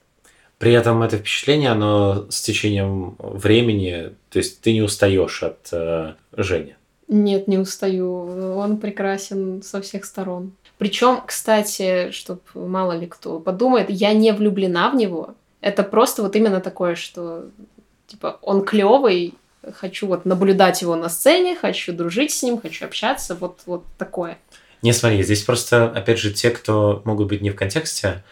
При 0.58 0.74
этом 0.74 1.02
это 1.04 1.18
впечатление, 1.18 1.72
оно 1.72 2.26
с 2.30 2.42
течением 2.42 3.16
времени, 3.20 4.12
то 4.30 4.40
есть 4.40 4.62
ты 4.62 4.74
не 4.74 4.82
устаешь 4.82 5.44
от 5.44 5.70
э, 5.72 6.14
Жени. 6.34 6.76
Нет, 7.08 7.48
не 7.48 7.58
устаю. 7.58 8.56
Он 8.58 8.78
прекрасен 8.78 9.64
со 9.64 9.82
всех 9.82 10.06
сторон. 10.06 10.52
Причем, 10.78 11.22
кстати, 11.26 12.12
чтобы 12.12 12.42
мало 12.54 12.98
ли 12.98 13.08
кто 13.08 13.40
подумает, 13.40 13.90
я 13.90 14.14
не 14.14 14.32
влюблена 14.32 14.92
в 14.92 14.96
него. 14.96 15.34
Это 15.60 15.84
просто 15.84 16.22
вот 16.22 16.36
именно 16.36 16.62
такое, 16.62 16.96
что 16.96 17.46
типа 18.08 18.38
он 18.42 18.64
клевый, 18.64 19.34
хочу 19.74 20.08
вот 20.08 20.26
наблюдать 20.26 20.82
его 20.82 20.96
на 20.96 21.10
сцене, 21.10 21.56
хочу 21.56 21.94
дружить 21.94 22.32
с 22.32 22.44
ним, 22.44 22.60
хочу 22.62 22.86
общаться, 22.86 23.36
вот, 23.36 23.62
вот 23.66 23.86
такое. 23.98 24.38
Не, 24.82 24.94
смотри, 24.94 25.22
здесь 25.24 25.44
просто, 25.44 25.86
опять 25.86 26.20
же, 26.20 26.32
те, 26.32 26.52
кто 26.52 27.02
могут 27.06 27.28
быть 27.28 27.42
не 27.42 27.50
в 27.50 27.56
контексте, 27.56 28.24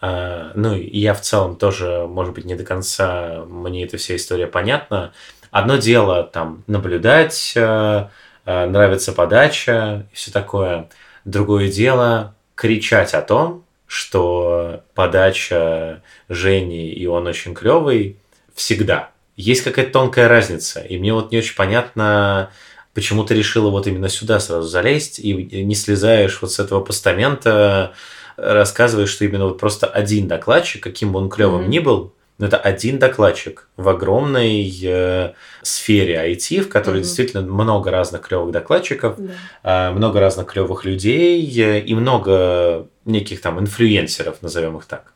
а, 0.00 0.50
ну, 0.56 0.74
и 0.74 0.98
я 0.98 1.14
в 1.14 1.20
целом 1.20 1.54
тоже, 1.54 2.06
может 2.08 2.34
быть, 2.34 2.44
не 2.44 2.56
до 2.56 2.64
конца 2.64 3.44
мне 3.48 3.84
эта 3.84 3.98
вся 3.98 4.16
история 4.16 4.48
понятна. 4.48 5.12
Одно 5.52 5.76
дело 5.76 6.24
там 6.24 6.64
наблюдать, 6.66 7.52
э, 7.54 8.08
э, 8.44 8.66
нравится 8.66 9.12
подача 9.12 10.06
и 10.10 10.16
все 10.16 10.32
такое. 10.32 10.88
Другое 11.24 11.70
дело 11.70 12.34
кричать 12.56 13.14
о 13.14 13.22
том, 13.22 13.64
что 13.86 14.82
подача 14.94 16.02
Жени 16.28 16.90
и 16.90 17.06
он 17.06 17.28
очень 17.28 17.54
клевый 17.54 18.16
всегда. 18.56 19.11
Есть 19.36 19.62
какая-то 19.62 19.92
тонкая 19.92 20.28
разница. 20.28 20.80
И 20.80 20.98
мне 20.98 21.12
вот 21.14 21.32
не 21.32 21.38
очень 21.38 21.56
понятно, 21.56 22.50
почему 22.94 23.24
ты 23.24 23.34
решила 23.34 23.70
вот 23.70 23.86
именно 23.86 24.08
сюда 24.08 24.40
сразу 24.40 24.68
залезть 24.68 25.18
и 25.18 25.64
не 25.64 25.74
слезаешь 25.74 26.40
вот 26.42 26.52
с 26.52 26.58
этого 26.58 26.80
постамента 26.80 27.92
рассказывает, 28.36 29.08
что 29.08 29.24
именно 29.24 29.44
вот 29.44 29.58
просто 29.58 29.86
один 29.86 30.28
докладчик, 30.28 30.82
каким 30.82 31.12
бы 31.12 31.18
он 31.20 31.28
клевым 31.28 31.62
mm-hmm. 31.62 31.68
ни 31.68 31.78
был, 31.78 32.14
но 32.38 32.46
это 32.46 32.56
один 32.56 32.98
докладчик 32.98 33.68
в 33.76 33.88
огромной 33.88 34.76
э, 34.82 35.32
сфере 35.62 36.32
IT, 36.32 36.62
в 36.62 36.68
которой 36.68 36.96
Мгм. 36.96 37.02
действительно 37.04 37.42
много 37.42 37.90
разных 37.90 38.22
клевых 38.22 38.50
докладчиков, 38.50 39.16
Да. 39.62 39.90
э, 39.90 39.92
много 39.92 40.18
разных 40.18 40.46
клевых 40.46 40.84
людей 40.84 41.40
э, 41.60 41.80
и 41.80 41.94
много 41.94 42.88
неких 43.04 43.42
там 43.42 43.60
инфлюенсеров, 43.60 44.42
назовем 44.42 44.76
их 44.78 44.86
так. 44.86 45.12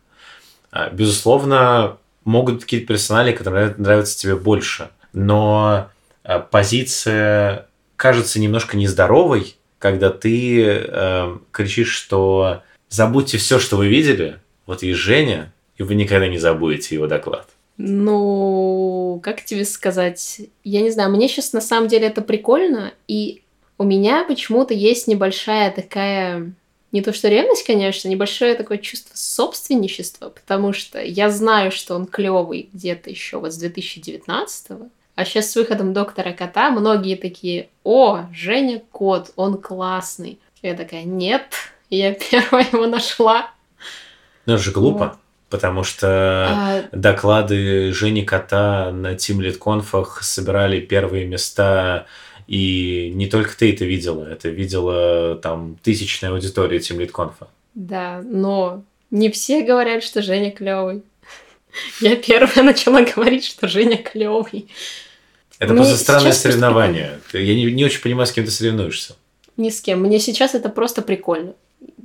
А, 0.71 0.91
Безусловно, 0.91 1.97
могут 2.27 2.57
быть 2.57 2.65
какие-то 2.65 2.89
персонали, 2.89 3.33
которые 3.33 3.69
нрав- 3.69 3.79
нравятся 3.79 4.19
тебе 4.19 4.37
больше, 4.37 4.91
но 5.15 5.89
э, 6.25 6.39
позиция 6.39 7.67
кажется 7.97 8.39
немножко 8.39 8.77
нездоровой, 8.77 9.57
когда 9.79 10.11
ты 10.11 10.63
э, 10.63 11.37
кричишь, 11.53 11.93
что 11.93 12.63
забудьте 12.91 13.39
все, 13.39 13.59
что 13.59 13.77
вы 13.77 13.89
видели, 13.89 14.39
вот 14.67 14.83
есть 14.83 14.99
Женя, 14.99 15.53
и 15.79 15.83
вы 15.83 15.95
никогда 15.95 16.29
не 16.29 16.39
забудете 16.39 16.95
его 16.95 17.07
доклад. 17.07 17.47
Ну, 17.79 19.21
как 19.23 19.45
тебе 19.45 19.65
сказать? 19.65 20.41
Я 20.65 20.81
не 20.81 20.91
знаю, 20.91 21.11
мне 21.11 21.29
сейчас 21.29 21.53
на 21.53 21.61
самом 21.61 21.89
деле 21.89 22.07
это 22.07 22.23
прикольно, 22.23 22.93
и 23.07 23.43
у 23.79 23.85
меня 23.85 24.25
почему-то 24.25 24.73
есть 24.73 25.07
небольшая 25.07 25.71
такая, 25.71 26.53
не 26.97 27.03
то 27.03 27.13
что 27.13 27.29
ревность, 27.29 27.67
конечно, 27.67 28.09
небольшое 28.09 28.55
такое 28.55 28.79
чувство 28.79 29.13
собственничества, 29.15 30.31
потому 30.31 30.73
что 30.73 31.01
я 31.01 31.31
знаю, 31.31 31.71
что 31.71 31.95
он 31.95 32.07
клевый 32.07 32.71
где-то 32.73 33.11
еще 33.11 33.39
вот 33.39 33.53
с 33.53 33.57
2019 33.57 34.71
а 35.15 35.25
сейчас 35.25 35.51
с 35.51 35.57
выходом 35.57 35.95
Доктора 35.95 36.33
Кота 36.33 36.71
многие 36.71 37.17
такие, 37.17 37.71
о, 37.85 38.27
Женя 38.35 38.83
Кот, 38.93 39.33
он 39.37 39.57
классный. 39.57 40.39
Я 40.63 40.75
такая, 40.75 41.05
нет, 41.05 41.55
я 41.89 42.13
первая 42.13 42.67
его 42.71 42.87
нашла. 42.87 43.49
Ну, 44.45 44.55
это 44.55 44.63
же 44.63 44.73
глупо, 44.73 44.99
Вот. 44.99 45.17
потому 45.49 45.85
что 45.85 46.49
А, 46.51 46.85
доклады 46.93 47.95
Жени 47.95 48.25
Кота 48.25 48.91
на 48.93 49.15
Team 49.15 49.39
Lead 49.39 49.57
конфах 49.57 50.23
собирали 50.23 50.81
первые 50.81 51.27
места, 51.27 52.05
и 52.47 53.13
не 53.15 53.27
только 53.27 53.57
ты 53.57 53.73
это 53.73 53.85
видела, 53.85 54.25
это 54.25 54.49
видела 54.49 55.37
там 55.37 55.77
тысячная 55.83 56.31
аудитория 56.31 56.79
Team 56.79 56.99
Lead 56.99 57.09
конфа. 57.09 57.49
Да, 57.75 58.23
но 58.25 58.83
не 59.11 59.31
все 59.31 59.63
говорят, 59.63 60.03
что 60.03 60.23
Женя 60.23 60.51
клевый. 60.51 61.03
Я 62.01 62.17
первая 62.17 62.63
начала 62.63 63.03
говорить, 63.03 63.45
что 63.45 63.69
Женя 63.69 63.99
клевый. 63.99 64.69
Это 65.59 65.73
Мне 65.73 65.83
просто 65.83 65.99
странное 65.99 66.25
просто 66.25 66.43
соревнование. 66.43 67.21
Я 67.33 67.55
не, 67.55 67.65
не 67.73 67.85
очень 67.85 68.03
понимаю, 68.03 68.27
с 68.27 68.33
кем 68.33 68.45
ты 68.45 68.51
соревнуешься. 68.51 69.17
Ни 69.57 69.71
с 69.71 69.81
кем. 69.81 70.01
Мне 70.01 70.19
сейчас 70.19 70.55
это 70.55 70.69
просто 70.69 71.03
прикольно. 71.03 71.55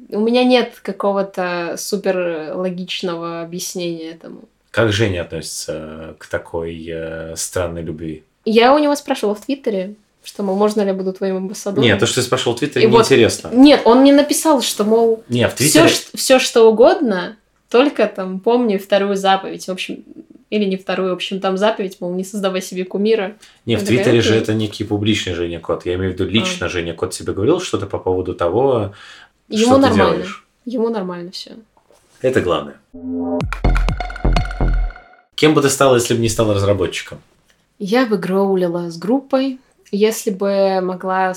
У 0.09 0.19
меня 0.19 0.43
нет 0.43 0.79
какого-то 0.81 1.75
супер 1.77 2.53
логичного 2.55 3.41
объяснения 3.41 4.11
этому. 4.11 4.43
Как 4.71 4.93
Женя 4.93 5.23
относится 5.23 6.15
к 6.17 6.27
такой 6.27 6.85
э, 6.89 7.35
странной 7.35 7.81
любви? 7.81 8.23
Я 8.45 8.73
у 8.73 8.79
него 8.79 8.95
спрашивала 8.95 9.35
в 9.35 9.45
Твиттере, 9.45 9.95
что, 10.23 10.43
мол, 10.43 10.55
можно 10.55 10.81
ли 10.81 10.87
я 10.87 10.93
буду 10.93 11.13
твоим 11.13 11.37
амбассадором. 11.37 11.83
Нет, 11.83 11.99
то, 11.99 12.05
что 12.05 12.15
ты 12.15 12.21
спрашивал 12.23 12.55
в 12.55 12.59
Твиттере, 12.59 12.85
И 12.85 12.87
вот- 12.87 12.99
неинтересно. 12.99 13.49
Нет, 13.53 13.81
он 13.85 14.01
мне 14.01 14.13
написал, 14.13 14.61
что, 14.61 14.83
мол, 14.83 15.23
Нет, 15.29 15.51
в 15.51 15.55
все, 15.55 15.81
Твиттере... 15.83 15.95
все, 16.15 16.39
что 16.39 16.69
угодно, 16.69 17.37
только 17.69 18.07
там 18.07 18.39
помни 18.39 18.77
вторую 18.77 19.15
заповедь. 19.15 19.65
В 19.67 19.71
общем, 19.71 20.03
или 20.49 20.65
не 20.65 20.75
вторую, 20.77 21.11
в 21.11 21.13
общем, 21.13 21.39
там 21.39 21.57
заповедь, 21.57 21.97
мол, 22.01 22.13
не 22.13 22.23
создавай 22.23 22.61
себе 22.61 22.83
кумира. 22.85 23.35
Не, 23.65 23.77
в 23.77 23.83
Твиттере 23.85 24.21
же 24.21 24.35
это 24.35 24.53
некий 24.53 24.83
публичный 24.83 25.33
Женя 25.33 25.59
Кот. 25.59 25.85
Я 25.85 25.95
имею 25.95 26.11
в 26.11 26.13
виду 26.15 26.25
А. 26.25 26.27
лично 26.27 26.69
Женя 26.69 26.93
Кот 26.93 27.11
тебе 27.11 27.33
говорил 27.33 27.59
что-то 27.61 27.85
по 27.87 27.97
поводу 27.97 28.35
того, 28.35 28.93
Ему 29.47 29.63
что 29.65 29.75
ты 29.75 29.81
нормально. 29.81 30.11
делаешь. 30.13 30.45
Ему 30.65 30.89
нормально 30.89 31.31
все. 31.31 31.51
Это 32.21 32.41
главное. 32.41 32.75
Кем 35.35 35.53
бы 35.55 35.61
ты 35.61 35.69
стала, 35.69 35.95
если 35.95 36.13
бы 36.13 36.19
не 36.21 36.29
стала 36.29 36.53
разработчиком? 36.53 37.19
Я 37.79 38.05
бы 38.05 38.17
гроулила 38.17 38.91
с 38.91 38.97
группой, 38.97 39.59
если 39.91 40.31
бы 40.31 40.79
могла 40.81 41.33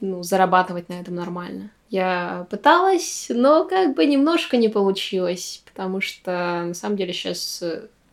ну, 0.00 0.22
зарабатывать 0.22 0.88
на 0.88 0.94
этом 0.94 1.14
нормально. 1.14 1.70
Я 1.90 2.46
пыталась, 2.50 3.26
но 3.30 3.64
как 3.64 3.94
бы 3.96 4.06
немножко 4.06 4.56
не 4.56 4.68
получилось, 4.68 5.62
потому 5.66 6.00
что 6.00 6.64
на 6.66 6.74
самом 6.74 6.96
деле 6.96 7.12
сейчас 7.12 7.62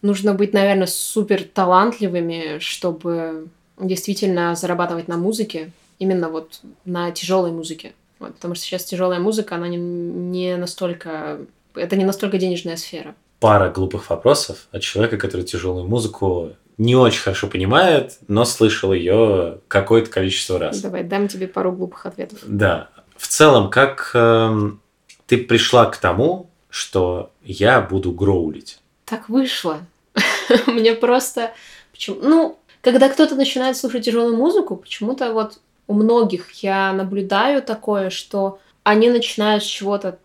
нужно 0.02 0.34
быть, 0.34 0.54
наверное, 0.54 0.88
супер 0.88 1.44
талантливыми, 1.44 2.60
чтобы 2.60 3.48
действительно 3.80 4.56
зарабатывать 4.56 5.08
на 5.08 5.18
музыке, 5.18 5.72
именно 6.00 6.30
вот 6.30 6.62
на 6.86 7.12
тяжелой 7.12 7.52
музыке. 7.52 7.94
Вот, 8.20 8.34
потому 8.34 8.56
что 8.56 8.64
сейчас 8.66 8.84
тяжелая 8.84 9.20
музыка, 9.20 9.56
она 9.56 9.68
не, 9.68 9.78
не 9.78 10.58
настолько... 10.58 11.40
Это 11.76 11.96
не 11.96 12.06
настолько 12.06 12.40
денежная 12.40 12.78
сфера. 12.78 13.14
Пара 13.40 13.70
глупых 13.70 14.10
вопросов 14.10 14.68
от 14.72 14.82
человека, 14.82 15.18
который 15.18 15.44
тяжелую 15.44 15.86
музыку 15.88 16.54
не 16.78 16.96
очень 16.96 17.22
хорошо 17.22 17.48
понимает, 17.48 18.18
но 18.28 18.46
слышал 18.46 18.94
ее 18.94 19.60
какое-то 19.68 20.10
количество 20.10 20.60
раз. 20.60 20.80
Давай, 20.82 21.04
дам 21.04 21.28
тебе 21.28 21.48
пару 21.48 21.72
глупых 21.72 22.06
ответов. 22.06 22.40
Да. 22.44 22.90
В 23.16 23.28
целом, 23.28 23.70
как 23.70 24.12
эм, 24.14 24.80
ты 25.26 25.38
пришла 25.38 25.86
к 25.86 25.98
тому, 25.98 26.50
что 26.70 27.32
я 27.44 27.82
буду 27.82 28.12
гроулить? 28.12 28.80
Так 29.06 29.30
вышло. 29.30 29.80
Мне 30.68 30.94
просто... 30.94 31.52
Почему? 31.92 32.18
Ну, 32.22 32.60
когда 32.82 33.10
кто-то 33.10 33.36
начинает 33.36 33.76
слушать 33.76 34.06
тяжелую 34.06 34.38
музыку, 34.38 34.76
почему-то 34.76 35.34
вот 35.34 35.60
у 35.88 35.94
многих 35.94 36.52
я 36.64 36.94
наблюдаю 36.94 37.64
такое, 37.64 38.12
что 38.12 38.60
они 38.84 39.10
начинают 39.10 39.64
с 39.64 39.68
чего-то 39.68 40.20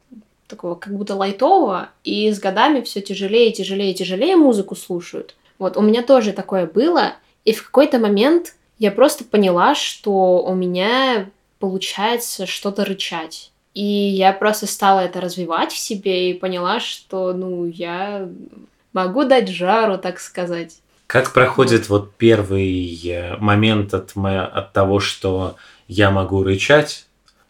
такого 0.49 0.75
как 0.75 0.95
будто 0.95 1.15
лайтового, 1.15 1.89
и 2.05 2.31
с 2.31 2.39
годами 2.39 2.83
все 2.83 3.01
тяжелее, 3.01 3.53
тяжелее, 3.53 3.95
тяжелее 3.95 4.37
музыку 4.37 4.77
слушают. 4.77 5.35
Вот 5.63 5.77
у 5.77 5.81
меня 5.81 6.03
тоже 6.03 6.33
такое 6.33 6.67
было, 6.67 7.15
и 7.45 7.53
в 7.53 7.65
какой-то 7.65 8.01
момент 8.01 8.57
я 8.81 8.91
просто 8.91 9.23
поняла, 9.23 9.77
что 9.77 10.43
у 10.43 10.57
меня 10.57 11.31
получается 11.61 12.47
что-то 12.47 12.85
рычать. 12.85 13.53
И 13.73 13.85
я 13.85 14.33
просто 14.33 14.67
стала 14.67 14.99
это 14.99 15.21
развивать 15.21 15.71
в 15.71 15.79
себе 15.79 16.33
и 16.33 16.35
поняла, 16.35 16.81
что, 16.81 17.33
ну, 17.33 17.65
я 17.65 18.29
могу 18.93 19.23
дать 19.23 19.49
жару, 19.49 19.99
так 19.99 20.19
сказать. 20.19 20.81
Как 21.07 21.33
проходит 21.33 21.89
вот 21.89 22.13
первый 22.17 23.01
э, 23.07 23.37
момент 23.37 23.95
от, 23.95 24.17
мо- 24.17 24.45
от 24.45 24.73
того, 24.73 24.99
что 24.99 25.55
я 25.87 26.11
могу 26.11 26.43
рычать, 26.43 27.07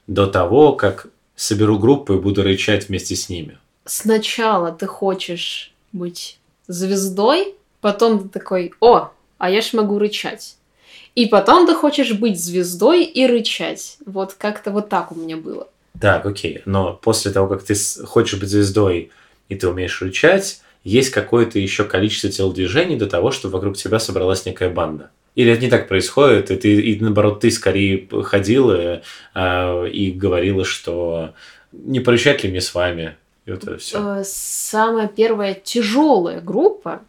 до 0.06 0.26
того, 0.26 0.74
как 0.74 1.06
соберу 1.34 1.78
группу 1.78 2.12
и 2.12 2.20
буду 2.20 2.42
рычать 2.42 2.90
вместе 2.90 3.16
с 3.16 3.30
ними? 3.30 3.56
Сначала 3.86 4.70
ты 4.70 4.86
хочешь 4.86 5.72
быть 5.92 6.38
звездой, 6.66 7.54
потом 7.82 8.20
ты 8.20 8.28
такой, 8.30 8.72
о, 8.80 9.10
а 9.36 9.50
я 9.50 9.60
ж 9.60 9.74
могу 9.74 9.98
рычать. 9.98 10.56
И 11.14 11.26
потом 11.26 11.66
ты 11.66 11.74
хочешь 11.74 12.12
быть 12.12 12.42
звездой 12.42 13.04
и 13.04 13.26
рычать. 13.26 13.98
Вот 14.06 14.32
как-то 14.32 14.70
вот 14.70 14.88
так 14.88 15.12
у 15.12 15.14
меня 15.14 15.36
было. 15.36 15.68
Так, 16.00 16.24
окей. 16.24 16.62
Но 16.64 16.94
после 16.94 17.32
того, 17.32 17.48
как 17.48 17.62
ты 17.62 17.74
хочешь 18.06 18.40
быть 18.40 18.48
звездой 18.48 19.10
и 19.50 19.56
ты 19.56 19.68
умеешь 19.68 20.00
рычать, 20.00 20.62
есть 20.84 21.10
какое-то 21.10 21.58
еще 21.58 21.84
количество 21.84 22.30
телодвижений 22.30 22.96
до 22.96 23.06
того, 23.06 23.30
что 23.30 23.50
вокруг 23.50 23.76
тебя 23.76 23.98
собралась 23.98 24.46
некая 24.46 24.70
банда. 24.70 25.10
Или 25.34 25.52
это 25.52 25.62
не 25.62 25.70
так 25.70 25.88
происходит, 25.88 26.50
и, 26.50 26.56
ты, 26.56 26.80
и 26.80 27.00
наоборот, 27.00 27.40
ты 27.40 27.50
скорее 27.50 28.06
ходила 28.22 29.02
э, 29.34 29.88
и 29.88 30.10
говорила, 30.10 30.64
что 30.64 31.34
не 31.72 32.00
порычать 32.00 32.42
ли 32.44 32.50
мне 32.50 32.60
с 32.60 32.74
вами? 32.74 33.16
И 33.46 33.50
вот 33.50 33.62
это 33.64 33.78
все. 33.78 34.18
Э, 34.20 34.22
Самая 34.24 35.08
первая 35.08 35.54
тяжелая 35.54 36.40
группа 36.40 37.02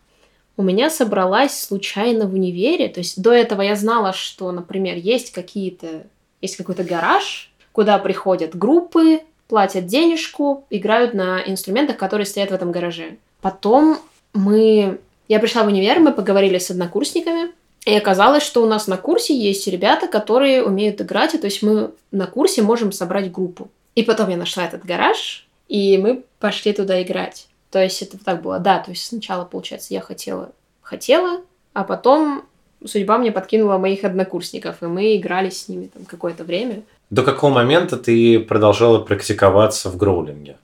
у 0.55 0.63
меня 0.63 0.89
собралась 0.89 1.59
случайно 1.59 2.27
в 2.27 2.33
универе. 2.33 2.87
То 2.89 2.99
есть 2.99 3.21
до 3.21 3.31
этого 3.31 3.61
я 3.61 3.75
знала, 3.75 4.13
что, 4.13 4.51
например, 4.51 4.97
есть 4.97 5.31
какие-то, 5.31 6.03
есть 6.41 6.57
какой-то 6.57 6.83
гараж, 6.83 7.51
куда 7.71 7.97
приходят 7.97 8.55
группы, 8.55 9.21
платят 9.47 9.87
денежку, 9.87 10.65
играют 10.69 11.13
на 11.13 11.41
инструментах, 11.45 11.97
которые 11.97 12.25
стоят 12.25 12.51
в 12.51 12.53
этом 12.53 12.71
гараже. 12.71 13.17
Потом 13.41 13.97
мы... 14.33 14.99
Я 15.27 15.39
пришла 15.39 15.63
в 15.63 15.67
универ, 15.67 15.99
мы 15.99 16.11
поговорили 16.11 16.57
с 16.57 16.69
однокурсниками, 16.69 17.51
и 17.85 17.95
оказалось, 17.95 18.43
что 18.43 18.61
у 18.61 18.65
нас 18.65 18.87
на 18.87 18.97
курсе 18.97 19.35
есть 19.37 19.67
ребята, 19.67 20.07
которые 20.07 20.63
умеют 20.63 21.01
играть, 21.01 21.33
и 21.33 21.37
то 21.37 21.45
есть 21.45 21.63
мы 21.63 21.91
на 22.11 22.27
курсе 22.27 22.61
можем 22.61 22.91
собрать 22.91 23.31
группу. 23.31 23.69
И 23.95 24.03
потом 24.03 24.29
я 24.29 24.37
нашла 24.37 24.65
этот 24.65 24.85
гараж, 24.85 25.47
и 25.67 25.97
мы 25.97 26.23
пошли 26.39 26.73
туда 26.73 27.01
играть. 27.01 27.47
То 27.73 27.81
есть 27.81 28.03
это 28.03 28.23
так 28.23 28.43
было, 28.43 28.59
да, 28.59 28.77
то 28.77 28.91
есть 28.91 29.03
сначала, 29.03 29.45
получается, 29.45 29.95
я 29.95 30.01
хотела, 30.01 30.51
хотела, 30.83 31.41
а 31.73 31.83
потом 31.83 32.43
судьба 32.85 33.17
мне 33.17 33.31
подкинула 33.31 33.79
моих 33.79 34.03
однокурсников, 34.03 34.83
и 34.83 34.85
мы 34.85 35.15
играли 35.15 35.49
с 35.49 35.67
ними 35.67 35.89
там 35.91 36.05
какое-то 36.05 36.43
время. 36.43 36.83
До 37.09 37.23
какого 37.23 37.51
момента 37.51 37.97
ты 37.97 38.39
продолжала 38.39 38.99
практиковаться 38.99 39.89
в 39.89 39.97
гроулинге? 39.97 40.57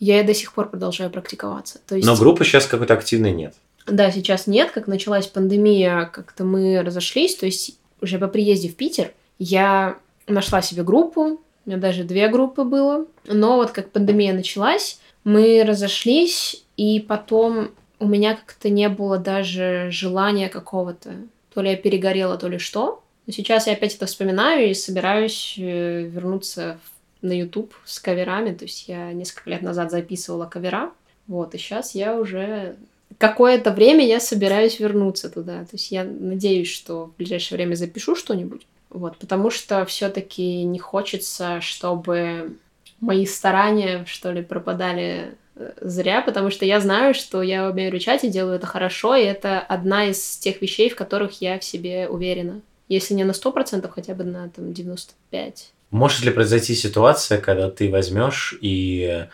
Я 0.00 0.20
и 0.20 0.22
до 0.22 0.34
сих 0.34 0.52
пор 0.52 0.68
продолжаю 0.68 1.08
практиковаться. 1.08 1.78
То 1.86 1.96
есть, 1.96 2.06
Но 2.06 2.14
группы 2.14 2.44
сейчас 2.44 2.66
какой-то 2.66 2.92
активной 2.92 3.32
нет. 3.32 3.54
да, 3.86 4.10
сейчас 4.10 4.46
нет, 4.46 4.70
как 4.70 4.86
началась 4.86 5.28
пандемия, 5.28 6.10
как-то 6.12 6.44
мы 6.44 6.82
разошлись, 6.82 7.36
то 7.36 7.46
есть 7.46 7.78
уже 8.02 8.18
по 8.18 8.28
приезде 8.28 8.68
в 8.68 8.76
Питер 8.76 9.12
я 9.38 9.96
нашла 10.26 10.60
себе 10.60 10.82
группу, 10.82 11.22
у 11.22 11.38
меня 11.64 11.78
даже 11.78 12.04
две 12.04 12.28
группы 12.28 12.64
было, 12.64 13.06
но 13.24 13.56
вот 13.56 13.70
как 13.70 13.90
пандемия 13.92 14.34
началась, 14.34 15.00
мы 15.24 15.64
разошлись, 15.64 16.64
и 16.76 17.00
потом 17.00 17.70
у 17.98 18.06
меня 18.06 18.34
как-то 18.34 18.70
не 18.70 18.88
было 18.88 19.18
даже 19.18 19.88
желания 19.90 20.48
какого-то. 20.48 21.14
То 21.52 21.60
ли 21.60 21.70
я 21.70 21.76
перегорела, 21.76 22.38
то 22.38 22.48
ли 22.48 22.58
что. 22.58 23.02
Но 23.26 23.32
сейчас 23.32 23.66
я 23.66 23.74
опять 23.74 23.94
это 23.94 24.06
вспоминаю 24.06 24.70
и 24.70 24.74
собираюсь 24.74 25.54
э, 25.58 26.02
вернуться 26.02 26.78
на 27.22 27.32
YouTube 27.38 27.74
с 27.84 28.00
каверами. 28.00 28.54
То 28.54 28.64
есть 28.64 28.88
я 28.88 29.12
несколько 29.12 29.50
лет 29.50 29.62
назад 29.62 29.90
записывала 29.90 30.46
кавера. 30.46 30.92
Вот, 31.26 31.54
и 31.54 31.58
сейчас 31.58 31.94
я 31.94 32.18
уже 32.18 32.76
какое-то 33.18 33.70
время 33.70 34.06
я 34.06 34.18
собираюсь 34.18 34.80
вернуться 34.80 35.28
туда. 35.28 35.60
То 35.64 35.70
есть 35.72 35.90
я 35.90 36.04
надеюсь, 36.04 36.68
что 36.68 37.06
в 37.06 37.16
ближайшее 37.16 37.56
время 37.56 37.74
запишу 37.74 38.16
что-нибудь. 38.16 38.66
Вот, 38.88 39.18
потому 39.18 39.50
что 39.50 39.84
все-таки 39.84 40.64
не 40.64 40.78
хочется, 40.78 41.60
чтобы 41.60 42.56
мои 43.00 43.26
старания, 43.26 44.04
что 44.06 44.30
ли, 44.30 44.42
пропадали 44.42 45.34
э, 45.56 45.72
зря, 45.80 46.20
потому 46.22 46.50
что 46.50 46.64
я 46.64 46.80
знаю, 46.80 47.14
что 47.14 47.42
я 47.42 47.68
умею 47.68 47.90
рычать 47.90 48.24
и 48.24 48.28
делаю 48.28 48.56
это 48.56 48.66
хорошо, 48.66 49.16
и 49.16 49.24
это 49.24 49.60
одна 49.60 50.06
из 50.06 50.36
тех 50.36 50.60
вещей, 50.62 50.88
в 50.90 50.96
которых 50.96 51.40
я 51.40 51.58
в 51.58 51.64
себе 51.64 52.08
уверена. 52.08 52.60
Если 52.88 53.14
не 53.14 53.24
на 53.24 53.32
100%, 53.32 53.88
хотя 53.88 54.14
бы 54.14 54.24
на 54.24 54.48
там, 54.48 54.66
95%. 54.66 55.54
Может 55.90 56.24
ли 56.24 56.30
произойти 56.30 56.74
ситуация, 56.74 57.38
когда 57.38 57.68
ты 57.70 57.90
возьмешь 57.90 58.56
и 58.60 59.26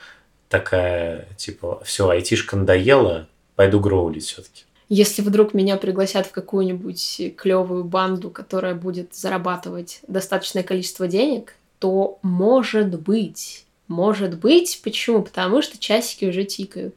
такая, 0.49 1.29
типа, 1.37 1.83
все, 1.85 2.09
айтишка 2.09 2.57
надоела, 2.57 3.29
пойду 3.57 3.81
гроулить 3.81 4.25
все-таки? 4.25 4.65
Если 4.89 5.21
вдруг 5.21 5.53
меня 5.53 5.77
пригласят 5.77 6.27
в 6.27 6.31
какую-нибудь 6.31 7.35
клевую 7.37 7.85
банду, 7.85 8.31
которая 8.31 8.75
будет 8.75 9.15
зарабатывать 9.15 10.01
достаточное 10.07 10.63
количество 10.63 11.09
денег, 11.09 11.55
то 11.79 12.19
может 12.23 13.01
быть. 13.01 13.65
Может 13.89 14.39
быть. 14.39 14.81
Почему? 14.83 15.23
Потому 15.23 15.63
что 15.63 15.79
часики 15.79 16.25
уже 16.25 16.45
тикают. 16.45 16.95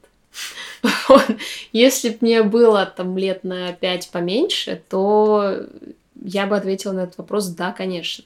Если 1.72 2.10
бы 2.10 2.18
мне 2.22 2.44
было 2.44 2.86
там 2.86 3.18
лет 3.18 3.44
на 3.44 3.74
пять 3.74 4.10
поменьше, 4.12 4.82
то 4.90 5.66
я 6.24 6.46
бы 6.46 6.56
ответила 6.56 6.94
на 6.94 7.02
этот 7.02 7.18
вопрос 7.18 7.48
«да, 7.48 7.72
конечно». 7.72 8.24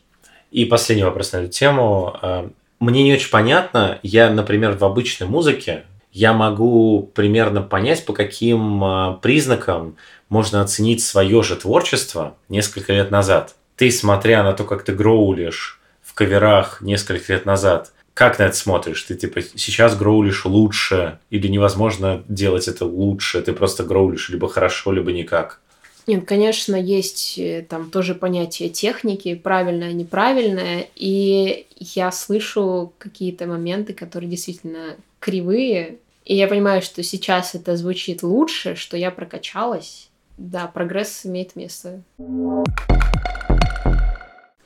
И 0.51 0.65
последний 0.65 1.03
вопрос 1.03 1.31
на 1.31 1.37
эту 1.37 1.51
тему. 1.51 2.15
А, 2.21 2.49
мне 2.79 3.03
не 3.03 3.13
очень 3.13 3.31
понятно. 3.31 3.99
Я, 4.03 4.29
например, 4.29 4.73
в 4.77 4.85
обычной 4.85 5.27
музыке 5.27 5.83
я 6.11 6.31
могу 6.33 7.09
примерно 7.15 7.63
понять, 7.63 8.05
по 8.05 8.13
каким 8.13 8.83
а, 8.83 9.13
признакам 9.13 9.95
можно 10.29 10.61
оценить 10.61 11.03
свое 11.03 11.41
же 11.41 11.55
творчество 11.55 12.35
несколько 12.49 12.93
лет 12.93 13.09
назад. 13.09 13.55
Ты, 13.77 13.91
смотря 13.91 14.43
на 14.43 14.53
то, 14.53 14.63
как 14.63 14.83
ты 14.83 14.93
гроулишь 14.93 15.79
в 16.13 16.15
каверах 16.15 16.79
несколько 16.81 17.33
лет 17.33 17.47
назад, 17.47 17.91
как 18.13 18.37
на 18.37 18.43
это 18.43 18.55
смотришь? 18.55 19.01
Ты 19.01 19.15
типа 19.15 19.41
сейчас 19.41 19.97
гроулишь 19.97 20.45
лучше 20.45 21.17
или 21.31 21.47
невозможно 21.47 22.23
делать 22.27 22.67
это 22.67 22.85
лучше? 22.85 23.41
Ты 23.41 23.51
просто 23.51 23.83
гроулишь 23.83 24.29
либо 24.29 24.47
хорошо, 24.47 24.91
либо 24.91 25.11
никак? 25.11 25.59
Нет, 26.05 26.25
конечно, 26.25 26.75
есть 26.75 27.39
э, 27.39 27.65
там 27.67 27.89
тоже 27.89 28.13
понятие 28.13 28.69
техники, 28.69 29.33
правильное, 29.33 29.93
неправильное, 29.93 30.87
и 30.95 31.65
я 31.79 32.11
слышу 32.11 32.93
какие-то 32.99 33.47
моменты, 33.47 33.93
которые 33.93 34.29
действительно 34.29 34.97
кривые, 35.19 35.97
и 36.25 36.35
я 36.35 36.47
понимаю, 36.47 36.83
что 36.83 37.01
сейчас 37.01 37.55
это 37.55 37.75
звучит 37.75 38.21
лучше, 38.21 38.75
что 38.75 38.97
я 38.97 39.09
прокачалась. 39.09 40.09
Да, 40.37 40.67
прогресс 40.67 41.25
имеет 41.25 41.55
место. 41.55 42.03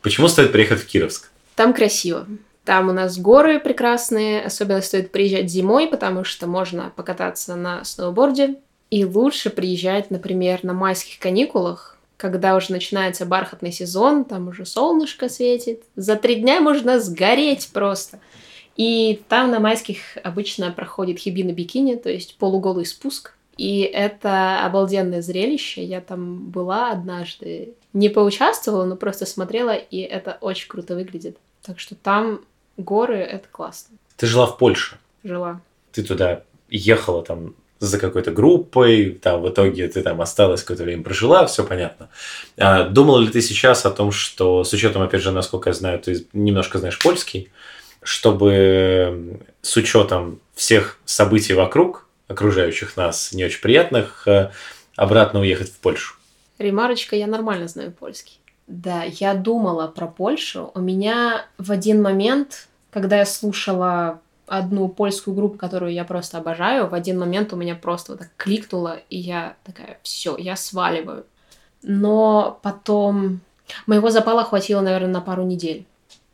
Почему 0.01 0.27
стоит 0.27 0.51
приехать 0.51 0.81
в 0.81 0.87
Кировск? 0.87 1.29
Там 1.57 1.73
красиво. 1.73 2.27
Там 2.65 2.89
у 2.89 2.91
нас 2.91 3.17
горы 3.17 3.59
прекрасные, 3.59 4.43
особенно 4.43 4.79
стоит 4.79 5.11
приезжать 5.11 5.49
зимой, 5.49 5.87
потому 5.87 6.23
что 6.23 6.45
можно 6.45 6.93
покататься 6.95 7.55
на 7.55 7.83
сноуборде. 7.83 8.59
И 8.91 9.03
лучше 9.03 9.49
приезжать, 9.49 10.11
например, 10.11 10.59
на 10.61 10.73
майских 10.73 11.17
каникулах, 11.17 11.97
когда 12.15 12.55
уже 12.55 12.71
начинается 12.71 13.25
бархатный 13.25 13.71
сезон, 13.71 14.23
там 14.23 14.49
уже 14.49 14.67
солнышко 14.67 15.29
светит. 15.29 15.81
За 15.95 16.15
три 16.15 16.35
дня 16.35 16.61
можно 16.61 16.99
сгореть 16.99 17.69
просто. 17.73 18.19
И 18.75 19.23
там 19.27 19.49
на 19.49 19.59
майских 19.59 19.97
обычно 20.23 20.69
проходит 20.69 21.17
хибина 21.17 21.53
бикини, 21.53 21.95
то 21.95 22.11
есть 22.11 22.37
полуголый 22.37 22.85
спуск. 22.85 23.33
И 23.57 23.81
это 23.81 24.63
обалденное 24.63 25.23
зрелище. 25.23 25.83
Я 25.83 26.01
там 26.01 26.51
была 26.51 26.91
однажды. 26.91 27.73
Не 27.93 28.09
поучаствовала, 28.09 28.85
но 28.85 28.95
просто 28.95 29.25
смотрела, 29.25 29.73
и 29.73 30.01
это 30.01 30.37
очень 30.41 30.67
круто 30.67 30.93
выглядит. 30.93 31.37
Так 31.63 31.79
что 31.79 31.95
там 31.95 32.41
горы— 32.77 33.17
это 33.17 33.47
классно. 33.49 33.97
Ты 34.15 34.27
жила 34.27 34.47
в 34.47 34.57
Польше? 34.57 34.97
Жила. 35.23 35.61
Ты 35.91 36.03
туда 36.03 36.43
ехала 36.69 37.23
там 37.23 37.55
за 37.79 37.99
какой-то 37.99 38.31
группой, 38.31 39.11
там 39.11 39.41
в 39.41 39.49
итоге 39.49 39.87
ты 39.87 40.01
там 40.01 40.19
осталась 40.21 40.61
какое-то 40.61 40.83
время 40.83 41.03
прожила, 41.03 41.45
все 41.45 41.63
понятно. 41.63 42.09
А, 42.57 42.85
думала 42.85 43.19
ли 43.19 43.27
ты 43.27 43.41
сейчас 43.41 43.85
о 43.85 43.91
том, 43.91 44.11
что 44.11 44.63
с 44.63 44.73
учетом, 44.73 45.01
опять 45.03 45.21
же, 45.21 45.31
насколько 45.31 45.69
я 45.69 45.73
знаю, 45.73 45.99
ты 45.99 46.25
немножко 46.33 46.79
знаешь 46.79 46.97
польский, 46.99 47.51
чтобы 48.01 49.41
с 49.61 49.75
учетом 49.77 50.39
всех 50.55 50.99
событий 51.05 51.53
вокруг, 51.53 52.07
окружающих 52.27 52.97
нас, 52.97 53.31
не 53.31 53.45
очень 53.45 53.61
приятных, 53.61 54.27
э, 54.27 54.51
обратно 54.95 55.41
уехать 55.41 55.69
в 55.69 55.77
Польшу? 55.77 56.15
Ремарочка, 56.57 57.15
я 57.15 57.27
нормально 57.27 57.67
знаю 57.67 57.91
польский. 57.91 58.39
Да, 58.67 59.03
я 59.03 59.33
думала 59.33 59.87
про 59.87 60.07
Польшу. 60.07 60.71
У 60.75 60.79
меня 60.79 61.45
в 61.57 61.71
один 61.71 62.01
момент, 62.01 62.67
когда 62.91 63.17
я 63.17 63.25
слушала 63.25 64.19
одну 64.45 64.87
польскую 64.89 65.35
группу, 65.35 65.57
которую 65.57 65.93
я 65.93 66.03
просто 66.03 66.37
обожаю, 66.37 66.87
в 66.87 66.93
один 66.93 67.19
момент 67.19 67.53
у 67.53 67.55
меня 67.55 67.75
просто 67.75 68.13
вот 68.13 68.19
так 68.19 68.29
кликнуло, 68.37 68.99
и 69.09 69.17
я 69.17 69.55
такая, 69.63 69.99
все, 70.03 70.37
я 70.37 70.55
сваливаю. 70.55 71.25
Но 71.81 72.59
потом 72.61 73.39
моего 73.85 74.09
запала 74.09 74.43
хватило, 74.43 74.81
наверное, 74.81 75.09
на 75.09 75.21
пару 75.21 75.43
недель. 75.43 75.85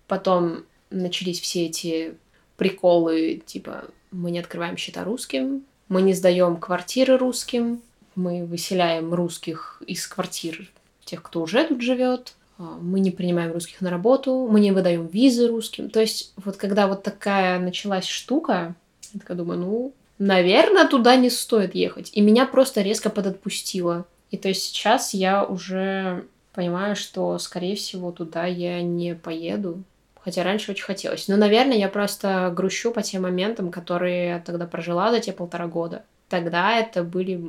Потом 0.07 0.63
начались 0.89 1.39
все 1.39 1.65
эти 1.65 2.15
приколы, 2.57 3.41
типа, 3.45 3.85
мы 4.11 4.31
не 4.31 4.39
открываем 4.39 4.77
счета 4.77 5.03
русским, 5.03 5.63
мы 5.87 6.01
не 6.01 6.13
сдаем 6.13 6.57
квартиры 6.57 7.17
русским, 7.17 7.81
мы 8.15 8.45
выселяем 8.45 9.13
русских 9.13 9.81
из 9.87 10.05
квартир 10.07 10.71
тех, 11.13 11.21
кто 11.21 11.41
уже 11.41 11.63
тут 11.65 11.81
живет, 11.81 12.33
а, 12.57 12.77
мы 12.81 12.99
не 12.99 13.11
принимаем 13.11 13.51
русских 13.51 13.81
на 13.81 13.89
работу, 13.89 14.47
мы 14.49 14.59
не 14.59 14.71
выдаем 14.71 15.07
визы 15.07 15.47
русским. 15.47 15.89
То 15.89 16.01
есть 16.01 16.33
вот 16.37 16.57
когда 16.57 16.87
вот 16.87 17.03
такая 17.03 17.59
началась 17.59 18.07
штука, 18.07 18.75
я 19.13 19.19
такая 19.19 19.37
думаю, 19.37 19.59
ну, 19.59 19.93
наверное, 20.17 20.87
туда 20.87 21.15
не 21.15 21.29
стоит 21.29 21.75
ехать. 21.75 22.09
И 22.13 22.21
меня 22.21 22.45
просто 22.45 22.81
резко 22.81 23.09
подотпустило. 23.09 24.05
И 24.31 24.37
то 24.37 24.47
есть 24.47 24.63
сейчас 24.63 25.13
я 25.13 25.43
уже 25.43 26.25
понимаю, 26.53 26.95
что, 26.95 27.37
скорее 27.37 27.75
всего, 27.75 28.11
туда 28.11 28.45
я 28.45 28.81
не 28.81 29.15
поеду 29.15 29.83
хотя 30.23 30.43
раньше 30.43 30.71
очень 30.71 30.85
хотелось. 30.85 31.27
Но, 31.27 31.35
наверное, 31.35 31.75
я 31.75 31.89
просто 31.89 32.49
грущу 32.55 32.91
по 32.91 33.01
тем 33.01 33.23
моментам, 33.23 33.71
которые 33.71 34.27
я 34.27 34.39
тогда 34.39 34.65
прожила 34.65 35.11
за 35.11 35.19
те 35.19 35.33
полтора 35.33 35.67
года. 35.67 36.03
Тогда 36.29 36.79
это 36.79 37.03
были, 37.03 37.43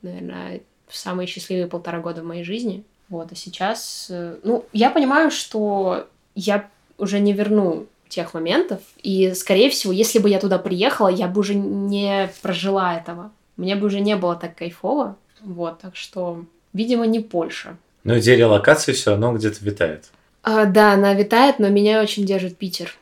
наверное, 0.00 0.62
самые 0.90 1.26
счастливые 1.26 1.66
полтора 1.66 2.00
года 2.00 2.22
в 2.22 2.26
моей 2.26 2.44
жизни. 2.44 2.84
Вот, 3.08 3.32
а 3.32 3.34
сейчас, 3.34 4.08
э, 4.10 4.36
ну, 4.42 4.64
я 4.72 4.90
понимаю, 4.90 5.30
что 5.30 6.06
я 6.34 6.68
уже 6.98 7.20
не 7.20 7.32
верну 7.32 7.86
тех 8.08 8.34
моментов, 8.34 8.80
и, 9.02 9.34
скорее 9.34 9.70
всего, 9.70 9.92
если 9.92 10.18
бы 10.18 10.28
я 10.28 10.38
туда 10.38 10.58
приехала, 10.58 11.08
я 11.08 11.28
бы 11.28 11.40
уже 11.40 11.54
не 11.54 12.30
прожила 12.42 12.96
этого. 12.96 13.30
Мне 13.56 13.76
бы 13.76 13.86
уже 13.86 14.00
не 14.00 14.16
было 14.16 14.34
так 14.34 14.54
кайфово. 14.56 15.16
Вот, 15.40 15.80
так 15.80 15.96
что, 15.96 16.44
видимо, 16.72 17.06
не 17.06 17.20
Польша. 17.20 17.76
Но 18.04 18.18
идея 18.18 18.36
релокации 18.36 18.92
все 18.92 19.10
равно 19.10 19.32
где-то 19.34 19.64
витает. 19.64 20.06
А, 20.42 20.64
да, 20.64 20.92
она 20.94 21.14
витает, 21.14 21.58
но 21.58 21.68
меня 21.68 22.00
очень 22.00 22.24
держит 22.24 22.56
Питер. 22.56 22.94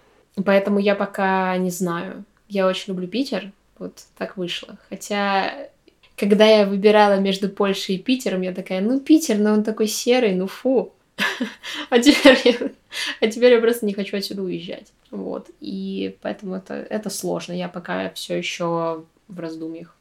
Поэтому 0.45 0.78
я 0.78 0.95
пока 0.95 1.57
не 1.57 1.70
знаю. 1.70 2.24
Я 2.49 2.66
очень 2.66 2.93
люблю 2.93 3.07
Питер. 3.07 3.53
Вот 3.78 4.05
так 4.16 4.37
вышло. 4.37 4.76
Хотя, 4.89 5.53
когда 6.17 6.47
я 6.47 6.67
выбирала 6.67 7.19
между 7.21 7.49
Польшей 7.49 7.97
и 7.97 7.99
Питером, 7.99 8.41
я 8.43 8.53
такая, 8.53 8.81
ну, 8.81 9.01
Питер, 9.01 9.39
но 9.39 9.53
он 9.53 9.62
такой 9.62 9.87
серый, 9.87 10.35
ну 10.35 10.47
фу. 10.47 10.93
А 11.91 11.99
теперь, 11.99 12.39
я, 12.45 12.71
а 13.21 13.27
теперь 13.29 13.53
я 13.53 13.61
просто 13.61 13.87
не 13.87 13.93
хочу 13.93 14.17
отсюда 14.17 14.43
уезжать. 14.43 14.93
Вот. 15.11 15.51
И 15.61 16.17
поэтому 16.23 16.57
это, 16.57 16.75
это 16.75 17.11
сложно. 17.11 17.53
Я 17.53 17.69
пока 17.69 18.11
все 18.11 18.37
еще 18.37 19.05
в 19.29 19.39
раздумьях. 19.39 19.95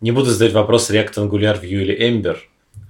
Не 0.00 0.10
буду 0.10 0.30
задать 0.30 0.52
вопрос 0.52 0.90
React, 0.90 1.14
Angular, 1.14 1.60
Vue 1.60 1.82
или 1.82 1.96
Ember. 1.96 2.38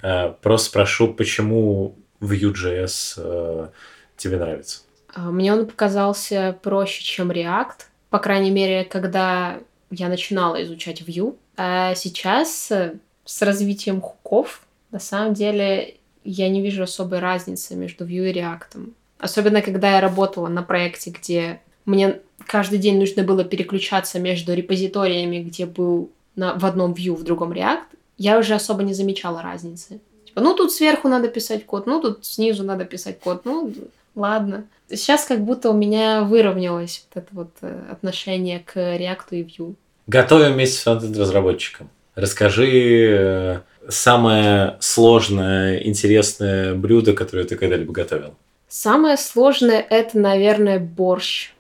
Э, 0.03 0.33
просто 0.41 0.69
спрошу, 0.69 1.13
почему 1.13 1.95
Vue.js 2.21 3.15
э, 3.19 3.69
тебе 4.17 4.39
нравится? 4.39 4.81
А, 5.15 5.31
мне 5.31 5.53
он 5.53 5.67
показался 5.67 6.59
проще, 6.63 7.03
чем 7.03 7.31
React. 7.31 7.87
По 8.11 8.19
крайней 8.19 8.51
мере, 8.51 8.85
когда 8.85 9.59
я 9.93 10.09
начинала 10.09 10.63
изучать 10.65 11.03
Vue. 11.03 11.37
А 11.57 11.95
сейчас 11.95 12.71
э, 12.71 12.95
с 13.25 13.43
развитием 13.43 14.01
хуков, 14.01 14.63
на 14.91 14.99
самом 14.99 15.35
деле, 15.35 15.97
я 16.25 16.49
не 16.49 16.63
вижу 16.63 16.83
особой 16.83 17.19
разницы 17.21 17.77
между 17.77 18.05
Vue 18.05 18.31
и 18.31 18.33
React. 18.33 18.93
Особенно, 19.19 19.63
когда 19.63 19.93
я 19.93 20.01
работала 20.01 20.49
на 20.49 20.63
проекте, 20.63 21.11
где 21.11 21.61
мне 21.85 22.21
каждый 22.47 22.79
день 22.79 22.99
нужно 22.99 23.23
было 23.23 23.45
переключаться 23.45 24.19
между 24.19 24.55
репозиториями, 24.55 25.43
где 25.43 25.67
был 25.67 26.11
на, 26.35 26.55
в 26.55 26.65
одном 26.65 26.93
view, 26.93 27.15
в 27.15 27.23
другом 27.23 27.53
React, 27.53 27.85
я 28.19 28.39
уже 28.39 28.55
особо 28.55 28.83
не 28.83 28.95
замечала 28.95 29.43
разницы. 29.43 30.01
Типа, 30.27 30.41
ну 30.41 30.55
тут 30.55 30.73
сверху 30.73 31.09
надо 31.09 31.29
писать 31.29 31.67
код, 31.67 31.87
ну 31.87 32.01
тут 32.01 32.25
снизу 32.25 32.65
надо 32.65 32.85
писать 32.85 33.21
код, 33.21 33.45
ну 33.45 33.73
ладно. 34.15 34.65
Сейчас 34.89 35.25
как 35.25 35.45
будто 35.45 35.71
у 35.71 35.75
меня 35.75 36.23
выровнялось 36.23 37.05
вот 37.07 37.23
это 37.23 37.35
вот 37.35 37.51
э, 37.63 37.89
отношение 37.91 38.61
к 38.61 38.77
React 38.77 39.27
и 39.31 39.43
Vue. 39.43 39.75
Готовим 40.07 40.55
вместе 40.55 40.79
с 40.79 40.83
фронтенд-разработчиком. 40.83 41.91
Расскажи 42.15 43.09
э, 43.11 43.61
самое 43.89 44.77
сложное, 44.81 45.79
интересное 45.79 46.75
блюдо, 46.75 47.13
которое 47.13 47.45
ты 47.45 47.57
когда-либо 47.57 47.93
готовил. 47.93 48.35
Самое 48.69 49.17
сложное 49.17 49.85
это, 49.89 50.19
наверное, 50.19 50.79
борщ. 50.79 51.53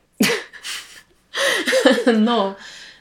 Но, 2.06 2.56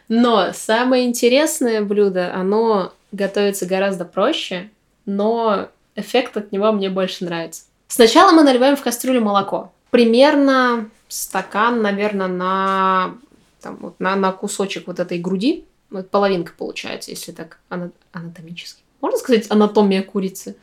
но 0.08 0.52
самое 0.54 1.06
интересное 1.06 1.82
блюдо, 1.82 2.34
оно 2.34 2.94
готовится 3.12 3.66
гораздо 3.66 4.06
проще, 4.06 4.70
но 5.06 5.70
эффект 5.96 6.38
от 6.38 6.52
него 6.52 6.72
мне 6.72 6.90
больше 6.90 7.26
нравится. 7.26 7.64
Сначала 7.88 8.32
мы 8.32 8.44
наливаем 8.44 8.76
в 8.76 8.82
кастрюлю 8.82 9.22
молоко. 9.22 9.72
Примерно 9.90 10.90
стакан, 11.10 11.82
наверное, 11.82 12.28
на, 12.28 13.16
там, 13.62 13.78
вот, 13.82 14.00
на, 14.00 14.16
на 14.16 14.32
кусочек 14.32 14.88
вот 14.88 15.00
этой 15.00 15.20
груди. 15.20 15.66
Вот 15.90 16.10
половинка 16.10 16.54
получается, 16.58 17.12
если 17.12 17.32
так 17.32 17.60
анатомически. 17.70 18.82
Можно 19.02 19.18
сказать 19.18 19.50
анатомия 19.50 20.04
курицы? 20.04 20.56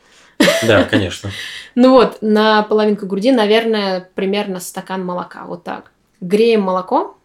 Да, 0.65 0.83
конечно. 0.85 1.29
Ну 1.75 1.91
вот, 1.91 2.17
на 2.21 2.63
половинку 2.63 3.05
груди, 3.05 3.31
наверное, 3.31 4.09
примерно 4.15 4.59
стакан 4.59 5.05
молока. 5.05 5.45
Вот 5.45 5.63
так. 5.63 5.91
Греем 6.19 6.61
молоко, 6.61 7.17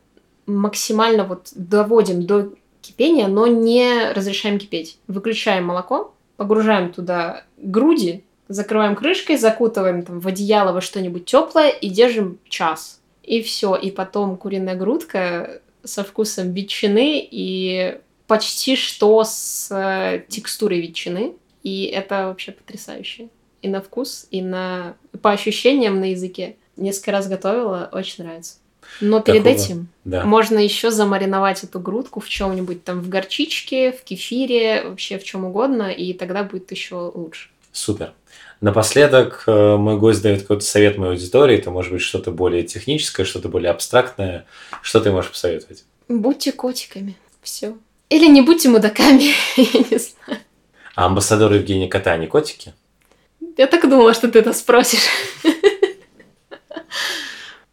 максимально 0.46 1.24
вот 1.24 1.48
доводим 1.54 2.24
до 2.24 2.52
кипения, 2.80 3.26
но 3.26 3.46
не 3.46 4.12
разрешаем 4.12 4.58
кипеть. 4.58 4.98
Выключаем 5.08 5.64
молоко, 5.64 6.14
погружаем 6.36 6.92
туда 6.92 7.44
груди, 7.56 8.24
закрываем 8.48 8.94
крышкой, 8.94 9.36
закутываем 9.38 10.02
там 10.02 10.20
в 10.20 10.28
одеяло 10.28 10.72
во 10.72 10.80
что-нибудь 10.80 11.24
теплое 11.24 11.70
и 11.70 11.88
держим 11.88 12.38
час. 12.48 13.00
И 13.22 13.42
все. 13.42 13.74
И 13.74 13.90
потом 13.90 14.36
куриная 14.36 14.76
грудка 14.76 15.62
со 15.84 16.04
вкусом 16.04 16.52
ветчины 16.52 17.26
и 17.30 17.98
почти 18.26 18.76
что 18.76 19.22
с 19.24 19.68
э, 19.70 20.24
текстурой 20.28 20.80
ветчины. 20.80 21.34
И 21.62 21.84
это 21.84 22.26
вообще 22.26 22.52
потрясающе. 22.52 23.28
И 23.62 23.68
на 23.68 23.80
вкус, 23.80 24.26
и 24.30 24.42
на 24.42 24.96
по 25.22 25.30
ощущениям 25.30 26.00
на 26.00 26.10
языке. 26.10 26.56
Несколько 26.76 27.12
раз 27.12 27.28
готовила, 27.28 27.88
очень 27.92 28.24
нравится. 28.24 28.56
Но 29.00 29.20
перед 29.20 29.44
Такого, 29.44 29.64
этим 29.64 29.88
да. 30.04 30.24
можно 30.24 30.58
еще 30.58 30.90
замариновать 30.90 31.64
эту 31.64 31.80
грудку 31.80 32.20
в 32.20 32.28
чем-нибудь 32.28 32.84
там 32.84 33.00
в 33.00 33.08
горчичке, 33.08 33.92
в 33.92 34.02
кефире, 34.02 34.84
вообще 34.84 35.18
в 35.18 35.24
чем 35.24 35.44
угодно, 35.44 35.90
и 35.90 36.12
тогда 36.12 36.44
будет 36.44 36.70
еще 36.70 37.12
лучше. 37.14 37.48
Супер. 37.72 38.12
Напоследок 38.64 39.44
э, 39.46 39.76
мой 39.76 39.98
гость 39.98 40.22
дает 40.22 40.40
какой-то 40.40 40.64
совет 40.64 40.96
моей 40.96 41.12
аудитории. 41.12 41.58
Это 41.58 41.70
может 41.70 41.92
быть 41.92 42.00
что-то 42.00 42.30
более 42.30 42.62
техническое, 42.62 43.24
что-то 43.24 43.50
более 43.50 43.70
абстрактное. 43.70 44.46
Что 44.80 45.00
ты 45.00 45.12
можешь 45.12 45.32
посоветовать? 45.32 45.84
Будьте 46.08 46.50
котиками. 46.50 47.14
Все. 47.42 47.76
Или 48.08 48.26
не 48.26 48.40
будьте 48.40 48.70
мудаками, 48.70 49.34
я 49.58 49.80
не 49.90 49.98
знаю. 49.98 50.40
А 50.94 51.04
амбассадор 51.04 51.52
Евгения 51.52 51.88
Кота 51.88 52.16
не 52.16 52.26
котики? 52.26 52.72
Я 53.58 53.66
так 53.66 53.82
думала, 53.82 54.14
что 54.14 54.30
ты 54.30 54.38
это 54.38 54.54
спросишь. 54.54 55.08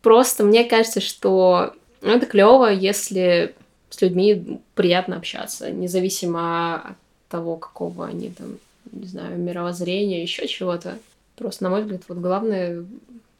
Просто 0.01 0.43
мне 0.43 0.65
кажется, 0.65 0.99
что 0.99 1.71
это 2.01 2.25
клево, 2.25 2.69
если 2.69 3.55
с 3.89 4.01
людьми 4.01 4.59
приятно 4.75 5.15
общаться, 5.15 5.71
независимо 5.71 6.81
от 6.81 6.97
того, 7.29 7.55
какого 7.55 8.07
они 8.07 8.29
там, 8.31 8.57
не 8.91 9.07
знаю, 9.07 9.37
мировоззрения, 9.37 10.21
еще 10.21 10.47
чего-то. 10.47 10.97
Просто, 11.35 11.63
на 11.63 11.69
мой 11.69 11.81
взгляд, 11.81 12.01
вот 12.07 12.17
главное 12.17 12.83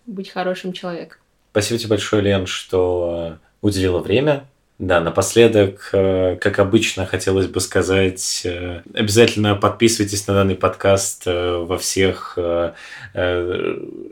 быть 0.06 0.30
хорошим 0.30 0.74
человеком. 0.74 1.20
Спасибо 1.52 1.80
тебе 1.80 1.90
большое, 1.90 2.22
Лен, 2.22 2.46
что 2.46 3.38
уделила 3.62 4.00
время. 4.00 4.46
Да, 4.82 5.00
напоследок, 5.00 5.92
э, 5.94 6.38
как 6.42 6.58
обычно, 6.58 7.06
хотелось 7.06 7.46
бы 7.46 7.60
сказать, 7.60 8.42
э, 8.46 8.82
обязательно 8.96 9.54
подписывайтесь 9.54 10.26
на 10.26 10.34
данный 10.34 10.56
подкаст 10.56 11.24
э, 11.28 11.58
во 11.58 11.78
всех 11.78 12.40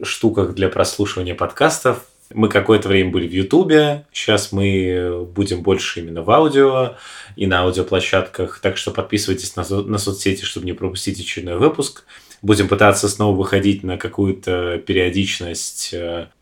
штуках 0.03 0.53
для 0.53 0.69
прослушивания 0.69 1.34
подкастов. 1.34 2.05
Мы 2.34 2.49
какое-то 2.49 2.88
время 2.89 3.11
были 3.11 3.27
в 3.27 3.32
Ютубе, 3.32 4.05
сейчас 4.11 4.51
мы 4.51 5.27
будем 5.34 5.61
больше 5.61 6.01
именно 6.01 6.21
в 6.21 6.30
аудио 6.30 6.95
и 7.36 7.47
на 7.47 7.61
аудиоплощадках, 7.61 8.59
так 8.59 8.77
что 8.77 8.91
подписывайтесь 8.91 9.55
на, 9.55 9.63
на 9.63 9.97
соцсети, 9.97 10.43
чтобы 10.43 10.65
не 10.65 10.73
пропустить 10.73 11.19
очередной 11.19 11.57
выпуск. 11.57 12.03
Будем 12.41 12.69
пытаться 12.69 13.09
снова 13.09 13.36
выходить 13.36 13.84
на 13.84 13.97
какую-то 13.97 14.77
периодичность. 14.86 15.93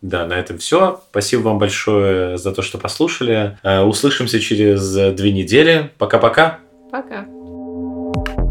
Да, 0.04 0.28
на 0.28 0.34
этом 0.34 0.60
все. 0.60 1.02
Спасибо 1.10 1.42
вам 1.42 1.58
большое 1.58 2.38
за 2.38 2.52
то, 2.52 2.62
что 2.62 2.78
послушали. 2.78 3.58
Услышимся 3.64 4.40
через 4.40 4.94
две 5.16 5.32
недели. 5.32 5.90
Пока-пока. 5.98 6.60
Пока. 6.92 7.22
-пока. 7.22 7.38
Пока. 8.14 8.47